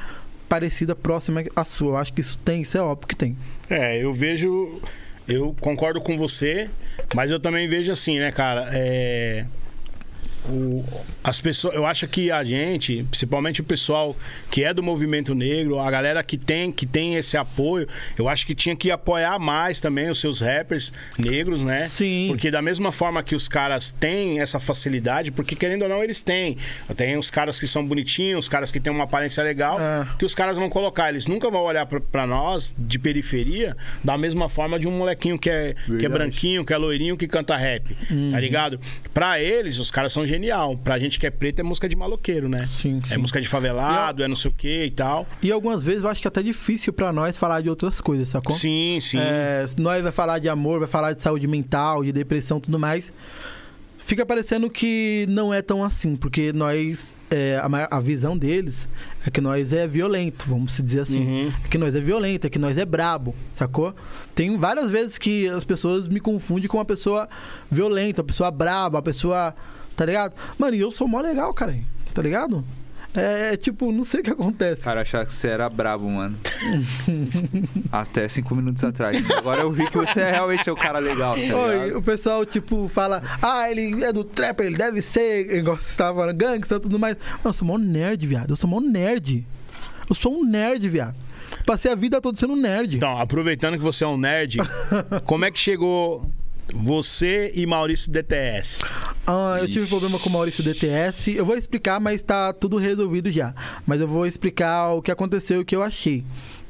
[0.47, 1.91] parecida, próxima à sua.
[1.91, 3.37] Eu acho que isso tem, isso é óbvio que tem.
[3.69, 4.81] É, eu vejo.
[5.25, 6.69] Eu concordo com você,
[7.15, 8.69] mas eu também vejo assim, né, cara?
[8.73, 9.45] É.
[10.47, 10.83] o-
[11.23, 14.15] as pessoas, eu acho que a gente, principalmente o pessoal
[14.49, 17.87] que é do movimento negro, a galera que tem, que tem esse apoio,
[18.17, 21.87] eu acho que tinha que apoiar mais também os seus rappers negros, né?
[21.87, 22.27] Sim.
[22.29, 26.21] Porque da mesma forma que os caras têm essa facilidade, porque querendo ou não eles
[26.21, 26.57] têm.
[26.95, 30.07] Tem os caras que são bonitinhos, os caras que têm uma aparência legal, É.
[30.17, 31.09] que os caras vão colocar.
[31.09, 35.37] Eles nunca vão olhar pra- pra nós de periferia da mesma forma de um molequinho
[35.37, 37.95] que é, que é branquinho, que é loirinho, que canta rap.
[38.31, 38.79] Tá ligado?
[39.13, 40.77] Pra eles, os caras são genial.
[40.77, 42.65] Pra gente que é preto, é música de maloqueiro, né?
[42.65, 43.17] Sim, É sim.
[43.17, 45.27] música de favelado, é não sei o que e tal.
[45.41, 48.29] E algumas vezes eu acho que é até difícil pra nós falar de outras coisas,
[48.29, 48.55] sacou?
[48.55, 49.17] Sim, sim.
[49.19, 52.79] É, nós vai falar de amor, vai falar de saúde mental, de depressão e tudo
[52.79, 53.13] mais.
[54.03, 57.15] Fica parecendo que não é tão assim, porque nós.
[57.29, 58.89] é, a, a visão deles
[59.25, 61.19] é que nós é violento, vamos se dizer assim.
[61.19, 61.53] Uhum.
[61.63, 63.93] É que nós é violento, é que nós é brabo, sacou?
[64.33, 67.29] Tem várias vezes que as pessoas me confundem com uma pessoa
[67.69, 69.53] violenta, uma pessoa braba, uma pessoa.
[69.95, 70.33] Tá ligado?
[70.57, 71.75] Mano, e eu sou mó legal, cara.
[72.13, 72.63] Tá ligado?
[73.13, 74.81] É, é tipo, não sei o que acontece.
[74.81, 76.37] Cara, achava que você era brabo, mano.
[77.91, 79.29] Até cinco minutos atrás.
[79.31, 82.87] Agora eu vi que você é realmente o cara legal, tá Oi, o pessoal, tipo,
[82.87, 86.79] fala, ah, ele é do trap, ele deve ser, igual você estava falando, gangsta e
[86.79, 87.17] tudo mais.
[87.17, 88.51] Mano, eu sou mó nerd, viado.
[88.51, 89.45] Eu sou mó nerd.
[90.09, 91.15] Eu sou um nerd, viado.
[91.65, 92.95] Passei a vida toda sendo um nerd.
[92.95, 94.57] Então, aproveitando que você é um nerd,
[95.25, 96.25] como é que chegou
[96.73, 98.81] você e Maurício DTS?
[99.25, 101.35] Ah, eu tive problema com o Maurício DTS.
[101.35, 103.53] Eu vou explicar, mas tá tudo resolvido já.
[103.85, 106.23] Mas eu vou explicar o que aconteceu e o que eu achei,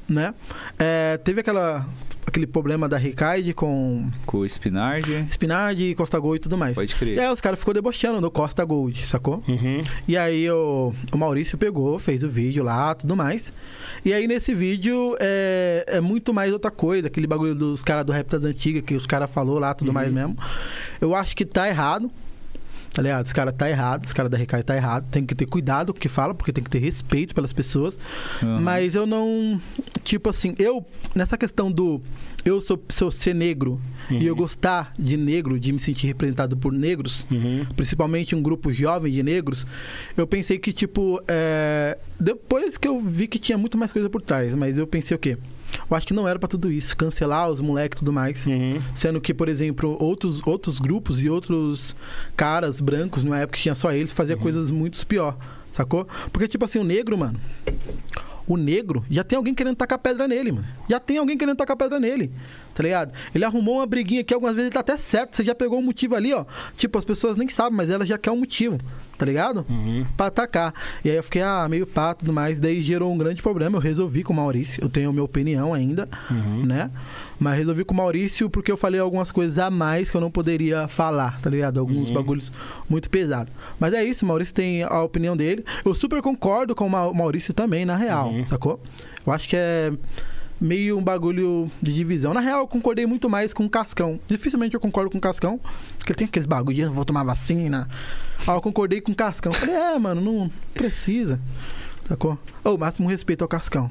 [0.07, 0.33] né?
[0.77, 1.85] É, teve aquela,
[2.25, 5.27] aquele problema da Ricaide com Com o Spinard.
[5.29, 6.75] Spinard, Costa Gold e tudo mais.
[6.75, 7.17] Pode crer.
[7.17, 9.43] E aí os caras ficou debochando do Costa Gold, sacou?
[9.47, 9.81] Uhum.
[10.07, 13.51] E aí o, o Maurício pegou, fez o vídeo lá, tudo mais.
[14.03, 18.11] E aí nesse vídeo é, é muito mais outra coisa, aquele bagulho dos caras do
[18.11, 20.35] rap das antigas que os caras falou lá, tudo mais mesmo.
[20.99, 22.09] Eu acho que tá errado.
[22.93, 23.25] Tá ligado?
[23.25, 25.05] Os caras tá errado, os caras da Recai tá errado.
[25.09, 27.97] Tem que ter cuidado com o que fala, porque tem que ter respeito pelas pessoas.
[28.43, 28.59] Uhum.
[28.61, 29.61] Mas eu não.
[30.03, 30.85] Tipo assim, eu.
[31.15, 32.01] Nessa questão do.
[32.43, 36.73] Eu sou, sou ser negro e eu gostar de negro, de me sentir representado por
[36.73, 37.65] negros, Uhum.
[37.75, 39.65] principalmente um grupo jovem de negros,
[40.17, 44.21] eu pensei que, tipo, é, depois que eu vi que tinha muito mais coisa por
[44.23, 45.37] trás, mas eu pensei o quê?
[45.89, 48.45] Eu acho que não era pra tudo isso, cancelar os moleques e tudo mais.
[48.45, 48.81] Uhum.
[48.95, 51.95] Sendo que, por exemplo, outros, outros grupos e outros
[52.35, 55.37] caras brancos, numa época que tinha só eles, fazia coisas muito pior,
[55.71, 56.07] sacou?
[56.31, 57.39] Porque, tipo assim, o negro, mano,
[58.47, 60.67] o negro, já tem alguém querendo tacar pedra nele, mano.
[60.89, 62.31] Já tem alguém querendo tacar pedra nele,
[62.73, 63.11] tá ligado?
[63.33, 65.83] Ele arrumou uma briguinha aqui, algumas vezes ele tá até certo, você já pegou um
[65.83, 66.45] motivo ali, ó.
[66.75, 68.77] Tipo, as pessoas nem sabem, mas ela já quer um motivo,
[69.17, 69.65] tá ligado?
[69.69, 70.05] Uhum.
[70.17, 70.73] Pra atacar.
[71.03, 72.59] E aí eu fiquei, ah, meio pá, tudo mais.
[72.59, 73.77] Daí gerou um grande problema.
[73.77, 74.83] Eu resolvi com o Maurício.
[74.83, 76.07] Eu tenho a minha opinião ainda,
[76.65, 76.89] né?
[77.39, 80.29] Mas resolvi com o Maurício porque eu falei algumas coisas a mais que eu não
[80.29, 81.79] poderia falar, tá ligado?
[81.79, 82.51] Alguns bagulhos
[82.87, 83.51] muito pesados.
[83.79, 85.65] Mas é isso, o Maurício tem a opinião dele.
[85.83, 88.79] Eu super concordo com o Ma- Maurício também, na real, sacou?
[89.25, 89.91] Eu acho que é
[90.61, 92.33] meio um bagulho de divisão.
[92.33, 94.19] Na real, eu concordei muito mais com o Cascão.
[94.27, 95.59] Dificilmente eu concordo com o Cascão,
[95.97, 97.89] porque ele tem aqueles bagulho de "Eu vou tomar vacina.
[98.47, 99.51] Aí eu concordei com o Cascão.
[99.51, 101.39] Falei, é, mano, não precisa.
[102.07, 102.37] Sacou?
[102.63, 103.89] Ô, máximo respeito ao Cascão.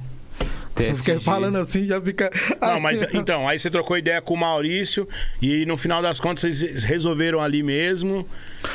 [0.75, 1.19] TSG.
[1.19, 2.31] Falando assim já fica.
[2.61, 5.07] Não, mas então, aí você trocou ideia com o Maurício
[5.43, 8.27] e no final das contas vocês resolveram ali mesmo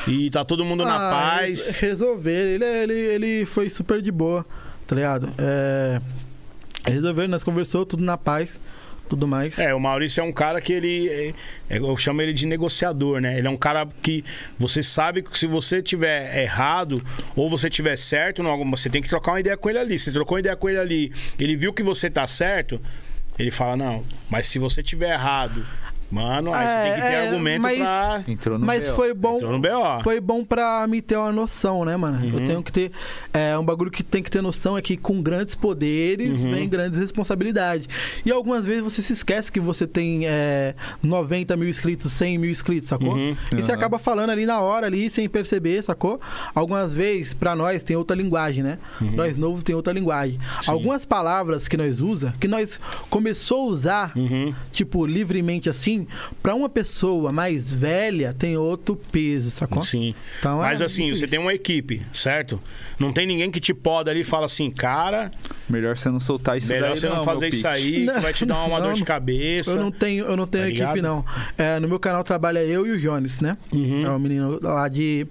[0.07, 1.67] e tá todo mundo na Ah, paz.
[1.69, 2.31] res- Resolver.
[2.55, 4.45] Ele, ele, ele foi super de boa,
[4.85, 5.33] tá ligado?
[5.37, 6.01] É.
[6.85, 8.59] Resolveram, nós conversou, tudo na paz,
[9.09, 9.57] tudo mais.
[9.59, 11.09] É, o Maurício é um cara que ele.
[11.09, 11.33] é-
[11.69, 13.37] é- eu chamo ele de negociador, né?
[13.37, 14.23] Ele é um cara que
[14.57, 17.01] você sabe que se você tiver errado
[17.35, 19.99] ou você tiver certo, não, você tem que trocar uma ideia com ele ali.
[19.99, 22.79] Você trocou uma ideia com ele ali, ele viu que você tá certo,
[23.37, 25.65] ele fala: não, mas se você tiver errado,
[26.11, 28.23] mano, aí você tem que ter É, é, argumento mas- pra.
[28.27, 28.95] Entrou no Mas BO.
[28.95, 29.35] foi bom.
[29.37, 30.03] Entrou no BO.
[30.03, 32.17] Foi bom pra me ter uma noção, né, mano?
[32.25, 32.39] Uhum.
[32.39, 32.91] Eu tenho que ter.
[33.33, 36.51] É, um bagulho que tem que ter noção é que com grandes poderes Uhum.
[36.51, 37.87] vem grandes responsabilidades.
[38.25, 40.73] E algumas vezes você se esquece que você tem é,
[41.03, 43.13] 90 mil inscritos, 100 mil inscritos, sacou?
[43.15, 43.35] Uhum.
[43.51, 46.19] E você acaba falando ali na hora, ali, sem perceber, sacou?
[46.53, 48.77] Algumas vezes, pra nós, tem outra linguagem, né?
[49.01, 49.11] Uhum.
[49.11, 50.39] Nós novos tem outra linguagem.
[50.67, 52.79] Algumas palavras que nós usa, que nós
[53.09, 54.53] começou a usar, Uhum.
[54.71, 56.07] tipo, livremente assim, assim,
[56.41, 59.83] pra uma pessoa mais velha, tem outro peso, sacou?
[59.83, 60.13] Sim.
[60.39, 62.61] Então, Mas é assim, você tem uma equipe, certo?
[62.99, 65.31] Não tem ninguém que te poda ali e fala assim, cara,
[65.69, 68.33] Melhor você não soltar isso melhor daí, você não, meu fazer isso aí, que vai
[68.33, 69.05] te dar uma Não, dor de não.
[69.05, 69.71] cabeça.
[69.71, 71.01] Eu não tenho, eu não tenho Tá equipe, ligado?
[71.01, 71.25] não.
[71.57, 73.57] É, no meu canal trabalha eu e o Jones, né?
[73.71, 74.05] Uhum.
[74.05, 75.25] É um menino lá de.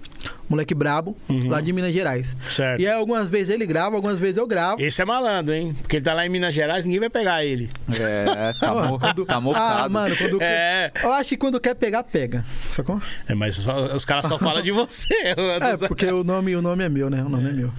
[0.47, 1.49] Moleque brabo, Uhum.
[1.49, 2.35] lá de Minas Gerais.
[2.47, 2.79] Certo.
[2.81, 4.81] E aí, algumas vezes ele grava, algumas vezes eu gravo.
[4.81, 5.75] Esse é malandro, hein?
[5.81, 7.69] Porque ele tá lá em Minas Gerais, ninguém vai pegar ele.
[7.99, 9.83] É, tá, Ó, mo quando- tá mocado.
[9.85, 10.37] Ah, mano, quando.
[10.41, 10.91] É.
[11.03, 12.45] Eu acho que quando quer pegar, pega.
[12.71, 13.01] Sacou?
[13.27, 15.13] É, mas só- os caras só falam de você.
[15.35, 17.23] É, porque o nome, o nome é meu, né?
[17.23, 17.71] O nome é, meu.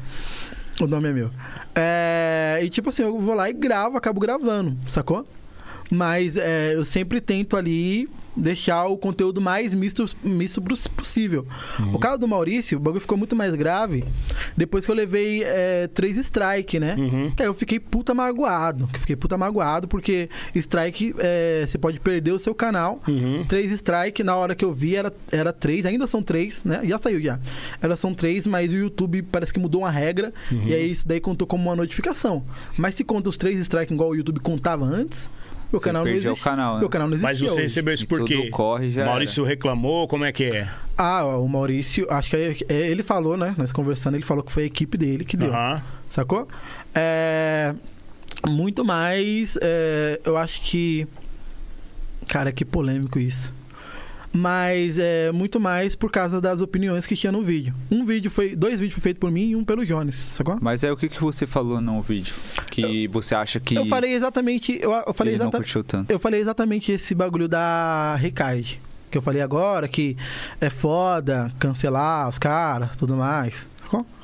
[0.80, 1.30] O nome é meu.
[1.74, 5.24] É, e tipo assim, eu vou lá e gravo, acabo gravando, sacou?
[5.90, 11.46] Mas é, eu sempre tento ali deixar o conteúdo mais misto, misto pos- possível.
[11.92, 14.04] O caso do Maurício, o bagulho ficou muito mais grave
[14.56, 16.94] depois que eu levei é, três strike, né?
[16.98, 17.30] Uhum.
[17.34, 18.86] Que aí eu fiquei puta magoado.
[18.88, 23.00] que Fiquei puta magoado porque strike, é, você pode perder o seu canal.
[23.08, 23.44] Uhum.
[23.46, 26.80] Três strike, na hora que eu vi, era, era três, ainda são três, né?
[26.84, 27.38] Já saiu já.
[27.80, 30.32] Elas são três, mas o YouTube parece que mudou uma regra.
[30.52, 30.66] Uhum.
[30.66, 32.44] E aí isso daí contou como uma notificação.
[32.76, 35.28] Mas se conta os três strikes igual o YouTube contava antes,
[35.76, 36.50] meu Você canal não perdeu o existia.
[36.50, 36.80] canal, né?
[36.80, 37.28] Meu canal não existia.
[37.30, 37.62] Mas você hoje.
[37.62, 38.48] recebeu isso por quê?
[38.50, 40.68] corre, já O Maurício reclamou, como é que é?
[40.96, 43.54] Ah, o Maurício, acho que é- é- ele falou, né?
[43.58, 45.50] Nós conversando, ele falou que foi a equipe dele que deu.
[46.10, 46.48] Sacou?
[46.94, 47.74] É.
[48.48, 49.58] Muito mais.
[49.60, 51.06] é, eu acho que.
[52.28, 53.52] Cara, que polêmico isso.
[54.36, 57.74] Mas é muito mais por causa das opiniões que tinha no vídeo.
[57.90, 58.54] Um vídeo foi.
[58.54, 60.58] Dois vídeos foi feito por mim e um pelo Jones, sacou?
[60.60, 62.34] Mas é o que, que você falou no vídeo?
[62.70, 64.78] Que você acha que Eu falei exatamente.
[64.80, 65.74] Eu, eu falei exatamente.
[66.08, 68.80] Eu falei exatamente esse bagulho da Recaide.
[69.10, 70.16] Que eu falei agora, que
[70.60, 73.66] é foda cancelar os caras, tudo mais.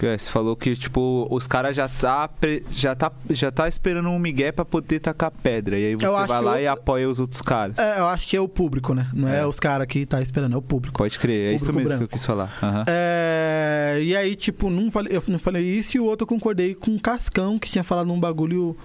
[0.02, 2.28] É, você falou que, tipo, os caras já tá,
[2.70, 5.78] já, tá, já tá esperando um migué pra poder tacar pedra.
[5.78, 7.78] E aí você Eu vai lá e apoia os outros caras.
[7.78, 9.08] É, eu acho que é o público, né?
[9.14, 9.46] Não é, É.
[9.46, 10.98] os caras que tá esperando, é o público.
[10.98, 12.12] Pode crer, é isso mesmo que eu branco.
[12.12, 12.56] quis falar.
[12.62, 12.84] Aham.
[12.88, 16.74] É, e aí, tipo, não falei, eu não falei isso e o outro eu concordei
[16.74, 18.76] com o Cascão, que tinha falado um bagulho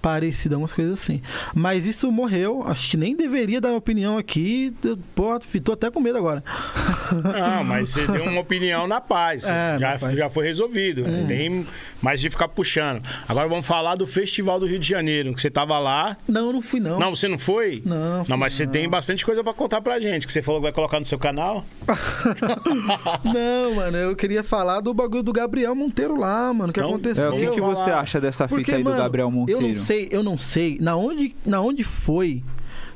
[0.00, 1.20] parecido, umas coisas assim.
[1.54, 4.72] Mas isso morreu, acho que nem deveria dar opinião aqui.
[5.14, 6.42] Pô, tô até com medo agora.
[7.12, 9.44] Não, mas você deu uma opinião na paz.
[9.44, 10.16] É, já, na paz.
[10.16, 11.06] já foi resolvido.
[11.06, 11.66] Não tem
[12.00, 13.02] mais de ficar puxando.
[13.28, 16.16] Agora vamos falar do Festival do Rio de Janeiro, que você tava lá.
[16.26, 16.98] Não, não fui não.
[16.98, 17.82] Não, você não foi?
[17.84, 18.72] Não, fui Não, mas você não.
[18.72, 21.18] tem bastante coisa pra contar pra gente, que você falou que vai colocar no seu
[21.18, 21.64] canal.
[23.24, 26.90] Não, mano, eu queria falar do bagulho do Gabriel Monteiro lá, mano, o que Então,
[26.90, 27.24] aconteceu.
[27.24, 29.60] É, o que, que você acha dessa fita Porque, aí do mano, Gabriel Monteiro?
[29.88, 30.78] Eu não sei, eu não sei.
[30.80, 32.42] Na onde, na onde foi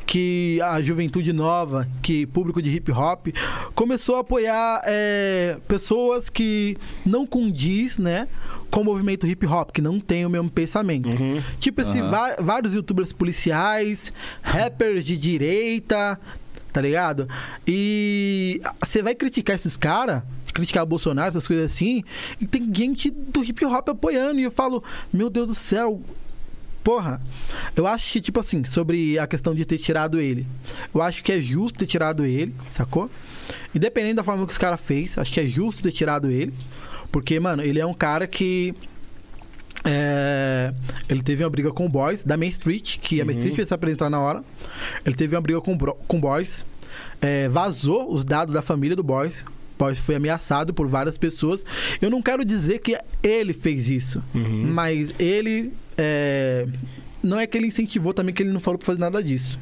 [0.04, 3.28] que a juventude nova, que público de hip hop,
[3.74, 8.28] começou a apoiar é, pessoas que não condiz, né?
[8.70, 11.08] Com o movimento hip hop, que não tem o mesmo pensamento.
[11.60, 12.10] Tipo, esse Aham.
[12.10, 14.12] va- vários youtubers policiais,
[14.42, 16.18] rappers de direita,
[16.72, 17.28] tá ligado?
[17.66, 22.02] E você vai criticar esses caras, criticar o Bolsonaro, essas coisas assim,
[22.40, 24.82] e tem gente do hip hop apoiando, e eu falo,
[25.12, 26.00] meu Deus do céu.
[26.82, 27.20] Porra,
[27.76, 30.46] eu acho que, tipo assim, sobre a questão de ter tirado ele.
[30.92, 33.08] Eu acho que é justo ter tirado ele, sacou?
[33.74, 36.52] Independente da forma que os caras fez, acho que é justo ter tirado ele.
[37.10, 38.74] Porque, mano, ele é um cara que.
[39.84, 40.72] é,
[41.08, 43.68] ele teve uma briga com o Boys, da Main Street, que a Main Street fez
[43.68, 44.42] se apresentar na hora.
[45.04, 46.64] Ele teve uma briga com, com o Boys.
[47.20, 49.42] é, vazou os dados da família do Boys.
[49.42, 51.64] O Boys foi ameaçado por várias pessoas.
[52.00, 55.72] Eu não quero dizer que ele fez isso, mas ele.
[55.96, 56.66] É,
[57.22, 59.58] não é que ele incentivou também, que ele não falou pra fazer nada disso.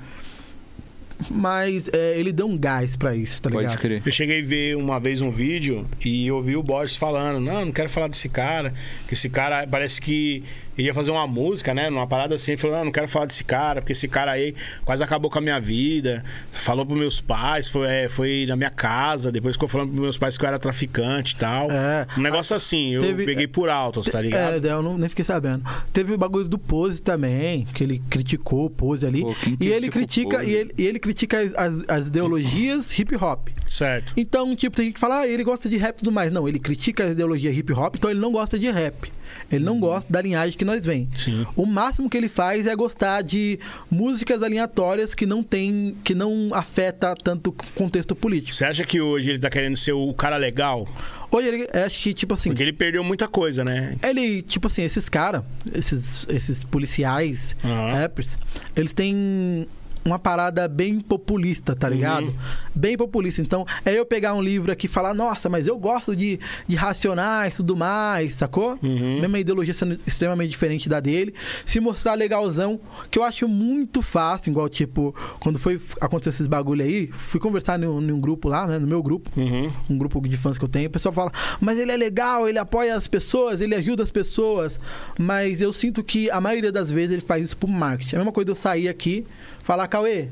[1.31, 3.67] Mas é, ele deu um gás pra isso, tá ligado?
[3.67, 4.03] Pode crer.
[4.05, 7.73] Eu cheguei a ver uma vez um vídeo e ouvi o Boris falando: Não, não
[7.73, 8.73] quero falar desse cara.
[9.07, 10.43] Que esse cara parece que
[10.83, 11.89] ia fazer uma música, né?
[11.91, 12.53] Numa parada assim.
[12.53, 14.55] Ele falou: Não, não quero falar desse cara, porque esse cara aí
[14.85, 16.25] quase acabou com a minha vida.
[16.53, 19.31] Falou pros meus pais, foi, é, foi na minha casa.
[19.33, 21.71] Depois ficou falando pros meus pais que eu era traficante e tal.
[21.71, 22.07] É.
[22.17, 24.65] Um negócio assim, eu Teve- peguei por alto, tá ligado?
[24.67, 25.63] É, eu não, nem fiquei sabendo.
[25.93, 29.21] Teve o bagulho do Pose também, que ele criticou o Pose ali.
[29.23, 30.51] Pô, e ele critica critica, Pose?
[30.51, 33.49] e ele, e ele critica as, as- as ideologias hip hop.
[33.69, 34.13] Certo.
[34.17, 36.33] Então, tipo, tem gente que fala, ah, ele gosta de rap e tudo mais.
[36.33, 39.13] Não, ele critica as ideologias hip hop, então ele não gosta de rap.
[39.51, 41.09] Ele não gosta da linhagem que nós vem.
[41.15, 41.47] Sim.
[41.57, 43.59] O máximo que ele faz é gostar de
[43.91, 48.55] músicas aleatórias que não tem, que não afeta tanto o contexto político.
[48.55, 50.87] Você acha que hoje ele tá querendo ser o cara legal?
[51.31, 53.97] Hoje ele que tipo assim, Porque ele perdeu muita coisa, né?
[54.03, 57.93] Ele, tipo assim, esses caras, esses, esses policiais, Aham.
[57.93, 58.39] rappers,
[58.75, 59.67] eles têm
[60.05, 62.29] uma parada bem populista, tá ligado?
[62.29, 62.37] Uhum.
[62.75, 63.41] Bem populista.
[63.41, 66.77] Então, é eu pegar um livro aqui e falar, nossa, mas eu gosto de, de
[66.77, 68.79] racionais e tudo mais, sacou?
[68.83, 69.21] Uhum.
[69.21, 71.35] Mesma ideologia sendo extremamente diferente da dele.
[71.67, 76.85] Se mostrar legalzão, que eu acho muito fácil, igual, tipo, quando foi acontecer esses bagulho
[76.85, 78.79] aí, fui conversar num, num grupo lá, né?
[78.79, 79.71] No meu grupo Uhum.
[79.89, 82.59] um grupo de fãs que eu tenho, o pessoal fala, mas ele é legal, ele
[82.59, 84.81] apoia as pessoas, ele ajuda as pessoas.
[85.19, 88.15] Mas eu sinto que a maioria das vezes ele faz isso por marketing.
[88.15, 89.25] É a mesma coisa eu sair aqui,
[89.63, 90.29] falar, Cauê,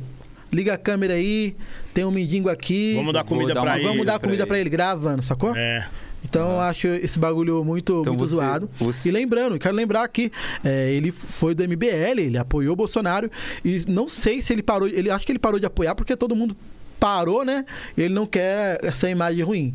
[0.52, 1.56] liga a câmera aí,
[1.94, 2.94] tem um mendigo aqui.
[2.96, 3.86] Vamos dar comida dar pra ele.
[3.88, 4.48] Vamos dar pra comida ele.
[4.48, 5.55] pra ele, gravando, sacou?
[5.56, 5.86] É.
[6.24, 8.68] Então eu acho esse bagulho muito, Então muito você- zoado.
[8.78, 10.32] você- E lembrando, quero lembrar aqui,
[10.64, 13.30] é, ele foi do MBL, ele apoiou o Bolsonaro
[13.64, 16.34] e não sei se ele parou, ele acho que ele parou de apoiar porque todo
[16.34, 16.56] mundo
[16.98, 17.64] parou, né?
[17.96, 19.74] Ele não quer essa imagem ruim,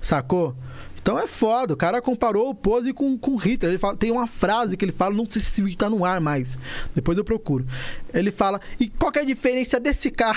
[0.00, 0.54] sacou?
[1.08, 3.70] Então é foda, o cara comparou o Pose com, com Hitler.
[3.70, 6.04] Ele fala, tem uma frase que ele fala, não sei se esse vídeo tá no
[6.04, 6.58] ar mais.
[6.94, 7.66] Depois eu procuro.
[8.12, 10.36] Ele fala, e qual que é a diferença desse cara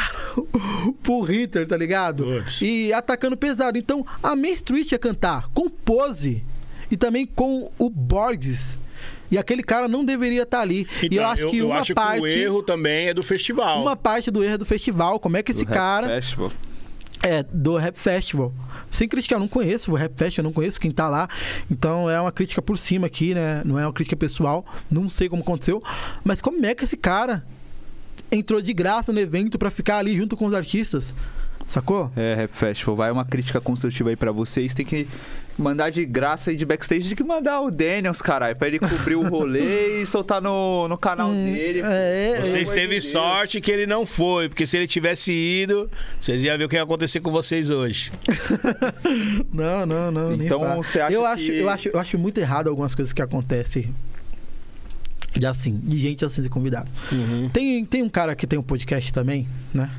[1.04, 2.24] pro Hitler, tá ligado?
[2.24, 2.62] Putz.
[2.62, 3.78] E atacando pesado.
[3.78, 6.42] Então, a Main Street ia cantar com Pose
[6.90, 8.80] e também com o Borges.
[9.30, 10.88] E aquele cara não deveria estar ali.
[11.04, 12.22] e Então, eu acho que uma acho parte.
[12.22, 13.82] que o erro também é do festival.
[13.82, 15.20] Uma parte do erro é do festival.
[15.20, 16.08] Como é que esse Do cara.
[16.08, 16.50] Festival.
[17.24, 18.52] É, do Rap Festival.
[18.90, 21.30] Sem criticar, eu não conheço o Rap Festival, eu não conheço quem tá lá.
[21.70, 23.62] Então é uma crítica por cima aqui, né?
[23.64, 24.66] Não é uma crítica pessoal.
[24.90, 25.82] Não sei como aconteceu.
[26.24, 27.46] Mas como é que esse cara
[28.32, 31.14] entrou de graça no evento pra ficar ali junto com os artistas?
[31.68, 32.12] Sacou?
[32.16, 32.96] É, Rap Festival.
[32.96, 34.74] Vai uma crítica construtiva aí pra vocês.
[34.74, 35.08] Tem que
[35.62, 37.08] mandar de graça e de backstage.
[37.08, 40.98] Tem que mandar o Daniels, caralho, pra ele cobrir o rolê e soltar no, no
[40.98, 41.82] canal Hum, dele.
[41.84, 43.06] é, Pelo Vocês de teve Deus.
[43.10, 45.90] sorte que ele não foi, porque se ele tivesse ido,
[46.20, 48.12] vocês iam ver o que ia acontecer com vocês hoje.
[49.54, 50.34] Não, não, não.
[50.34, 53.22] Então, você acha eu que- acho, eu acho, eu acho muito errado algumas coisas que
[53.22, 53.94] acontecem.
[55.34, 56.90] De assim, de gente assim de convidado.
[57.54, 59.90] Tem, tem um cara que tem um podcast também, né?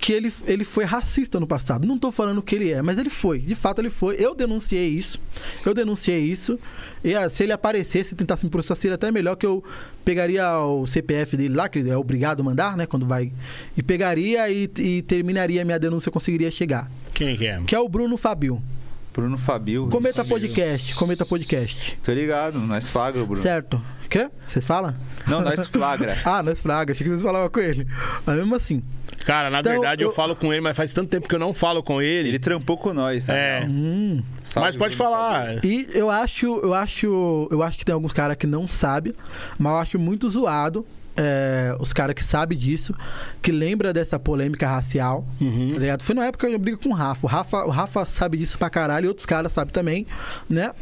[0.00, 1.86] Que ele, ele foi racista no passado.
[1.86, 3.38] Não tô falando que ele é, mas ele foi.
[3.38, 4.16] De fato, ele foi.
[4.18, 5.20] Eu denunciei isso.
[5.64, 6.58] Eu denunciei isso.
[7.04, 9.62] E ah, se ele aparecesse e tentasse me processar, seria até melhor que eu
[10.04, 12.86] pegaria o CPF dele lá, que é obrigado a mandar, né?
[12.86, 13.30] Quando vai.
[13.76, 16.90] E pegaria e, e terminaria a minha denúncia, eu conseguiria chegar.
[17.12, 17.60] Quem que é?
[17.62, 18.62] Que é o Bruno Fabio.
[19.12, 19.88] Bruno Fabio.
[19.88, 20.94] Cometa Podcast.
[20.94, 21.98] Cometa Podcast.
[22.02, 23.36] Tô ligado, nós flagra, Bruno.
[23.40, 23.80] Certo.
[24.08, 24.28] Quê?
[24.48, 24.94] Vocês falam?
[25.26, 26.16] Não, nós flagra.
[26.24, 26.92] ah, nós fraga.
[26.92, 27.86] Achei que vocês falavam com ele.
[28.26, 28.82] Mas mesmo assim.
[29.24, 30.08] Cara, na Então, verdade eu...
[30.08, 32.28] eu- falo com ele, mas faz tanto tempo que eu não falo com ele.
[32.30, 33.34] Ele trampou com nós, tá?
[33.36, 33.64] É.
[33.68, 34.22] Hum.
[34.42, 35.64] Salve, mas pode Bruno falar.
[35.64, 39.14] E eu acho, eu acho, eu acho que tem alguns caras que não sabem,
[39.58, 40.84] mas eu acho muito zoado
[41.22, 42.94] é, os caras que sabem disso,
[43.42, 45.72] que lembra dessa polêmica racial, Uhum.
[45.74, 46.02] tá ligado?
[46.02, 47.26] Foi na época que eu brigo com o Rafa.
[47.26, 50.06] O Rafa, o Rafa sabe disso pra caralho e outros caras sabem também,
[50.48, 50.72] né?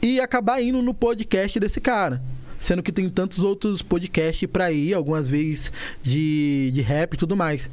[0.00, 2.22] E acabar indo no podcast desse cara.
[2.58, 5.70] Sendo que tem tantos outros podcasts pra ir, algumas vezes
[6.02, 7.68] de, de rap e tudo mais.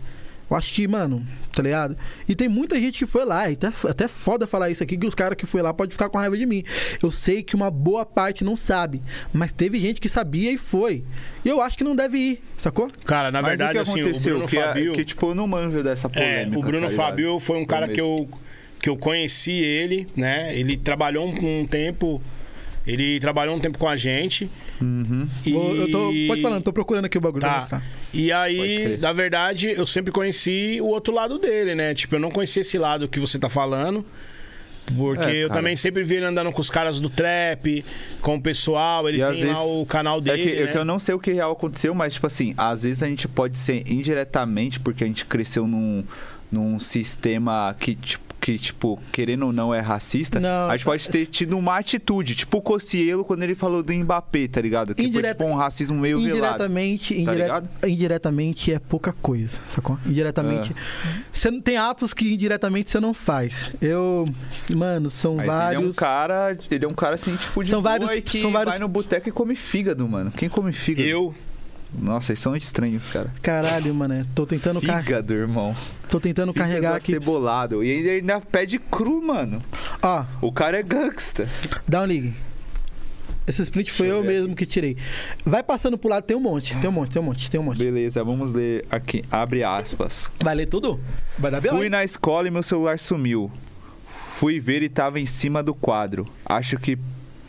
[0.51, 1.95] Eu acho que, mano, tá ligado?
[2.27, 5.07] E tem muita gente que foi lá, e até, até foda falar isso aqui, que
[5.07, 6.61] os caras que foi lá podem ficar com raiva de mim.
[7.01, 9.01] Eu sei que uma boa parte não sabe,
[9.31, 11.05] mas teve gente que sabia e foi.
[11.45, 12.91] E eu acho que não deve ir, sacou?
[13.05, 14.33] Cara, na Mas verdade, o que assim, o aconteceu?
[14.33, 14.91] Bruno que, a- Fabio...
[14.93, 16.59] que, tipo, eu não manjo dessa É, polêmica.
[16.59, 16.93] o Bruno tá?
[16.95, 18.27] Fabio foi um cara que eu,
[18.81, 20.53] que eu conheci ele, né?
[20.53, 22.21] Ele trabalhou um, um tempo.
[22.85, 24.49] Ele trabalhou um tempo com a gente.
[24.81, 25.27] Uhum.
[25.45, 25.51] E...
[25.53, 27.81] Eu tô, pode falar, eu tô procurando aqui o bagulho Tá.
[28.13, 31.93] E aí, na verdade, eu sempre conheci o outro lado dele, né?
[31.93, 34.05] Tipo, eu não conhecia esse lado que você tá falando.
[34.97, 37.85] Porque É, eu também sempre vi ele andando com os caras do trap,
[38.19, 39.07] com o pessoal.
[39.07, 40.43] Ele E às tem lá vezes- o canal É dele.
[40.43, 40.71] que, é né?
[40.71, 43.27] que eu não sei o que real aconteceu, mas, tipo assim, às vezes a gente
[43.27, 46.03] pode ser indiretamente, porque a gente cresceu num,
[46.51, 50.67] num sistema que, tipo, que, tipo, querendo ou não é racista, Não.
[50.69, 54.47] a gente pode ter tido uma atitude, tipo o Cocielo quando ele falou do Mbappé,
[54.47, 54.95] tá ligado?
[54.95, 56.37] Que Indireta- foi tipo um racismo meio velado.
[56.37, 57.69] Indiretamente, Tá indire- ligado?
[57.87, 59.99] indiretamente é pouca coisa, sacou?
[60.05, 60.71] Indiretamente.
[60.73, 61.21] É.
[61.31, 63.71] Você não tem atos que indiretamente você não faz.
[63.79, 64.23] Eu,
[64.69, 65.77] mano, são Mas vários.
[65.79, 68.21] ele é um cara, ele é um cara assim, tipo, de São boa vários- e
[68.23, 70.31] que são vários- vai no boteco e come fígado, mano.
[70.31, 71.07] Quem come fígado?
[71.07, 71.35] Eu.
[71.93, 73.31] Nossa, eles são estranhos, cara.
[73.41, 74.25] Caralho, mano.
[74.33, 75.03] Tô tentando, car...
[75.03, 75.75] Fígado, irmão.
[76.09, 77.11] Tô tentando Fígado carregar aqui.
[77.15, 77.83] acebolado.
[77.83, 79.61] E ele ainda pede cru, mano.
[80.01, 81.49] Ó, O cara é gangsta.
[81.87, 82.33] dá um ligue.
[83.47, 84.95] Esse sprint foi Deixa eu ver mesmo que tirei.
[85.43, 87.63] Vai passando pro lado, tem um monte, tem um monte, tem um monte, tem um
[87.63, 87.77] monte.
[87.79, 89.25] Beleza, vamos ler aqui.
[89.31, 90.29] Abre aspas.
[90.39, 90.99] Vai ler tudo?
[91.37, 91.75] Vai dar B.O.
[91.77, 93.51] Fui na escola e meu celular sumiu.
[94.37, 96.27] Fui ver e tava em cima do quadro.
[96.45, 96.97] Acho que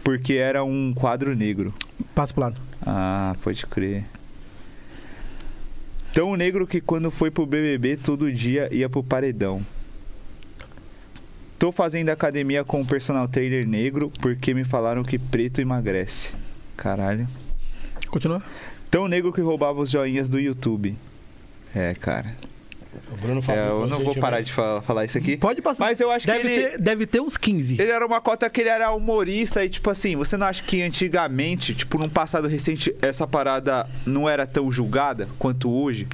[0.02, 1.72] porque era um quadro negro.
[2.14, 2.60] Passa pro lado.
[2.84, 4.04] Ah, pode crer.
[6.12, 9.64] Tão negro que quando foi pro BBB todo dia ia pro paredão.
[11.58, 16.34] Tô fazendo academia com um personal trainer negro porque me falaram que preto emagrece.
[16.76, 17.26] Caralho.
[18.08, 18.42] Continua.
[18.90, 20.94] Tão negro que roubava os joinhas do YouTube.
[21.74, 22.36] É, cara.
[23.10, 25.36] O Bruno É, Fabio, eu não vou parar de falar, falar isso aqui.
[25.36, 25.84] Pode passar.
[25.84, 26.68] Mas eu acho deve que ele...
[26.70, 27.80] Ter, deve ter uns 15.
[27.80, 30.82] Ele era uma cota que ele era humorista e, tipo assim, você não acha que
[30.82, 36.06] antigamente, tipo, num passado recente, essa parada não era tão julgada quanto hoje?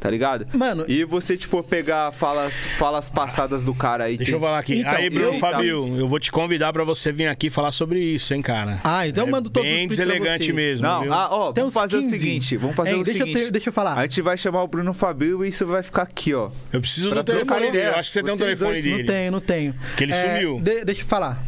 [0.00, 0.46] Tá ligado?
[0.56, 4.16] Mano, E você, tipo, pegar falas, falas passadas do cara aí.
[4.16, 4.78] Deixa tem- eu falar aqui.
[4.80, 8.00] Então, Aí, Bruno eu- Fabio, eu vou te convidar pra você vir aqui falar sobre
[8.00, 8.80] isso, hein, cara.
[8.82, 11.12] Ah, então eu É mando todos os Bem deselegante mesmo, Não, viu?
[11.12, 12.08] ah, ó, Tem vamos fazer 15.
[12.16, 13.44] o seguinte, vamos fazer Hein, o deixa eu seguinte.
[13.44, 13.98] ter- deixa eu falar.
[13.98, 16.50] A gente vai chamar o Bruno Fabio e isso vai ficar aqui, ó.
[16.72, 17.88] Eu preciso do telefone ideia.
[17.88, 18.98] Eu acho que você tem um Vocês telefone dois dele.
[18.98, 19.74] Não tenho, não tenho.
[19.98, 20.60] Que ele É, sumiu.
[20.62, 21.44] de- deixa eu falar.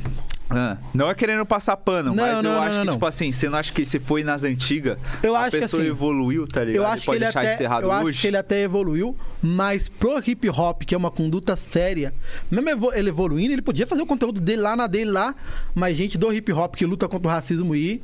[0.54, 3.32] Ah, não é querendo passar pano, Não, mas não, eu não, acho que, tipo assim,
[3.32, 6.46] você não acha que se foi nas antigas, Eu a acho que pessoa assim, evoluiu,
[6.46, 6.76] tá ligado?
[6.76, 10.48] Eu E acho, que ele até, eu acho que ele até evoluiu, mas pro hip
[10.50, 12.12] hop, que é uma conduta séria,
[12.50, 15.34] mesmo ele evoluindo, ele podia fazer o conteúdo dele lá na dele lá,
[15.74, 18.02] mas gente do hip hop que luta contra o racismo aí,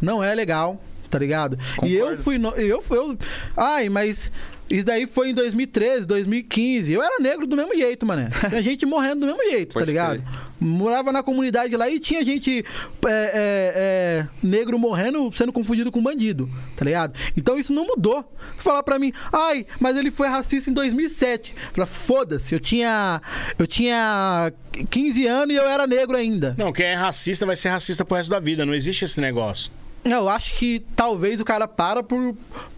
[0.00, 1.58] não é legal, tá ligado?
[1.84, 2.22] E eu Concordo.
[2.22, 3.16] fui, no- eu fui, eu,
[3.56, 4.30] ai, mas
[4.68, 6.92] isso daí foi em 2013, 2015.
[6.92, 8.30] Eu era negro do mesmo jeito, mané.
[8.48, 10.22] Tinha gente morrendo do mesmo jeito, tá ligado?
[10.22, 10.44] crer.
[10.60, 12.64] Morava na comunidade lá e tinha gente
[13.06, 17.12] é, é, é, negro morrendo, sendo confundido com bandido, tá ligado?
[17.36, 18.24] Então isso não mudou.
[18.56, 21.54] Falar pra mim, ai, mas ele foi racista em 2007.
[21.72, 23.20] Fala, foda-se, eu tinha,
[23.58, 24.52] eu tinha
[24.88, 26.54] 15 anos e eu era negro ainda.
[26.56, 28.64] Não, quem é racista vai ser racista pro resto da vida.
[28.64, 29.70] Não existe esse negócio.
[30.04, 32.34] Eu acho que talvez o cara para por,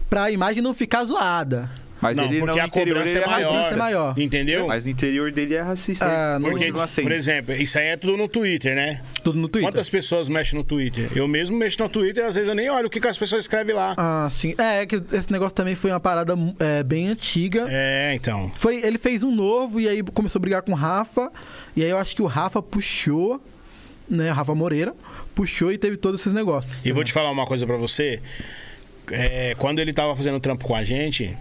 [0.09, 1.69] pra imagem não ficar zoada.
[1.99, 3.53] Mas não, ele porque no a interior cobrança ele é maior.
[3.53, 4.19] racista, é maior.
[4.19, 4.67] Entendeu?
[4.67, 6.05] Mas o interior dele é racista.
[6.05, 7.05] Ah, não- Porque, continua sendo.
[7.05, 9.01] por exemplo, isso aí é tudo no Twitter, né?
[9.23, 9.67] Tudo no Twitter.
[9.71, 11.09] Quantas pessoas mexem no Twitter?
[11.15, 13.17] Eu mesmo mexo no Twitter e às vezes eu nem olho o que, que as
[13.17, 13.95] pessoas escrevem lá.
[13.97, 14.53] Ah, sim.
[14.59, 17.65] É, é que esse negócio também foi uma parada é, bem antiga.
[17.67, 18.51] É, então.
[18.53, 21.31] Foi, ele fez um novo e aí começou a brigar com o Rafa.
[21.75, 23.41] E aí eu acho que o Rafa puxou,
[24.07, 24.29] né?
[24.29, 24.93] Rafa Moreira,
[25.33, 26.85] puxou e teve todos esses negócios.
[26.85, 28.21] E vou te falar uma coisa pra você.
[29.11, 31.35] É, quando ele tava fazendo trampo com a gente,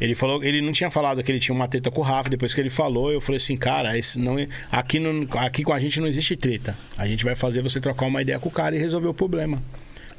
[0.00, 2.28] ele falou, ele não tinha falado que ele tinha uma treta com o Rafa.
[2.28, 5.72] Depois que ele falou, eu falei assim, cara, esse não, é- aqui, não, aqui com
[5.72, 6.76] a gente não existe treta.
[6.96, 9.58] A gente vai fazer você trocar uma ideia com o cara e resolver o problema.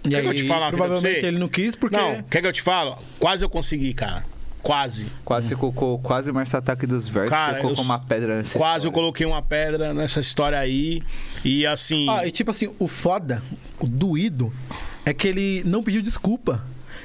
[0.06, 1.28] E Quer aí, que eu te pra provavelmente você?
[1.28, 1.96] ele não quis porque.
[1.96, 2.98] Não, quer que eu te falo?
[3.20, 4.26] Quase eu consegui, cara.
[4.62, 5.08] Quase.
[5.26, 7.30] Quase colocou quase o Marcio Ataque dos Versos.
[7.32, 8.94] Cara, você colocou eu- uma pedra nessa Quase eu história.
[8.94, 11.02] coloquei uma pedra nessa história aí.
[11.44, 12.06] E assim.
[12.10, 13.44] Ah, e tipo assim, o foda,
[13.78, 14.54] o doído,
[15.06, 16.64] é que ele não pediu desculpa.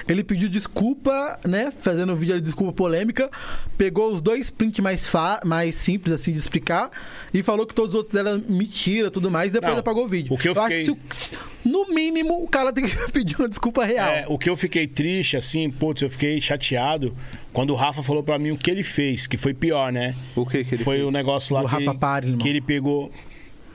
[0.09, 1.71] Ele pediu desculpa, né?
[1.71, 3.31] Fazendo um vídeo de desculpa polêmica.
[3.77, 5.11] Pegou os dois prints mais,
[5.45, 6.91] mais simples, assim, de explicar.
[7.33, 9.51] E falou que todos os outros eram mentira e tudo mais.
[9.51, 10.33] E depois Não, apagou o vídeo.
[10.33, 13.37] o que eu acho fiquei- que se o- no mínimo, o cara tem que pedir
[13.39, 14.09] uma desculpa real.
[14.09, 17.15] É, o que eu fiquei triste, assim, putz, eu fiquei chateado
[17.53, 20.15] quando o Rafa falou pra mim o que ele fez, que foi pior, né?
[20.35, 21.09] O que que ele Foi fez?
[21.09, 23.13] o negócio lá Do que, Rafa ele, que ele pegou.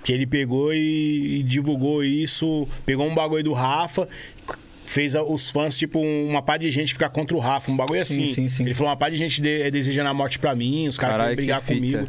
[0.04, 4.06] Que ele pegou e, e divulgou isso, pegou um bagulho do Rafa,
[4.86, 8.24] fez os fãs, tipo, uma par de gente ficar contra o Rafa, um bagulho Sim,
[8.24, 8.34] assim.
[8.34, 8.64] sim, sim.
[8.64, 11.36] Ele falou uma par de gente de, desejando a morte pra mim, os caras querem
[11.36, 12.08] brigar comigo.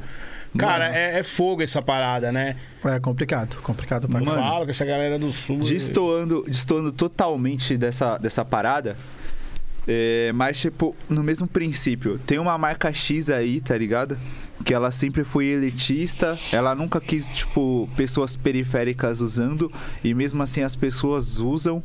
[0.57, 2.57] Cara, é, é fogo essa parada, né?
[2.85, 5.59] É complicado, complicado pra Eu Mano, falo que essa galera do sul.
[5.59, 8.97] Destoando, destoando totalmente dessa, dessa parada.
[9.87, 14.17] É, mas, tipo, no mesmo princípio, tem uma marca X aí, tá ligado?
[14.65, 19.71] Que ela sempre foi elitista, ela nunca quis, tipo, pessoas periféricas usando,
[20.03, 21.83] e mesmo assim as pessoas usam.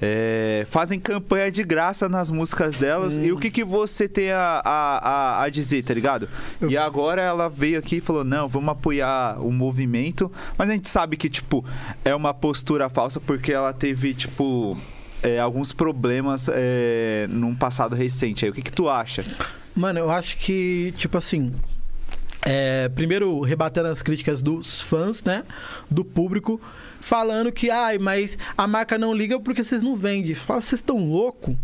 [0.00, 3.16] É, fazem campanha de graça nas músicas delas.
[3.16, 6.28] E o que, que você tem a, a, a, a dizer, tá ligado?
[6.60, 10.30] Eu- E agora ela veio aqui e falou: não, vamos apoiar o movimento.
[10.58, 11.64] Mas a gente sabe que, tipo,
[12.04, 14.76] é uma postura falsa porque ela teve, tipo,
[15.22, 18.44] é, alguns problemas é, num passado recente.
[18.44, 19.24] Aí, o que, que tu acha?
[19.74, 21.52] Mano, eu acho que, tipo assim.
[22.44, 25.42] é, primeiro, rebatendo as críticas dos fãs, né?
[25.90, 26.60] Do público,
[27.00, 30.34] falando que, ai, mas a marca não liga porque vocês não vendem.
[30.34, 31.56] Fala, vocês estão louco?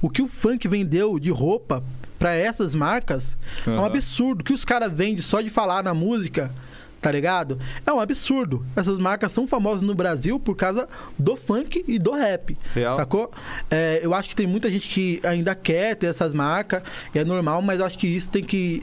[0.00, 1.82] O que o funk vendeu de roupa
[2.18, 3.36] pra essas marcas
[3.66, 4.40] é um absurdo.
[4.40, 6.52] O que os caras vendem só de falar na música,
[7.00, 7.58] tá ligado?
[7.84, 8.64] É um absurdo.
[8.74, 10.88] Essas marcas são famosas no Brasil por causa
[11.18, 12.56] do funk e do rap.
[12.74, 12.96] Real.
[12.96, 13.30] Sacou?
[13.70, 16.82] É, eu acho que tem muita gente que ainda quer ter essas marcas,
[17.14, 18.82] e é normal, mas eu acho que isso tem que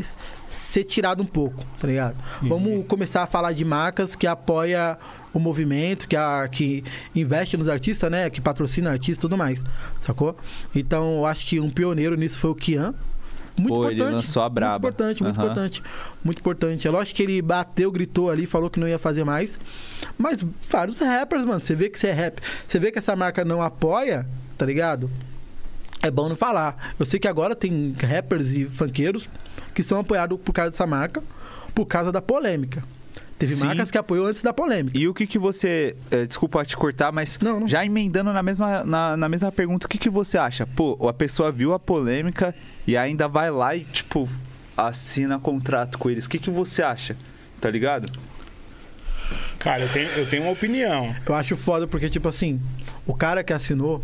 [0.49, 2.15] ser tirado um pouco, tá ligado?
[2.41, 4.97] Vamos começar a falar de marcas que apoia
[5.34, 6.84] o movimento, que, a, que
[7.15, 8.30] investe nos artistas, né?
[8.30, 9.61] Que patrocina artistas e tudo mais,
[10.05, 10.38] sacou?
[10.76, 12.93] Então, eu acho que um pioneiro nisso foi o Kian.
[13.57, 14.15] Muito Pô, ele importante.
[14.15, 14.80] lançou a braba.
[14.88, 15.45] Muito importante, muito Aham.
[15.45, 15.84] importante.
[16.23, 16.88] Muito importante.
[16.88, 19.60] É lógico que ele bateu, gritou ali, falou que não ia fazer mais.
[20.18, 22.41] Mas vários rappers, mano, você vê que você é rap.
[22.68, 24.26] Você vê que essa marca não apoia,
[24.57, 25.10] tá ligado?
[26.01, 26.93] É bom não falar.
[26.99, 29.30] Eu sei que agora tem rappers e funkeiros
[29.73, 31.23] que são apoiados por causa dessa marca,
[31.73, 32.84] por causa da polêmica.
[33.48, 33.65] Teve Sim.
[33.65, 34.98] marcas que apoiou antes da polêmica.
[34.98, 35.95] E o que que você...
[36.11, 37.68] é, desculpa te cortar, mas Não, não.
[37.68, 40.65] já emendando na mesma, na, na mesma pergunta, o que que você acha?
[40.65, 42.56] Pô, a pessoa viu a polêmica
[42.88, 44.28] e ainda vai lá e, tipo,
[44.78, 46.26] assina contrato com eles.
[46.26, 47.15] O que que você acha?
[47.60, 48.11] Tá ligado?
[49.60, 51.15] Cara, eu tenho, eu tenho uma opinião.
[51.26, 52.60] Eu acho foda porque, tipo assim,
[53.06, 54.03] o cara que assinou,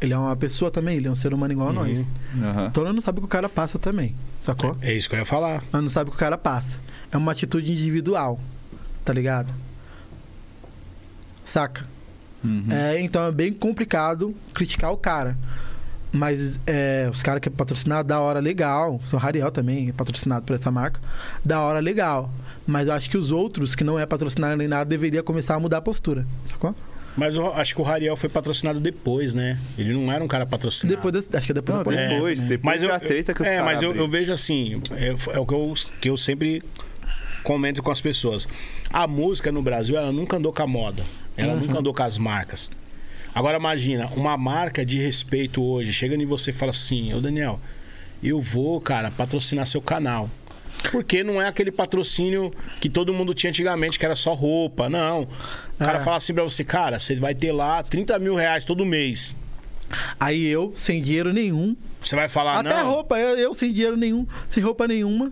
[0.00, 2.06] ele é uma pessoa também, ele é um ser humano igual a nós.
[2.42, 2.66] Aham.
[2.66, 4.76] Então ele não sabe o que o cara passa também, sacou?
[4.82, 5.62] É isso que eu ia falar.
[5.70, 6.80] Mas não sabe o que o cara passa.
[7.12, 8.40] É uma atitude individual,
[9.10, 9.52] tá ligado?
[11.44, 11.84] Saca?
[12.44, 12.68] Uhum.
[12.70, 15.36] É, então é bem complicado criticar o cara.
[16.12, 19.00] Mas é, os caras que é patrocinado, da hora legal.
[19.12, 21.00] O Rariel também é patrocinado por essa marca.
[21.44, 22.30] Da hora legal.
[22.64, 25.60] Mas eu acho que os outros, que não é patrocinado nem nada, deveria começar a
[25.60, 26.24] mudar a postura.
[26.46, 26.72] Sacou?
[27.16, 29.58] Mas eu acho que o Rariel foi patrocinado depois, né?
[29.76, 30.96] Ele não era um cara patrocinado.
[30.96, 32.48] Depois acho que é depois Não, depois, né?
[32.48, 35.38] depois Mas eu, da treta que os é, mas eu, eu vejo assim, é, é
[35.38, 36.62] o que eu, que eu sempre
[37.42, 38.46] comento com as pessoas.
[38.92, 41.04] A música no Brasil, ela nunca andou com a moda.
[41.36, 41.60] Ela Uhum.
[41.60, 42.70] nunca andou com as marcas.
[43.34, 47.60] Agora imagina, uma marca de respeito hoje, chega em você e fala assim, ô Daniel,
[48.22, 50.28] eu vou, cara, patrocinar seu canal.
[50.90, 54.88] Porque não é aquele patrocínio que todo mundo tinha antigamente, que era só roupa.
[54.88, 55.22] Não.
[55.22, 55.28] O
[55.84, 56.00] cara É.
[56.00, 59.36] fala assim pra você, cara, você vai ter lá 30 mil reais todo mês.
[60.18, 62.90] Aí eu, sem dinheiro nenhum, Você vai falar, até não.
[62.92, 65.30] roupa, eu, eu sem dinheiro nenhum, sem roupa nenhuma.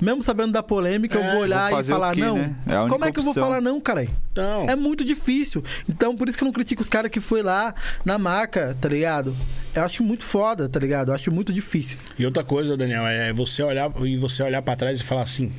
[0.00, 2.36] Mesmo sabendo da polêmica, eu É, vou olhar vou e falar, quê, não.
[2.38, 2.54] né?
[2.66, 3.44] É Como é que eu vou opção.
[3.44, 4.10] falar não, caralho?
[4.34, 4.64] Não.
[4.68, 5.62] É muito difícil.
[5.88, 7.74] Então, por isso que eu não critico os caras que foi lá
[8.04, 9.36] na marca, tá ligado?
[9.74, 11.10] Eu acho muito foda, tá ligado?
[11.10, 11.98] Eu acho muito difícil.
[12.18, 15.52] E outra coisa, Daniel, é você olhar e você olhar para trás e falar assim,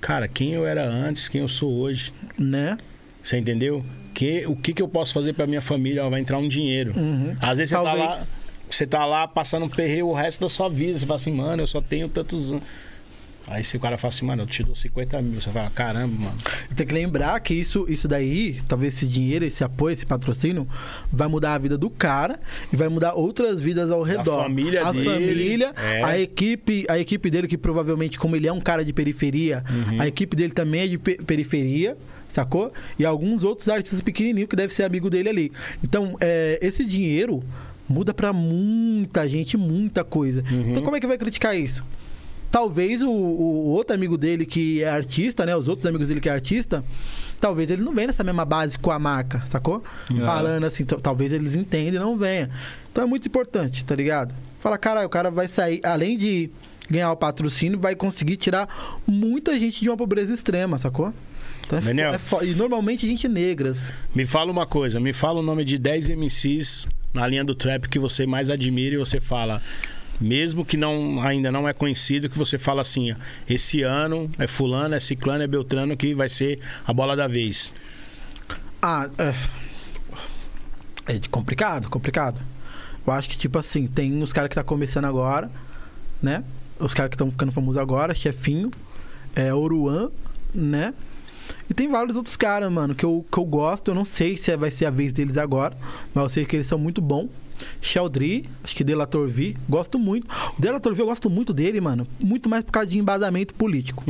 [0.00, 2.12] cara, quem eu era antes, quem eu sou hoje.
[2.38, 2.78] Né?
[3.22, 3.84] Você entendeu?
[4.14, 6.04] Que, o que, que eu posso fazer para minha família?
[6.04, 6.92] Ó, vai entrar um dinheiro.
[6.96, 7.34] Uhum.
[7.40, 8.26] Às vezes você tá Talvez- lá,
[8.70, 10.98] você tá lá passando um perreio o resto da sua vida.
[10.98, 12.62] Você fala assim, mano, eu só tenho tantos anos.
[13.48, 15.40] Aí esse cara fala assim, mano, eu te dou 50 mil.
[15.40, 16.38] Você fala, caramba, mano.
[16.74, 20.66] Tem que lembrar que isso, isso daí, talvez esse dinheiro, esse apoio, esse patrocínio,
[21.12, 22.38] vai mudar a vida do cara
[22.72, 24.42] e vai mudar outras vidas ao redor.
[24.42, 26.02] família a dele, família, é.
[26.02, 30.00] a equipe, a equipe dele que provavelmente, como ele é um cara de periferia, Uhum.
[30.00, 31.96] a equipe dele também é de pe- periferia.
[32.32, 32.72] Sacou?
[32.98, 35.52] E alguns outros artistas pequenininhos que deve ser amigo dele ali.
[35.84, 37.44] Então, é, esse dinheiro
[37.86, 40.42] muda pra muita gente, muita coisa.
[40.50, 40.70] Uhum.
[40.70, 41.84] Então, como é que vai criticar isso?
[42.52, 45.56] Talvez o, o outro amigo dele que é artista, né?
[45.56, 46.84] Os outros amigos dele que é artista,
[47.40, 49.82] talvez ele não venha nessa mesma base com a marca, sacou?
[50.26, 52.50] Falando assim, talvez eles entendam e não venha.
[52.92, 54.34] Então é muito importante, tá ligado?
[54.60, 56.50] Fala, cara, o cara vai sair, além de
[56.90, 58.68] ganhar o patrocínio, vai conseguir tirar
[59.06, 61.12] muita gente de uma pobreza extrema, sacou?
[61.66, 62.12] Então é, Daniel.
[62.12, 63.90] é E normalmente gente negras.
[64.14, 67.88] Me fala uma coisa, me fala o nome de 10 MCs na linha do trap
[67.88, 69.62] que você mais admira e você fala,
[70.20, 73.16] mesmo que não ainda não é conhecido, que você fala assim, ó,
[73.48, 77.72] esse ano é fulano, é ciclano, é beltrano que vai ser a bola da vez.
[78.80, 79.34] Ah, é.
[81.06, 82.40] É complicado, complicado.
[83.06, 85.50] Eu acho que, tipo assim, tem os caras que tá começando agora,
[86.22, 86.44] né?
[86.78, 88.70] Os caras que estão ficando famosos agora, Chefinho,
[89.34, 90.10] é, Oruan,
[90.54, 90.94] né?
[91.68, 93.90] E tem vários outros caras, mano, que eu, que eu gosto.
[93.90, 95.76] Eu não sei se vai ser a vez deles agora,
[96.14, 97.28] mas eu sei que eles são muito bons.
[97.80, 100.26] Sheldry, acho que Delator V, gosto muito.
[100.56, 102.06] O Delator V eu gosto muito dele, mano.
[102.20, 104.04] Muito mais por causa de embasamento político.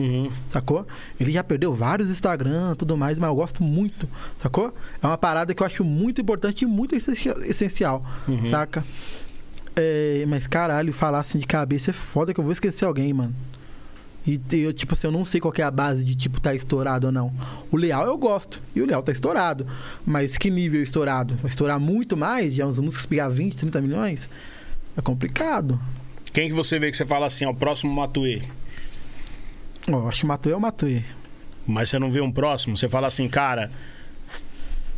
[0.48, 0.86] Sacou?
[1.20, 4.08] Ele já perdeu vários Instagram tudo mais, mas eu gosto muito.
[4.42, 4.74] Sacou?
[5.02, 8.04] É uma parada que eu acho muito importante e muito essenci- essencial.
[8.50, 8.84] Saca?
[9.74, 13.34] É, mas caralho, falar assim de cabeça é foda que eu vou esquecer alguém, mano.
[14.26, 16.54] E eu, tipo assim, eu não sei qual que é a base de, tipo, tá
[16.54, 17.32] estourado ou não.
[17.70, 18.60] O Leal eu gosto.
[18.74, 19.66] E o Leal tá estourado.
[20.06, 21.34] Mas que nível estourado?
[21.42, 22.54] Vai estourar muito mais?
[22.54, 24.28] Já as músicas pegar 20, 30 milhões?
[24.96, 25.80] É complicado.
[26.32, 28.42] Quem que você vê que você fala assim, ó, o próximo Matuê?
[29.90, 31.02] Ó, eu acho que o Matuê é o Matuê.
[31.66, 32.76] Mas você não vê um próximo?
[32.76, 33.72] Você fala assim, cara,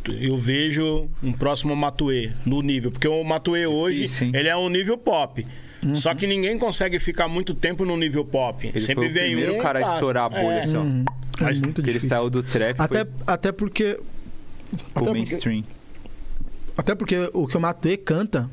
[0.07, 2.91] eu vejo um próximo Matuê no nível.
[2.91, 5.45] Porque o Matuê hoje, Difícil, ele é um nível pop.
[5.93, 8.67] Só que ninguém consegue ficar muito tempo no nível pop.
[8.67, 10.59] Ele Sempre foi o vem primeiro um cara a estourar a bolha, É.
[10.59, 10.81] assim, ó.
[10.81, 11.05] Uhum.
[11.39, 13.93] É Mas muito Porque ele saiu do trap Até, foi até porque.
[13.95, 14.03] pro
[14.77, 15.63] Até porque, mainstream.
[16.77, 18.49] até porque o que o Matuê canta,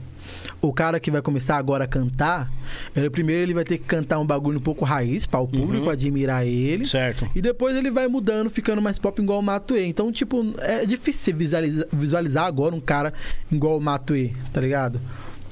[0.60, 2.50] o cara que vai começar agora a cantar,
[2.94, 5.84] ele, primeiro ele vai ter que cantar um bagulho um pouco raiz para o público
[5.86, 5.90] Uhum.
[5.90, 6.84] admirar ele.
[6.86, 7.28] Certo.
[7.34, 9.86] E depois ele vai mudando, ficando mais pop igual o Matuê.
[9.86, 13.12] Então, tipo, é difícil você visualizar, visualizar agora um cara
[13.50, 15.00] igual o Matuê, tá ligado?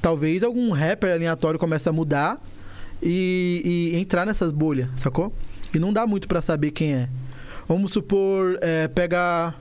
[0.01, 2.41] Talvez algum rapper aleatório comece a mudar
[3.01, 5.31] e, e entrar nessas bolhas, sacou?
[5.73, 7.09] E não dá muito pra saber quem é.
[7.67, 9.53] Vamos supor, é, pega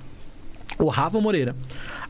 [0.78, 1.54] o Rafa Moreira.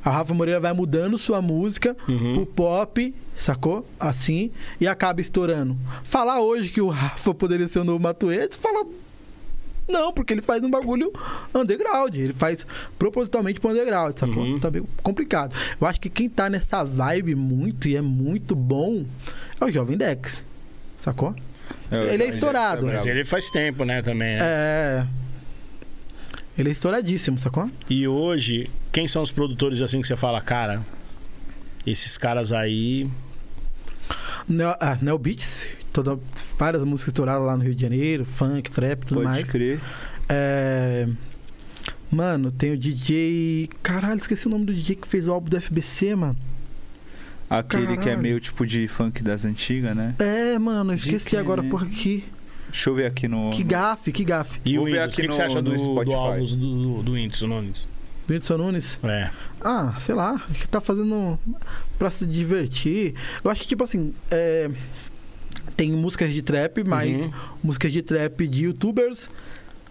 [0.05, 2.35] A Rafa Moreira vai mudando sua música Uhum.
[2.37, 3.87] pro pop, sacou?
[3.99, 4.51] Assim,
[4.81, 5.77] e acaba estourando.
[6.05, 8.87] Falar hoje que o Rafa poderia ser o novo Matuê, tu fala.
[9.91, 11.13] Não, porque ele faz um bagulho
[11.55, 12.15] underground.
[12.15, 12.67] Ele faz
[12.99, 14.43] propositalmente pro underground, sacou?
[14.43, 14.59] Uhum.
[14.59, 15.55] Tá meio complicado.
[15.81, 19.05] Eu acho que quem tá nessa vibe muito e é muito bom
[19.61, 20.43] é o Jovem Dex.
[20.99, 21.35] Sacou?
[21.91, 22.89] Ele é Mas estourado.
[22.89, 24.43] é Mas ele faz tempo, né, também, né?
[24.43, 25.07] É.
[26.59, 27.71] Ele é estouradíssimo, sacou?
[27.89, 30.85] E hoje, quem são os produtores assim que você fala, cara,
[31.87, 33.09] esses caras aí.
[34.49, 36.19] Neo, ah, Neo Beats, toda,
[36.59, 39.49] várias músicas estouraram lá no Rio de Janeiro, funk, trap, tudo Pode mais.
[39.49, 39.81] crer.
[40.29, 41.09] É,
[42.11, 43.69] Mano, tem o DJ.
[43.83, 46.37] Caralho, esqueci o nome do DJ que fez o álbum do FBC, mano.
[47.49, 48.23] Aquele que é Caralho.
[48.23, 50.15] meio tipo de funk das antigas, né?
[50.19, 51.71] É, mano, eu esqueci agora, né?
[51.71, 52.25] porra, que.
[52.69, 53.51] Deixa eu ver aqui no.
[53.51, 54.61] Que gafe, que gafe.
[54.65, 56.15] E o Vou Windows, o aqui que, que você acha do, do Spotify.
[56.15, 57.89] álbum do, do, do Whindersson Nunes?
[58.27, 58.99] Do Whindersson Nunes.
[59.05, 59.31] É.
[59.61, 61.39] Ah, sei lá, acho que tá fazendo
[61.99, 63.15] pra se divertir.
[63.45, 64.69] Eu acho que, tipo assim, é,
[65.81, 67.33] tem músicas de trap, mas Uhum.
[67.65, 69.31] músicas de trap de youtubers.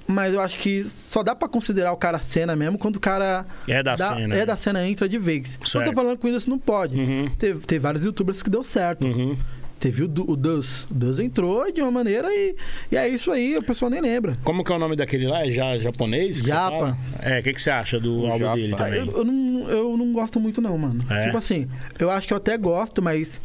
[0.05, 3.43] Mas eu acho que só dá pra considerar o cara cena mesmo quando o cara
[3.67, 4.35] É da dá- cena.
[4.35, 5.57] é da cena entra de vez.
[5.59, 5.85] Não Certo.
[5.89, 6.95] tô falando que o Whindersson não pode.
[6.95, 7.25] Uhum.
[7.39, 9.05] Teve, teve vários youtubers que deu certo.
[9.07, 9.35] Uhum.
[9.79, 10.83] Teve o, o Duz.
[10.91, 12.55] O Duz entrou de uma maneira e,
[12.91, 14.37] e é isso aí, o pessoal nem lembra.
[14.43, 15.43] Como que é o nome daquele lá?
[15.45, 16.39] É ja, japonês?
[16.39, 16.95] Japa.
[17.21, 18.55] É, o que, que você acha do O álbum Japa.
[18.57, 18.99] dele também?
[18.99, 21.03] Eu, eu não, eu não gosto muito, não, mano.
[21.09, 21.25] É?
[21.25, 21.67] Tipo assim,
[21.97, 23.39] eu acho que eu até gosto, mas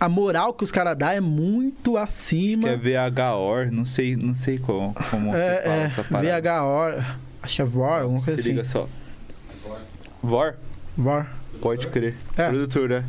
[0.00, 2.68] a moral que os caras dão é muito Que acima.
[2.68, 6.40] é VHOR, não sei, não sei como, como você é, fala é, essa parada.
[6.40, 7.04] VHO,
[7.42, 8.50] acho que é VOR, alguma Se coisa assim.
[8.50, 8.88] liga só.
[10.22, 10.54] VOR?
[10.96, 11.26] VOR.
[11.60, 12.14] Pode crer.
[12.36, 12.48] É.
[12.48, 13.04] Produtor, é.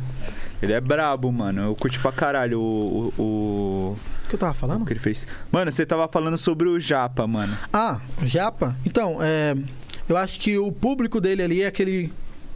[0.62, 1.62] Ele é brabo, mano.
[1.62, 4.84] Eu curti pra caralho o, o, o, O que eu tava o falando?
[4.84, 5.26] que ele fez.
[5.50, 7.56] Mano, você tava falando sobre o Japa, mano.
[7.72, 8.76] Ah, Japa.
[8.84, 9.56] Então, é,
[10.08, 12.12] eu acho que o público dele ali é aquele.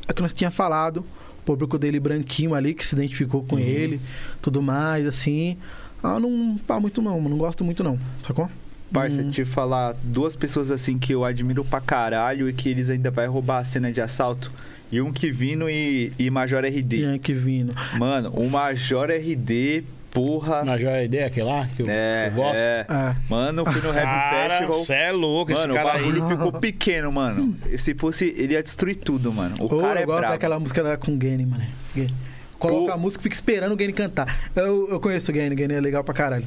[0.07, 1.05] É que nós tinha falado.
[1.45, 3.63] Público dele branquinho ali, que se identificou com Uhum.
[3.63, 4.01] ele,
[4.43, 5.57] tudo mais, assim.
[6.03, 8.49] Ah, não pá muito não, não gosto muito não, sacou?
[8.93, 9.31] Parça, Hum.
[9.31, 13.27] te falar duas pessoas assim que eu admiro pra caralho e que eles ainda vai
[13.27, 14.53] roubar a cena de assalto.
[14.93, 16.99] E um que Vino e, e Major RD.
[17.03, 17.75] Yankee vindo.
[17.99, 19.83] Mano, o Major RD,
[20.15, 20.65] porra.
[20.65, 21.69] Na Joia Ideia, aquele lá?
[21.77, 22.57] Que eu, É, eu gosto?
[22.57, 22.87] é.
[22.89, 23.17] É.
[23.29, 24.73] Mano, eu fui no Rap Cara, Festival.
[24.79, 25.99] você é louco, esse Mano, o cara aí.
[26.05, 27.57] bagulho ficou pequeno, mano.
[27.71, 29.55] E Se fosse, ele ia destruir tudo, mano.
[29.61, 30.33] O cara eu é gosto brabo.
[30.35, 31.65] daquela música lá com o Gane, mano.
[31.95, 32.15] Gane.
[32.59, 32.93] Coloca Pô.
[32.93, 34.49] a música e fica esperando o Gane cantar.
[34.57, 36.47] Eu, eu conheço o Gane, o Gane é legal pra caralho.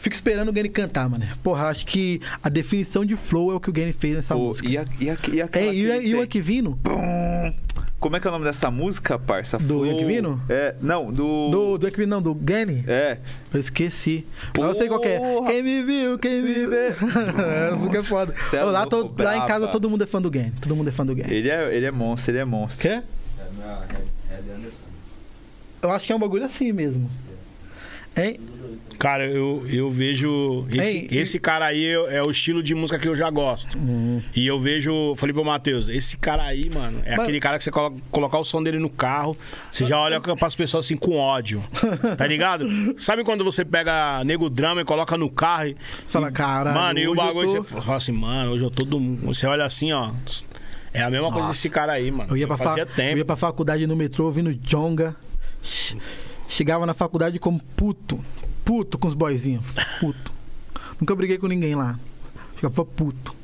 [0.00, 1.26] Fica esperando o Gane cantar, mano.
[1.42, 4.46] Porra, acho que a definição de flow é o que o Gane fez nessa Pô,
[4.46, 4.66] música.
[4.66, 6.22] e, a, e, a, e aquela É, e, o- ele e o?
[6.22, 6.78] Aquivino?
[8.00, 9.58] Como é que é o nome dessa música, parça?
[9.58, 10.40] Do Flow- Yakvino?
[10.48, 11.50] É, não, do...
[11.50, 12.82] Do, do Aquivino, não, do Gane?
[12.88, 13.18] É.
[13.52, 14.26] Eu esqueci.
[14.58, 15.18] Mas eu sei qual que é.
[15.18, 15.50] Porra.
[15.50, 16.94] Quem me viu, quem me vê.
[17.68, 18.34] é, música é foda.
[18.54, 20.52] É lá, louco, tô- lá em casa todo mundo é fã do Gane.
[20.62, 21.30] Todo mundo é fã do Gane.
[21.32, 22.88] Ele é, ele é monstro, ele é monstro.
[22.88, 23.04] Quer?
[25.82, 27.10] Eu acho que é um bagulho assim mesmo.
[28.16, 28.40] Hein?
[29.00, 30.66] Cara, eu, eu vejo.
[30.70, 33.30] Esse, Ei, e- esse cara aí é é o estilo de música que eu já
[33.30, 33.78] gosto.
[33.78, 34.20] Hum.
[34.36, 35.14] E eu vejo.
[35.16, 38.38] Falei pro Matheus, esse cara aí, mano, é Mas- aquele cara que você coloca, colocar
[38.38, 39.34] o som dele no carro,
[39.72, 41.64] você já olha pras pessoas assim com ódio.
[42.18, 42.66] Tá ligado?
[42.98, 45.76] Sabe quando você pega nego drama e coloca no carro e.
[46.06, 48.84] Fala, e- caralho, Mano, e o bagulho tô- você fala assim, mano, hoje eu tô
[48.84, 49.00] do.
[49.24, 50.10] Você olha assim, ó.
[50.92, 52.32] É a mesma coisa desse cara aí, mano.
[52.32, 55.16] Eu ia, pra fa- eu ia pra faculdade no metrô ouvindo Jonga.
[55.62, 55.96] Che-
[56.48, 58.22] Chegava na faculdade como puto.
[58.64, 59.64] Puto com os boyzinhos.
[60.00, 60.32] Puto.
[61.00, 61.98] Nunca briguei com ninguém lá.
[62.56, 63.34] Ficava puto.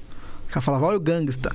[0.45, 1.55] O cara falava, olha o gangsta.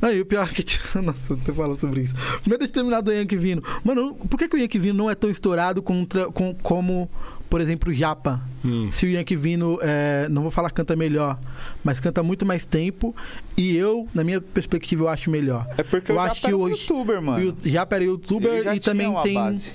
[0.00, 0.64] Aí o pior é que.
[1.00, 2.14] Nossa, tô falando sobre isso.
[2.40, 3.62] Primeiro de terminar do Yankee Vino.
[3.84, 7.08] Mano, por que, que o Yankee Vino não é tão estourado contra, com, como,
[7.48, 8.42] por exemplo, o Japa?
[8.64, 8.90] Hum.
[8.90, 11.38] Se o Yankee Vino, é, não vou falar canta melhor,
[11.84, 13.14] mas canta muito mais tempo.
[13.56, 15.68] E eu, na minha perspectiva, eu acho melhor.
[15.78, 17.56] É porque Eu eu acho já que era um hoje- youtuber, mano.
[17.64, 19.72] O Japa era youtuber e também tem, base.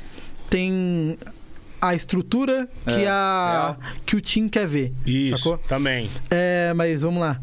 [0.49, 1.17] tem
[1.81, 3.79] a estrutura que, É, a, real.
[4.05, 4.93] que o Tim quer ver.
[5.05, 5.57] Isso, Sacou?
[5.67, 6.09] também.
[6.29, 7.39] É, mas vamos lá.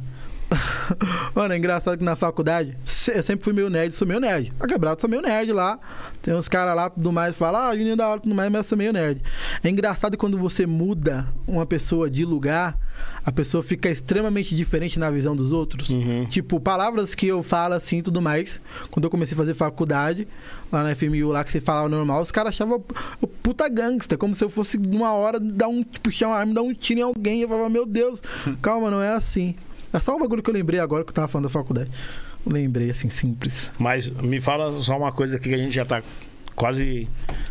[1.35, 2.77] Mano, é engraçado que na faculdade,
[3.15, 4.53] eu sempre fui meio nerd, sou meio nerd.
[4.59, 5.79] A quebrada sou meio nerd lá.
[6.23, 8.65] Tem uns caras lá tudo mais, fala, ah, Juninho da hora tudo mais, mas eu
[8.65, 9.21] sou meio nerd.
[9.63, 12.79] É engraçado quando você muda uma pessoa de lugar,
[13.25, 15.89] a pessoa fica extremamente diferente na visão dos outros.
[15.91, 16.27] Uhum.
[16.27, 18.61] Tipo, palavras que eu falo assim e tudo mais.
[18.91, 20.29] Quando eu comecei a fazer faculdade,
[20.71, 22.83] lá na FMU, lá que você falava normal, os caras achavam
[23.21, 26.63] o puta gangsta, como se eu fosse numa hora dar um, puxar uma arma, dar
[26.63, 27.41] um tiro em alguém.
[27.41, 28.23] Eu falava, meu Deus,
[28.61, 29.55] calma, não é assim.
[29.95, 31.91] É só um bagulho que eu lembrei agora que eu tava falando da faculdade.
[32.47, 33.71] Lembrei, assim, simples.
[33.79, 36.03] Mas me fala só uma coisa aqui que a gente já tá
[36.55, 37.09] quase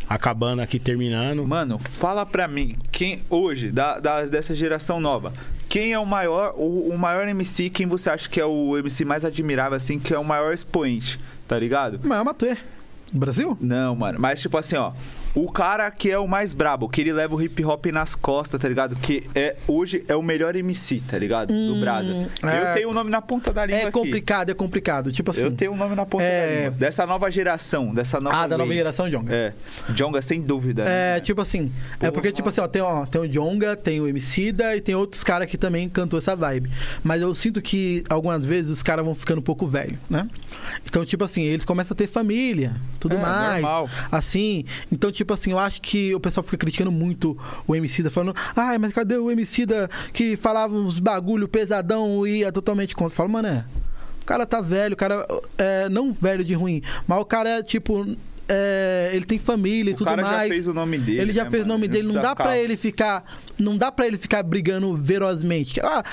[0.07, 1.45] acabando aqui, terminando.
[1.47, 5.33] Mano, fala pra mim, quem hoje, da, da- dessa geração nova,
[5.67, 9.03] quem é o maior, o, o maior MC, quem você acha que é o MC
[9.03, 11.99] mais admirável, assim, que é o maior expoente, tá ligado?
[12.03, 12.57] Mas é Matuê.
[13.11, 13.57] Brasil?
[13.61, 14.91] Não, mano, mas tipo assim, ó,
[15.35, 18.59] o cara que é o mais brabo, que ele leva o hip hop nas costas,
[18.59, 18.95] tá ligado?
[18.95, 21.53] Que é, hoje é o melhor MC, tá ligado?
[21.53, 22.09] Do Brasa.
[22.43, 23.91] é- Eu tenho o nome na ponta da língua É aqui.
[23.91, 25.11] complicado, é complicado.
[25.11, 25.41] Tipo assim.
[25.41, 26.45] Eu tenho o nome na ponta É.
[26.47, 26.71] da língua.
[26.79, 29.33] Dessa nova geração, dessa nova Ah, da nova geração, Jonga.
[29.33, 29.53] É.
[29.89, 30.83] Jonga, sem dúvida.
[30.83, 31.19] É, né?
[31.19, 31.71] tipo assim.
[31.99, 34.93] É porque, tipo assim, ó, tem, ó, tem o Jonga, tem o Emicida e tem
[34.93, 36.69] outros caras que também cantou essa vibe.
[37.03, 40.27] Mas eu sinto que algumas vezes os caras vão ficando um pouco velho, né?
[40.85, 43.61] Então, tipo assim, eles começam a ter família, tudo É, mais.
[43.61, 43.89] normal.
[44.11, 44.65] Assim.
[44.91, 47.37] Então, tipo assim, eu acho que o pessoal fica criticando muito
[47.67, 52.51] o Emicida, falando, ai, mas cadê o Emicida que falava uns bagulho pesadão e ia
[52.51, 53.15] totalmente contra?
[53.15, 53.63] Fala, mano, é.
[54.21, 55.27] O cara tá velho, o cara.
[55.57, 58.05] É, não velho de ruim, mas o cara é tipo.
[58.47, 60.47] é, ele tem família e o tudo cara mais.
[60.49, 61.19] já fez o nome dele.
[61.19, 63.23] Ele já né, fez o nome Ele dele, não precisa dá pra ficar- ele ficar.
[63.59, 65.79] Não dá para ele ficar brigando ferozmente.
[65.81, 66.03] Ah,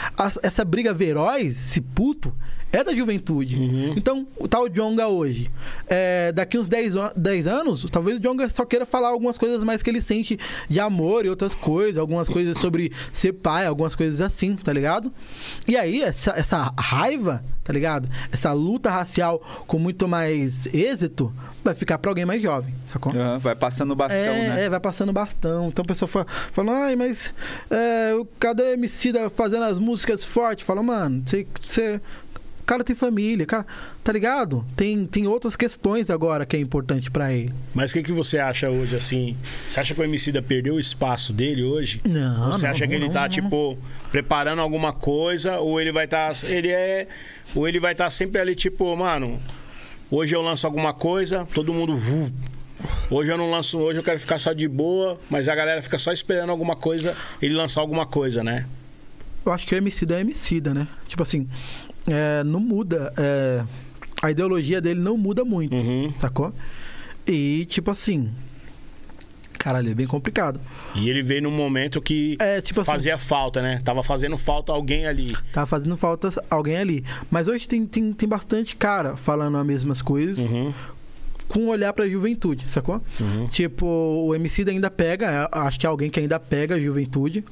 [0.43, 2.35] essa briga veroz, esse puto,
[2.73, 3.57] é da juventude.
[3.97, 5.51] Então, o tal Jonga hoje,
[5.89, 9.63] é, daqui uns 10, an- 10 anos, talvez o Jonga só queira falar algumas coisas
[9.65, 10.39] mais que ele sente
[10.69, 15.13] de amor e outras coisas, algumas coisas sobre ser pai, algumas coisas assim, tá ligado?
[15.67, 18.09] E aí, essa, essa raiva, tá ligado?
[18.33, 21.33] Essa luta racial com muito mais êxito,
[21.65, 23.13] vai ficar pra alguém mais jovem, sacou?
[23.13, 24.65] Aham, vai passando o bastão, é, né?
[24.65, 25.69] é, vai passando bastão.
[25.69, 27.35] Então a pessoa fala, fala ai, mas
[27.71, 30.65] é, o- cadê o Emicida fazendo as músicas fortes?
[30.65, 31.23] Fala, mano,
[31.63, 32.01] você.
[32.71, 33.67] Cara tem família, cara,
[34.05, 34.65] tá ligado?
[34.77, 37.53] Tem, tem outras questões agora que é importante pra ele.
[37.75, 39.37] Mas o que, que você acha hoje, assim?
[39.69, 42.01] Você acha que o Emicida perdeu o espaço dele hoje?
[42.09, 43.77] Não, você não, acha que não, ele não, tá, tipo,
[44.13, 45.59] preparando alguma coisa?
[45.59, 46.33] Ou ele vai estar.
[46.45, 47.09] ele é.
[47.57, 49.41] Ou ele vai estar sempre ali, tipo, mano,
[50.09, 51.97] hoje eu lanço alguma coisa, todo mundo.
[51.97, 52.31] vu.
[53.11, 55.99] Hoje eu não lanço, hoje eu quero ficar só de boa, mas a galera fica
[55.99, 58.65] só esperando alguma coisa, ele lançar alguma coisa, né?
[59.45, 60.87] Eu acho que o Emicida é Emicida, né?
[61.09, 61.49] Tipo assim,
[62.09, 63.13] é, não muda.
[63.19, 63.65] é,
[64.23, 66.13] a ideologia dele não muda muito, Uhum.
[66.19, 66.53] sacou?
[67.27, 68.31] E, tipo assim.
[69.59, 70.59] Caralho, é bem complicado.
[70.95, 73.79] E ele veio num momento que É, tipo assim- fazia falta, né?
[73.85, 75.37] Tava fazendo falta alguém ali.
[75.53, 77.05] Tá fazendo falta alguém ali.
[77.31, 80.73] Mas hoje tem, tem, tem bastante cara falando as mesmas coisas Uhum.
[81.51, 83.03] Com um olhar pra juventude, sacou?
[83.51, 87.45] Tipo, o MC ainda pega, é, acho que é alguém que ainda pega a juventude,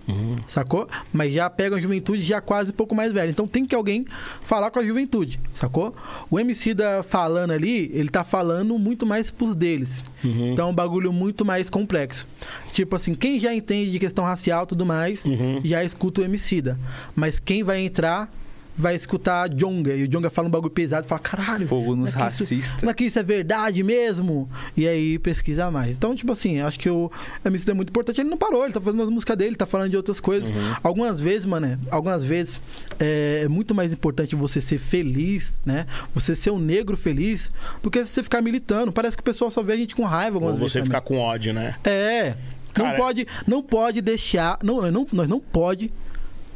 [0.47, 0.89] sacou?
[1.13, 3.31] Mas já pega a juventude já quase um pouco mais velho.
[3.31, 4.07] Então tem que alguém
[4.43, 5.93] falar com a juventude, sacou?
[6.31, 10.05] O MC da falando ali, ele tá falando muito mais pros deles.
[10.53, 12.25] Então é um bagulho muito mais complexo.
[12.73, 15.25] Tipo assim, quem já entende de questão racial e tudo mais,
[15.65, 16.77] já escuta o MC da.
[17.17, 18.33] Mas quem vai entrar
[18.79, 19.93] vai escutar Jonga.
[19.93, 21.67] E o Jonga fala um bagulho pesado e fala, caralho.
[21.67, 22.81] Fogo nos não é racistas.
[22.85, 24.49] Não é que isso é verdade mesmo?
[24.77, 25.97] E aí pesquisa mais.
[25.97, 27.11] Então, tipo assim, acho que o
[27.45, 28.21] MC é muito importante.
[28.21, 30.49] Ele não parou, ele tá fazendo as músicas dele, tá falando de outras coisas.
[30.81, 32.63] Algumas vezes, mano, algumas vezes
[33.01, 35.85] é, é muito mais importante você ser feliz, né?
[36.15, 37.51] Você ser um negro feliz,
[37.83, 38.93] do que você ficar militando.
[38.93, 41.53] Parece que o pessoal só vê a gente com raiva Ou você ficar com ódio,
[41.53, 41.75] né?
[41.83, 42.37] É.
[42.77, 44.57] Não Cara- pode, não pode deixar.
[44.63, 45.91] Não, não, nós não pode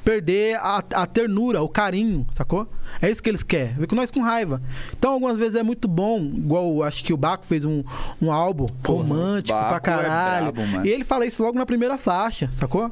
[0.05, 2.69] perder a, a ternura, o carinho, sacou?
[3.01, 3.75] É isso que eles querem.
[3.75, 4.61] Ver com nós com raiva.
[4.97, 7.83] Então, algumas vezes é muito bom, igual acho que o Baco fez um,
[8.21, 10.53] um álbum romântico Baco pra é caralho.
[10.53, 10.87] brabo, mano.
[10.87, 12.91] e ele fala isso logo na primeira faixa, sacou?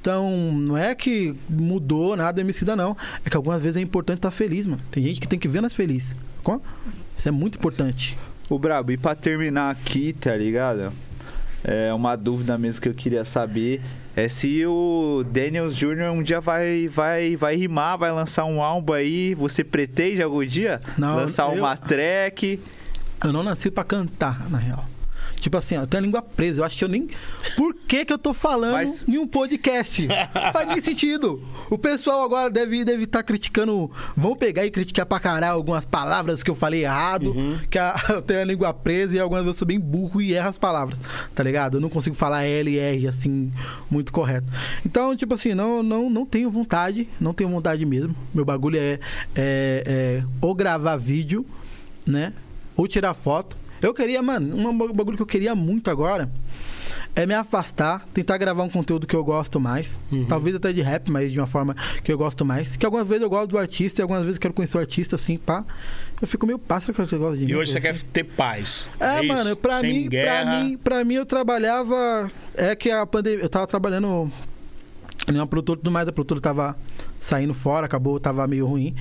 [0.00, 2.96] Então, não é que mudou nada Emicida, não.
[3.24, 4.80] É que algumas vezes é importante estar feliz, mano.
[4.90, 6.16] Tem gente que tem que ver nós felizes.
[6.36, 6.62] Sacou?
[7.16, 8.16] Isso é muito importante.
[8.48, 10.90] O Brabo, e pra terminar aqui, tá ligado?
[11.62, 13.82] É uma dúvida mesmo que eu queria saber
[14.16, 16.10] é se o Daniels Jr.
[16.12, 19.34] um dia vai, vai, vai rimar, vai lançar um álbum aí.
[19.34, 22.60] Você pretende algum dia Não, lançar eu- uma track?
[23.22, 24.84] Eu não nasci pra cantar, na real.
[25.40, 26.60] Tipo assim, ó, eu tenho a língua presa.
[26.60, 27.08] Eu acho que eu nem.
[27.56, 30.06] Por que, que eu tô falando Mas- em um podcast?
[30.52, 31.42] Faz nem sentido.
[31.70, 33.90] O pessoal agora deve estar deve tá criticando.
[34.16, 37.34] Vão pegar e criticar pra caralho algumas palavras que eu falei errado.
[37.70, 40.32] Que a- eu tenho a língua presa e algumas vezes eu sou bem burro e
[40.34, 40.98] erro as palavras.
[41.34, 41.76] Tá ligado?
[41.78, 43.52] Eu não consigo falar L e R assim,
[43.90, 44.46] muito correto.
[44.84, 47.08] Então, tipo assim, não, não, não tenho vontade.
[47.20, 48.14] Não tenho vontade mesmo.
[48.34, 48.98] Meu bagulho é,
[49.34, 51.46] é, é ou gravar vídeo,
[52.06, 52.32] né?
[52.76, 53.56] Ou tirar foto.
[53.80, 56.30] Eu queria, mano, um bagulho que eu queria muito agora
[57.14, 59.98] é me afastar, tentar gravar um conteúdo que eu gosto mais.
[60.28, 61.74] Talvez até de rap, mas de uma forma
[62.04, 62.76] que eu gosto mais.
[62.76, 65.16] Que algumas vezes eu gosto do artista e algumas vezes eu quero conhecer o artista,
[65.16, 65.64] assim, pá.
[66.20, 67.86] Eu fico meio pássaro que eu gosto de E mim, hoje você assim.
[68.04, 68.90] quer ter paz.
[69.00, 69.26] É, isso?
[69.28, 70.62] mano, pra mim, pra guerra.
[70.62, 72.30] mim, pra mim eu trabalhava.
[72.54, 73.40] É que a pandemia.
[73.42, 74.30] Eu tava trabalhando
[75.28, 76.76] em uma produtora e tudo mais, a produtora tava,
[77.20, 78.94] saindo fora, acabou, tava meio ruim.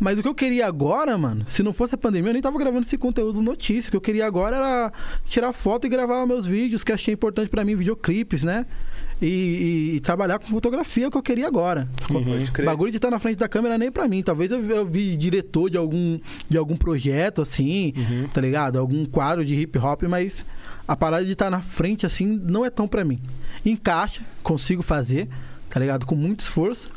[0.00, 2.58] Mas o que eu queria agora, mano, se não fosse a pandemia, eu nem tava
[2.58, 3.88] gravando esse conteúdo notícia.
[3.88, 4.92] O que eu queria agora era
[5.26, 8.66] tirar foto e gravar meus vídeos, que achei importante pra mim, videoclipes, né?
[9.20, 11.88] E, e- e trabalhar com fotografia, é o que eu queria agora.
[12.50, 12.66] Crer.
[12.66, 14.20] bagulho de estar na frente da câmera nem pra mim.
[14.22, 16.18] Talvez eu, eu vi diretor de algum,
[16.50, 17.92] de algum projeto, assim,
[18.34, 18.80] tá ligado?
[18.80, 20.44] Algum quadro de hip hop, mas
[20.88, 23.20] a parada de estar na frente, assim, não é tão pra mim.
[23.64, 25.28] Encaixa, consigo fazer,
[25.70, 26.04] tá ligado?
[26.04, 26.88] Com muito esforço,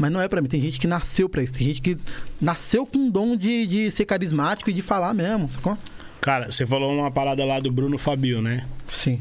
[0.00, 0.48] mas não é pra mim.
[0.48, 1.52] Tem gente que nasceu pra isso.
[1.52, 1.96] Tem gente que
[2.40, 5.76] nasceu com um dom de, de ser carismático e de falar mesmo, sacou?
[6.20, 8.64] Cara, você falou uma parada lá do Bruno Fabio, né?
[8.90, 9.20] Sim.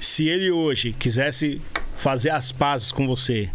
[0.00, 1.60] Se ele hoje quisesse
[1.96, 3.50] fazer as pazes com você,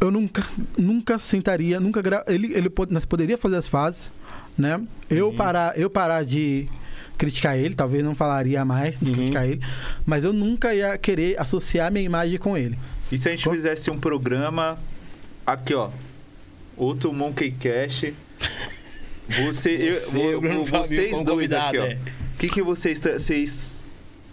[0.00, 0.44] Eu nunca,
[0.76, 2.24] nunca sentaria, nunca gra...
[2.28, 4.10] ele, ele pod- nós poderia fazer as fases,
[4.56, 4.80] né?
[5.08, 6.66] Eu parar, eu parar de
[7.18, 9.60] criticar ele, talvez não falaria mais de criticar ele,
[10.06, 12.78] mas eu nunca ia querer associar minha imagem com ele.
[13.12, 14.78] E se a gente Co- fizesse um programa
[15.52, 15.90] aqui, ó,
[16.76, 18.12] outro Monkey Cash.
[19.46, 21.82] Você, eu- Você, vo- Fabio vocês dois aqui, ó.
[21.82, 23.84] convidado, O que que vocês, vocês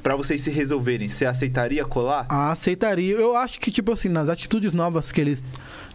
[0.01, 2.25] para vocês se resolverem, você aceitaria colar?
[2.29, 3.13] Ah, aceitaria.
[3.15, 5.37] Eu acho que tipo assim, nas atitudes novas que ele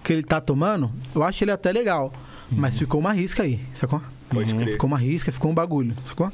[0.05, 2.13] que ele tá tomando, eu acho ele até legal,
[2.51, 4.03] mas ficou uma risca aí, sacou?
[4.31, 4.73] Pode crer.
[4.73, 6.31] Ficou uma risca, ficou um bagulho, sacou?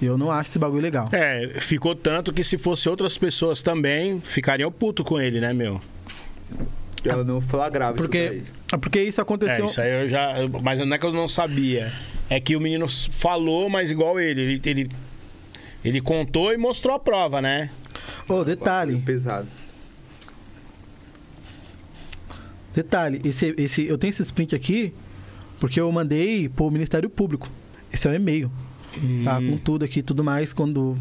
[0.00, 1.08] Eu não acho esse bagulho legal.
[1.12, 5.80] é, ficou tanto que se fosse outras pessoas também, ficariam puto com ele, né, meu?
[7.12, 8.80] Eu não flagrava Porque, isso daí.
[8.80, 9.64] porque isso É, aconteceu.
[9.66, 10.34] isso aí eu já.
[10.62, 11.92] Mas não é que eu não sabia.
[12.28, 14.40] É que o menino falou, mas igual ele.
[14.40, 14.90] Ele, ele,
[15.84, 17.70] ele contou e mostrou a prova, né?
[18.28, 19.46] Ô, detalhe, Pesado.
[22.74, 24.92] detalhe, esse, esse, eu tenho esse sprint aqui
[25.58, 27.48] porque eu mandei pro Ministério Público.
[27.92, 28.50] Esse é o e-mail.
[29.24, 30.96] Tá com tudo aqui, tudo mais, quando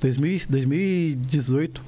[0.00, 1.82] 2000, 2018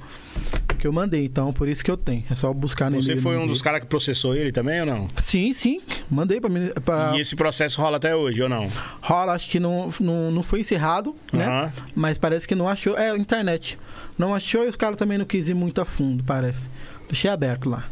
[0.85, 2.23] que eu mandei, então por isso que eu tenho.
[2.29, 5.07] É só buscar no Você foi um dos caras que processou ele também ou não?
[5.17, 5.81] Sim, sim,
[6.11, 6.47] mandei pra,
[6.85, 8.69] pra E esse processo rola até hoje ou não?
[9.01, 11.43] rola, acho que não, não, não foi encerrado, né?
[11.47, 11.73] Aham.
[11.95, 12.95] Mas parece que não achou.
[12.95, 13.79] É, internet.
[14.15, 16.69] Não achou e os caras também não quis ir muito a fundo, parece.
[17.07, 17.85] Deixei aberto lá.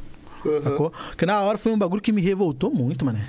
[0.64, 0.94] Sacou?
[1.08, 3.26] Porque na hora foi um bagulho que me revoltou muito, mané.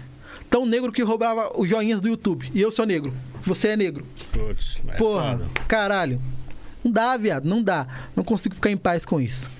[0.50, 2.50] Tão negro que roubava os joinhas do YouTube.
[2.54, 3.14] E eu sou negro.
[3.46, 4.04] Você é negro.
[4.30, 5.46] Putz, é Porra, foda.
[5.66, 6.20] caralho.
[6.84, 7.46] Não dá, viado.
[7.46, 7.86] Não dá.
[8.14, 9.53] Não consigo ficar em paz com isso.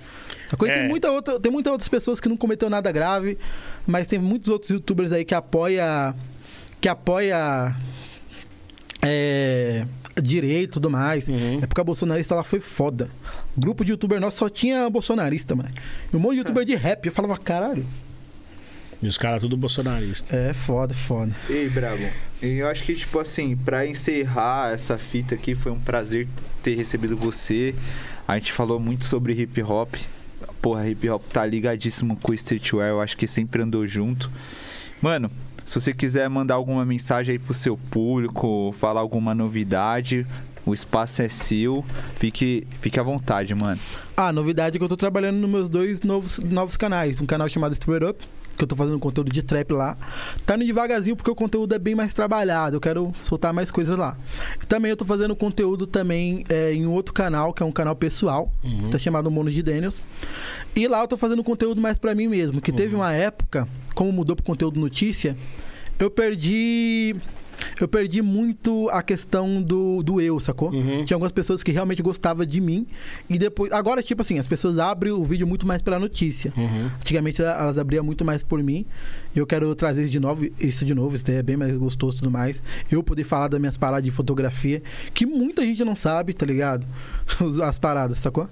[0.63, 0.81] É.
[0.81, 3.39] Tem, muita outra, tem muitas outras pessoas que não cometeu nada grave,
[3.87, 6.15] mas tem muitos outros youtubers aí que apoia
[6.81, 7.75] que apoia
[9.03, 9.87] é,
[10.23, 11.29] direito e tudo mais.
[11.29, 11.61] Uhum.
[11.63, 13.11] É porque a bolsonarista lá foi foda.
[13.57, 15.71] O grupo de youtuber nosso só tinha bolsonarista, mano.
[16.13, 17.07] E um monte de youtuber de rap.
[17.07, 17.87] Eu falava, caralho.
[19.03, 20.35] E os caras tudo bolsonarista.
[20.35, 21.35] É foda, foda.
[21.49, 22.03] Ei, Brabo,
[22.41, 26.27] e eu acho que, tipo assim, pra encerrar essa fita aqui, foi um prazer
[26.63, 27.75] ter recebido você.
[28.27, 29.95] A gente falou muito sobre hip hop.
[30.65, 34.31] Porra, hip hop tá ligadíssimo com streetwear, eu acho que sempre andou junto.
[35.03, 35.31] Mano,
[35.63, 40.27] se você quiser mandar alguma mensagem aí pro seu público, falar alguma novidade,
[40.67, 41.85] o espaço é seu.
[42.17, 43.81] Fique, fique à vontade, mano.
[44.17, 47.21] Ah, novidade é que eu tô trabalhando nos meus dois novos, novos canais.
[47.21, 48.27] Um canal chamado Straight Up,
[48.57, 49.97] que eu tô fazendo conteúdo de trap lá.
[50.47, 52.77] Tá indo devagarzinho porque o conteúdo é bem mais trabalhado.
[52.77, 54.17] Eu quero soltar mais coisas lá.
[54.63, 57.73] E também eu tô fazendo conteúdo também é, em um outro canal, que é um
[57.73, 58.51] canal pessoal,
[58.91, 60.01] tá chamado Mono de Daniels.
[60.75, 62.61] E lá eu tô fazendo conteúdo mais pra mim mesmo.
[62.61, 65.37] Que teve uma época, como mudou pro conteúdo notícia,
[65.99, 67.17] eu perdi.
[67.81, 70.73] Eu perdi muito a questão do, do eu, sacou?
[70.73, 71.05] Uhum.
[71.05, 72.87] Tinha algumas pessoas que realmente gostavam de mim.
[73.29, 73.73] E depois.
[73.73, 76.53] Agora, tipo assim, as pessoas abrem o vídeo muito mais pela notícia.
[76.57, 76.91] Uhum.
[77.01, 78.87] Antigamente elas abriam muito mais por mim.
[79.35, 82.17] E eu quero trazer isso de novo, isso de novo, isso é bem mais gostoso
[82.17, 82.63] e tudo mais.
[82.91, 84.83] Eu poder falar das minhas paradas de fotografia,
[85.13, 86.87] que muita gente não sabe, tá ligado?
[87.63, 88.49] As paradas, sacou?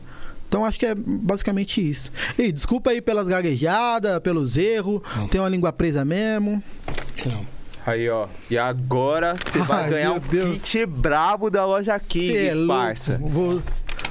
[0.48, 2.12] Então acho que é basicamente isso.
[2.36, 5.00] E desculpa aí pelas gaguejadas, pelos erros.
[5.30, 6.62] Tem uma língua presa mesmo.
[7.24, 7.42] Não.
[7.84, 8.26] Aí, ó.
[8.50, 10.58] E agora você vai Ai, ganhar um Deus.
[10.58, 12.32] kit brabo da loja Kings,
[12.62, 13.18] é parça.
[13.20, 13.60] Vou,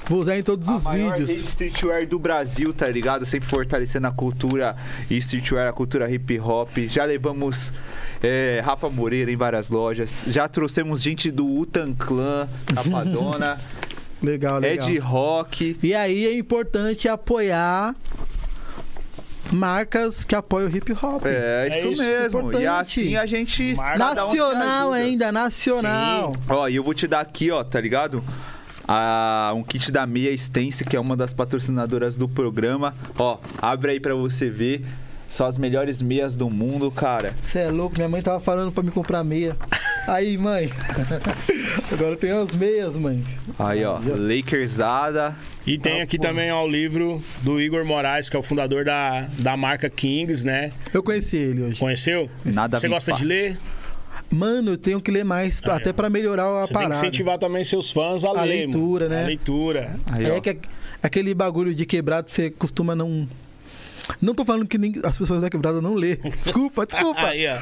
[0.08, 1.30] vou usar em todos os a maior vídeos.
[1.30, 3.26] rede streetwear do Brasil, tá ligado?
[3.26, 4.76] Sempre fortalecendo a cultura
[5.10, 6.70] e streetwear, a cultura hip hop.
[6.88, 7.74] Já levamos
[8.22, 10.26] é, Rafa Moreira em várias lojas.
[10.28, 13.58] Já trouxemos gente do Utan Clan, Rapadona,
[14.22, 14.88] Legal, legal.
[14.88, 15.78] Ed Rock.
[15.82, 17.96] E aí é importante apoiar
[19.52, 21.26] marcas que apoiam o hip hop.
[21.26, 22.40] É, É isso isso, mesmo.
[22.40, 22.64] importante.
[22.64, 23.76] E assim a gente.
[23.76, 24.96] Marca- um nacional ajuda.
[25.08, 26.34] ainda, nacional.
[26.50, 28.24] Ó, e eu vou te dar aqui, ó, tá ligado?
[28.88, 32.94] Ah, um kit da Meia Stance, que é uma das patrocinadoras do programa.
[33.18, 34.84] Ó, abre aí pra você ver.
[35.30, 37.34] São as melhores meias do mundo, cara.
[37.42, 39.56] Você é louco, minha mãe tava falando pra me comprar meia.
[40.06, 40.70] Aí, mãe.
[41.90, 43.24] Agora tem as meias, mãe.
[43.58, 45.34] Aí, ó, Lakersada.
[45.66, 46.24] E tem Ah, aqui pô.
[46.24, 50.44] também ó, o livro do Igor Moraes, que é o fundador da, da marca Kings,
[50.46, 50.72] né?
[50.94, 51.80] Eu conheci ele hoje.
[51.80, 52.30] Conheceu?
[52.44, 53.28] Nada Você gosta de fácil.
[53.28, 53.58] ler?
[54.30, 55.94] Mano, eu tenho que ler mais, Ah, até é.
[55.94, 56.96] pra melhorar a Você tem que parada.
[56.96, 58.48] incentivar também seus fãs a, A ler.
[58.66, 59.16] leitura, mano.
[59.18, 59.24] né?
[59.24, 59.96] A leitura.
[60.08, 60.40] Aí, é ó.
[60.42, 60.58] que é-
[61.04, 63.28] aquele bagulho de quebrado você costuma não.
[64.22, 66.16] Não tô falando que nem- as pessoas da quebrada não lê.
[66.18, 67.22] Desculpa, desculpa.
[67.22, 67.58] Aí, ó.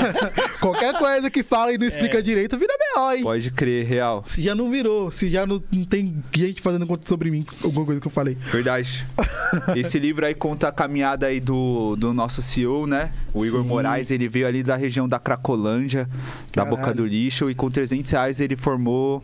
[0.60, 2.22] Qualquer coisa que fala e não explica É.
[2.22, 3.22] direito vira B.O., hein?
[3.22, 4.22] Pode crer, real.
[4.26, 7.84] Se já não virou, se já não, não tem gente fazendo conta sobre mim, alguma
[7.86, 8.36] coisa que eu falei.
[8.52, 9.04] Verdade.
[9.76, 13.12] Esse livro aí conta a caminhada aí do, do nosso CEO, né?
[13.34, 13.68] O Igor Sim.
[13.68, 16.08] Moraes, ele veio ali da região da Cracolândia,
[16.54, 16.76] da Caralho.
[16.76, 19.22] Boca do Lixo, e com 300 reais ele formou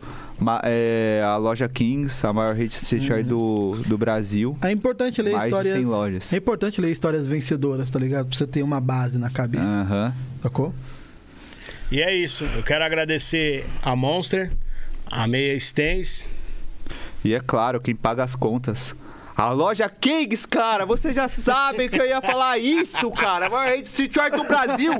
[0.63, 4.57] é, a loja Kings, a maior rede streetwear do, do Brasil.
[4.61, 5.75] É importante ler Mais de histórias.
[5.75, 6.33] 100 lojas.
[6.33, 8.27] É importante ler histórias vencedoras, tá ligado?
[8.27, 9.65] Pra você ter uma base na cabeça.
[9.65, 10.13] Aham.
[10.43, 10.73] Sacou?
[11.91, 12.43] E é isso.
[12.55, 14.51] Eu quero agradecer a Monster,
[15.05, 16.27] a Meia Stens.
[17.23, 18.95] E é claro, quem paga as contas.
[19.37, 23.45] A loja Kings, cara, vocês já sabem que eu ia falar isso, cara.
[23.45, 24.91] A maior rede streetwear do Brasil.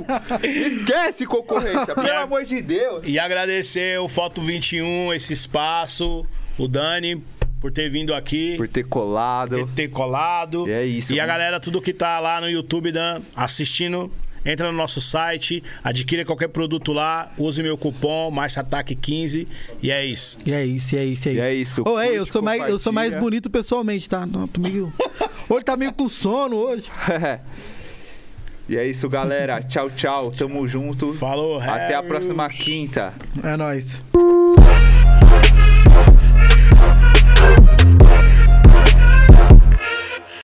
[0.44, 3.04] Esquece concorrência, pelo E a- amor de Deus.
[3.04, 6.24] E agradecer o Foto 21, esse espaço,
[6.56, 7.20] o Dani
[7.60, 8.56] por ter vindo aqui.
[8.56, 9.66] Por ter colado.
[9.66, 10.68] ter, ter colado.
[10.68, 11.32] E é isso, E a mano.
[11.32, 14.08] galera, tudo que tá lá no YouTube Dan, assistindo,
[14.50, 19.46] entra no nosso site, adquira qualquer produto lá, use meu cupom, mais ataque 15
[19.82, 20.38] e é isso.
[20.44, 21.42] E é isso, e é isso, e é E isso.
[21.42, 21.82] é isso.
[21.86, 24.26] Ô, ei, eu sou, mais, eu sou mais bonito pessoalmente, tá?
[24.26, 24.92] Não, tô meio...
[25.48, 26.84] Hoje tá meio com sono hoje.
[28.68, 29.62] e é isso, galera.
[29.62, 30.30] Tchau, tchau.
[30.30, 31.14] Tamo junto.
[31.14, 32.08] Falou, Até a Harry.
[32.08, 33.14] próxima quinta.
[33.42, 34.02] É nóis.